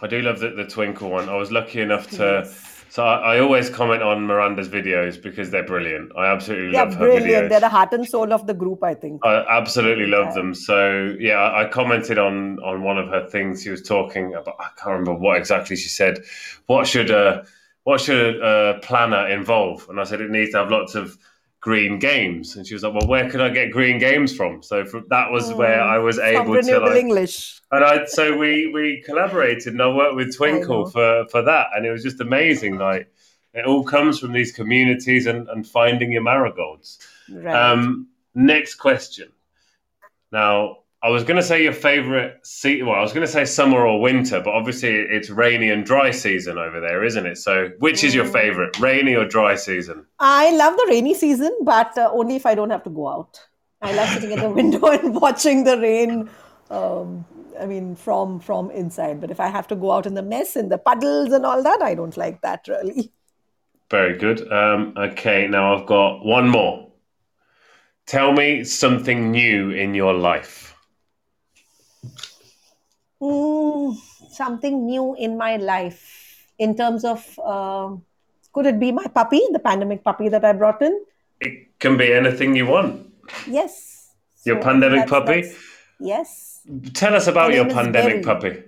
[0.00, 1.28] I do love the, the Twinkl one.
[1.28, 2.50] I was lucky enough to.
[2.88, 6.12] So I, I always comment on Miranda's videos because they're brilliant.
[6.16, 7.26] I absolutely Yeah, love her brilliant.
[7.26, 7.48] videos.
[7.48, 9.24] They're the heart and soul of the group, I think.
[9.24, 10.34] I absolutely love Yeah.
[10.34, 10.54] them.
[10.54, 13.62] So yeah, I I commented on on one of her things.
[13.62, 14.56] She was talking about.
[14.60, 16.18] I can't remember what exactly she said.
[16.66, 17.46] What should a
[17.84, 19.88] what should a, a planner involve?
[19.88, 21.16] And I said it needs to have lots of
[21.62, 22.56] green games.
[22.56, 25.30] And she was like, "Well, where could I get green games from?" So from, that
[25.30, 27.62] was where I was able to like, English.
[27.70, 31.86] and I so we we collaborated and I worked with Twinkl for for that, and
[31.86, 32.76] it was just amazing.
[32.76, 33.10] Like
[33.54, 36.98] it all comes from these communities and and finding your marigolds.
[37.30, 37.54] Right.
[37.54, 39.32] Um, next question.
[40.30, 42.86] Now, I was going to say your favorite season.
[42.86, 46.10] Well, I was going to say summer or winter, but obviously it's rainy and dry
[46.12, 47.38] season over there, isn't it?
[47.38, 48.32] So, which is your Mm.
[48.32, 50.06] favorite, rainy or dry season?
[50.18, 53.40] I love the rainy season, but uh, only if I don't have to go out.
[53.80, 56.30] I love sitting at the window and watching the rain.
[56.70, 57.24] Um,
[57.60, 59.20] I mean, from from inside.
[59.20, 61.62] But if I have to go out in the mess and the puddles and all
[61.62, 63.12] that, I don't like that really.
[63.90, 64.50] Very good.
[64.52, 66.90] Um, okay, now I've got one more.
[68.06, 70.71] Tell me something new in your life.
[73.22, 73.96] Mm,
[74.30, 76.00] something new in my life
[76.58, 78.02] in terms of um
[78.52, 80.94] could it be my puppy, the pandemic puppy that I brought in?
[81.40, 83.10] It can be anything you want.
[83.46, 84.10] Yes.
[84.44, 85.40] Your So pandemic that's- puppy?
[85.42, 85.56] that's-
[86.00, 86.60] Yes.
[86.94, 88.28] Tell us about your pandemic Berry.
[88.30, 88.62] puppy.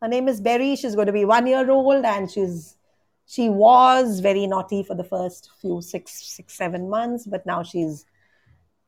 [0.00, 0.76] Her name is Berry.
[0.76, 2.76] She's going to be one year old, and she's
[3.26, 8.06] she was very naughty for the first few six, six, seven months, but now she's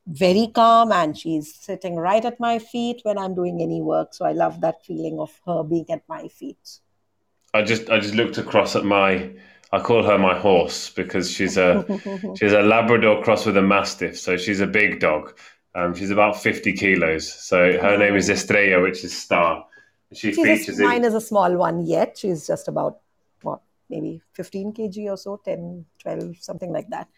[0.06, 4.14] very calm and she's sitting right at my feet when I'm doing any work.
[4.14, 6.78] So I love that feeling of her being at my feet.
[7.54, 9.30] I just I just looked across at my
[9.72, 11.84] I call her my horse because she's a
[12.38, 15.36] she's a Labrador cross with a Mastiff, so she's a big dog.
[15.74, 17.32] Um, she's about fifty kilos.
[17.32, 19.66] So her name is Estrella, which is star.
[20.14, 21.04] She She's a, mine in.
[21.04, 22.18] is a small one yet.
[22.18, 22.98] She's just about
[23.42, 27.08] what, maybe 15 kg or so, 10, 12, something like that.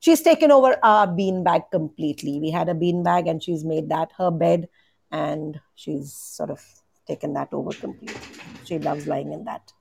[0.00, 2.38] She's taken over our beanbag completely.
[2.40, 4.68] We had a beanbag and she's made that her bed
[5.10, 6.64] and she's sort of
[7.06, 8.20] taken that over completely.
[8.64, 9.72] She loves lying in that.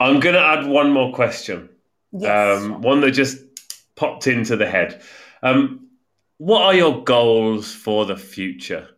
[0.00, 1.70] I'm going to add one more question.
[2.12, 2.58] Yes.
[2.58, 3.38] Um, one that just
[3.96, 5.02] popped into the head.
[5.42, 5.88] Um,
[6.38, 8.88] what are your goals for the future?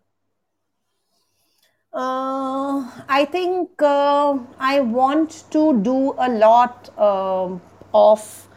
[1.93, 7.61] Uh, I think uh, I want to do a lot um,
[7.93, 8.49] of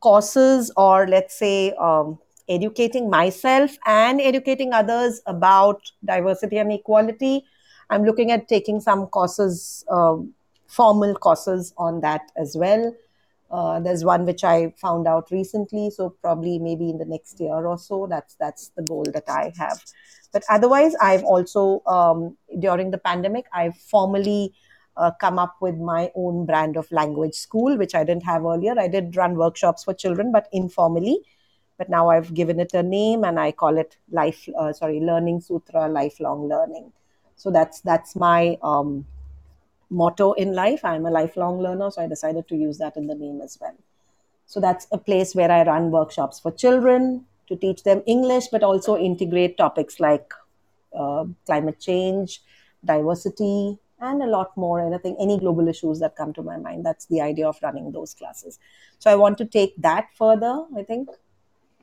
[0.00, 2.18] courses or let's say um,
[2.48, 7.44] educating myself and educating others about diversity and equality.
[7.90, 10.16] I'm looking at taking some courses, uh,
[10.66, 12.94] formal courses on that as well.
[13.50, 17.54] Uh, there's one which I found out recently, so probably maybe in the next year
[17.54, 18.08] or so.
[18.10, 19.80] That's that's the goal that I have.
[20.32, 24.52] But otherwise, I've also um, during the pandemic, I've formally
[24.96, 28.78] uh, come up with my own brand of language school, which I didn't have earlier.
[28.78, 31.20] I did run workshops for children, but informally.
[31.78, 34.48] But now I've given it a name, and I call it Life.
[34.56, 36.92] Uh, sorry, Learning Sutra, Lifelong Learning.
[37.36, 39.04] So that's that's my um,
[39.90, 40.84] motto in life.
[40.84, 43.76] I'm a lifelong learner, so I decided to use that in the name as well.
[44.46, 48.62] So that's a place where I run workshops for children to teach them English, but
[48.62, 50.32] also integrate topics like
[50.98, 52.42] uh, climate change,
[52.84, 54.80] diversity, and a lot more.
[54.80, 57.58] And I think any global issues that come to my mind, that's the idea of
[57.62, 58.58] running those classes.
[58.98, 61.08] So I want to take that further, I think.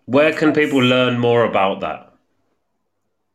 [0.05, 2.13] Where can people learn more about that?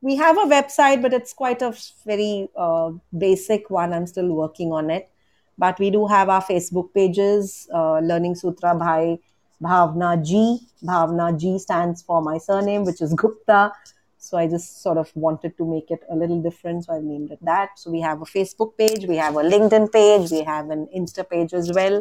[0.00, 1.74] we have a website, but it's quite a
[2.06, 3.92] very uh, basic one.
[3.92, 5.10] I'm still working on it.
[5.56, 9.18] But we do have our Facebook pages, uh, Learning Sutra by
[9.60, 10.60] Bhavna G.
[10.84, 13.72] Bhavna G stands for my surname, which is Gupta.
[14.18, 16.84] So I just sort of wanted to make it a little different.
[16.84, 17.78] So I've named it that.
[17.78, 21.28] So we have a Facebook page, we have a LinkedIn page, we have an Insta
[21.28, 22.00] page as well.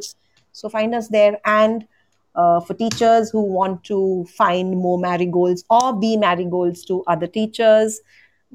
[0.52, 1.40] So find us there.
[1.46, 1.88] And
[2.36, 8.00] uh, for teachers who want to find more marigolds or be marigolds to other teachers,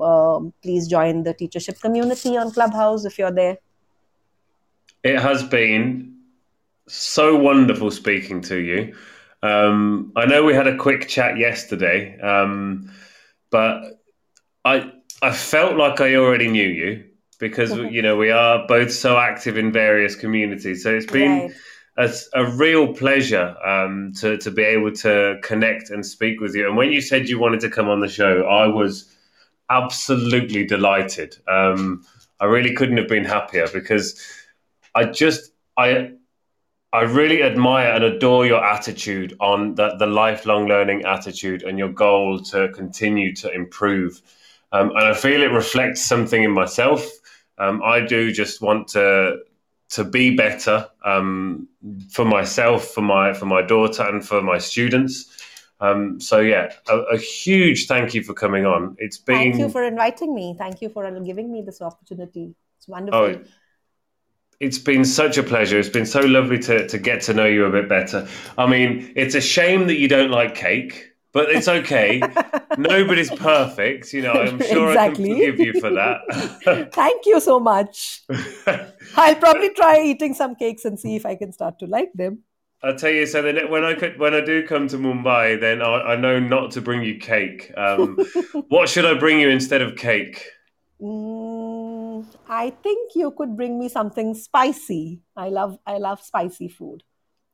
[0.01, 3.59] um, please join the teachership community on Clubhouse if you're there.
[5.05, 6.17] It has been
[6.89, 8.95] so wonderful speaking to you.
[9.43, 12.91] Um, I know we had a quick chat yesterday, um,
[13.53, 14.01] but
[14.65, 14.91] I
[15.23, 17.05] I felt like I already knew you
[17.39, 20.83] because you know we are both so active in various communities.
[20.83, 21.43] So it's been.
[21.43, 21.53] Right
[21.97, 26.67] a, a real pleasure um, to to be able to connect and speak with you.
[26.67, 29.15] And when you said you wanted to come on the show, I was
[29.71, 31.37] absolutely delighted.
[31.49, 32.05] Um,
[32.41, 34.21] I really couldn't have been happier because
[34.95, 36.12] I just I
[36.93, 41.89] I really admire and adore your attitude on the, the lifelong learning attitude and your
[41.89, 44.21] goal to continue to improve.
[44.73, 47.09] Um, and I feel it reflects something in myself.
[47.57, 49.39] Um, I do just want to
[49.91, 51.69] to be better um,
[52.11, 55.31] for myself, for my for my daughter, and for my students.
[55.81, 58.95] Um, so yeah, a, a, huge thank you for coming on.
[58.99, 60.55] It's been thank you for inviting me.
[60.57, 62.55] Thank you for giving me this opportunity.
[62.79, 63.21] It's wonderful.
[63.21, 63.45] Oh,
[64.63, 65.79] it's been such a pleasure.
[65.79, 68.27] It's been so lovely to to get to know you a bit better.
[68.57, 72.23] I mean, it's a shame that you don't like cake but it's okay.
[72.79, 74.13] Nobody's perfect.
[74.13, 75.25] You know, I'm sure exactly.
[75.25, 76.91] I can forgive you for that.
[76.93, 78.23] Thank you so much.
[79.17, 82.41] I'll probably try eating some cakes and see if I can start to like them.
[82.83, 83.27] I'll tell you.
[83.27, 86.39] So then, when I could, when I do come to Mumbai, then I, I know
[86.39, 87.73] not to bring you cake.
[87.77, 88.19] Um,
[88.69, 90.45] what should I bring you instead of cake?
[91.01, 91.52] Mm,
[92.49, 95.23] I think you could bring me something spicy.
[95.37, 97.03] I love I love spicy food.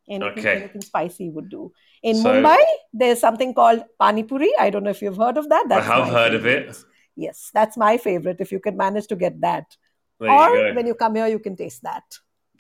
[0.09, 0.57] Anything, okay.
[0.57, 1.73] anything spicy would do.
[2.03, 2.59] In so, Mumbai,
[2.93, 4.51] there's something called Pani Puri.
[4.59, 5.67] I don't know if you've heard of that.
[5.69, 6.69] That's I have heard favorite.
[6.69, 6.85] of it.
[7.15, 8.37] Yes, that's my favorite.
[8.41, 9.77] If you can manage to get that.
[10.19, 12.05] There or when you come here, you can taste that.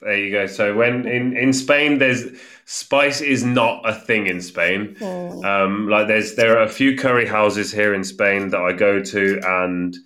[0.00, 0.46] There you go.
[0.46, 2.24] So when in, in Spain, there's
[2.66, 4.94] spice is not a thing in Spain.
[5.00, 5.44] Mm.
[5.44, 9.02] Um, like there's there are a few curry houses here in Spain that I go
[9.02, 9.96] to, and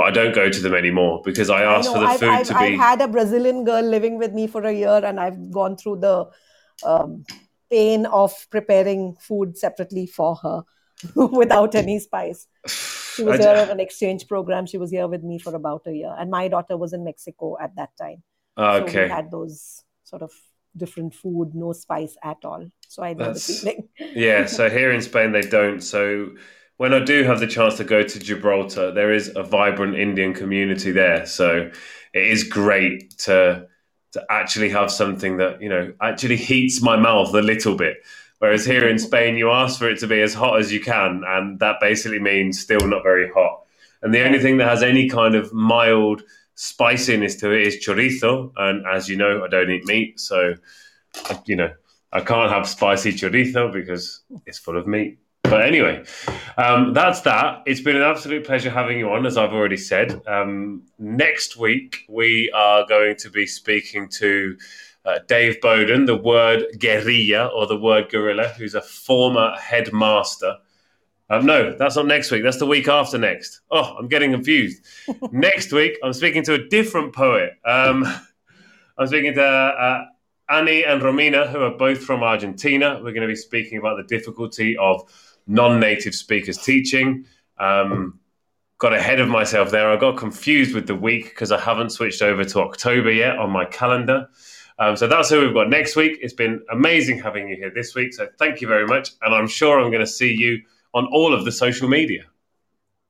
[0.00, 2.28] but I don't go to them anymore because I ask I for the I've, food
[2.30, 2.58] I've, to be.
[2.58, 5.98] I've had a Brazilian girl living with me for a year, and I've gone through
[6.00, 6.30] the
[6.86, 7.26] um,
[7.70, 10.62] pain of preparing food separately for her
[11.14, 12.46] without any spice.
[12.66, 14.64] She was here on an exchange program.
[14.64, 17.58] She was here with me for about a year, and my daughter was in Mexico
[17.60, 18.22] at that time.
[18.56, 20.32] Okay, so we had those sort of
[20.74, 22.66] different food, no spice at all.
[22.88, 23.88] So I know That's, the feeling.
[23.98, 24.46] yeah.
[24.46, 25.82] So here in Spain, they don't.
[25.82, 26.30] So
[26.80, 30.32] when I do have the chance to go to Gibraltar, there is a vibrant Indian
[30.32, 31.26] community there.
[31.26, 31.70] So
[32.14, 33.66] it is great to
[34.12, 37.98] to actually have something that you know actually heats my mouth a little bit.
[38.38, 41.22] Whereas here in Spain, you ask for it to be as hot as you can,
[41.26, 43.60] and that basically means still not very hot.
[44.00, 46.22] And the only thing that has any kind of mild
[46.54, 48.52] spiciness to it is chorizo.
[48.56, 50.54] And as you know, I don't eat meat, so
[51.44, 51.74] you know
[52.10, 55.18] I can't have spicy chorizo because it's full of meat.
[55.50, 56.04] But anyway,
[56.58, 57.64] um, that's that.
[57.66, 60.22] It's been an absolute pleasure having you on, as I've already said.
[60.28, 64.56] Um, next week, we are going to be speaking to
[65.04, 70.54] uh, Dave Bowden, the word guerrilla or the word gorilla, who's a former headmaster.
[71.28, 72.44] Um, no, that's not next week.
[72.44, 73.62] That's the week after next.
[73.72, 74.86] Oh, I'm getting confused.
[75.32, 77.54] next week, I'm speaking to a different poet.
[77.64, 78.06] Um,
[78.96, 80.04] I'm speaking to uh,
[80.48, 83.00] Annie and Romina, who are both from Argentina.
[83.02, 85.08] We're going to be speaking about the difficulty of
[85.50, 87.26] non native speakers teaching.
[87.58, 88.18] Um,
[88.78, 89.90] got ahead of myself there.
[89.90, 93.50] I got confused with the week because I haven't switched over to October yet on
[93.50, 94.28] my calendar.
[94.78, 96.18] Um, so that's who we've got next week.
[96.22, 98.14] It's been amazing having you here this week.
[98.14, 99.10] So thank you very much.
[99.20, 100.62] And I'm sure I'm going to see you
[100.94, 102.24] on all of the social media.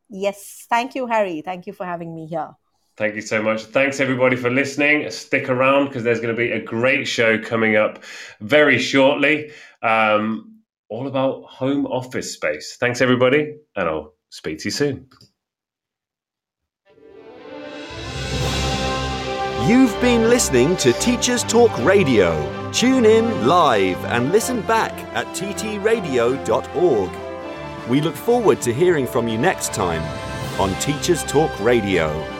[0.08, 0.66] Yes.
[0.68, 1.42] Thank you, Harry.
[1.42, 2.50] Thank you for having me here.
[2.96, 3.62] Thank you so much.
[3.62, 5.08] Thanks everybody for listening.
[5.10, 8.02] Stick around because there's going to be a great show coming up
[8.40, 9.52] very shortly,
[9.82, 10.49] um,
[10.90, 12.76] all about home office space.
[12.78, 15.06] Thanks everybody, and I'll speak to you soon.
[19.66, 22.70] You've been listening to Teachers Talk Radio.
[22.72, 27.10] Tune in live and listen back at ttradio.org.
[27.88, 30.02] We look forward to hearing from you next time
[30.60, 32.39] on Teachers Talk Radio.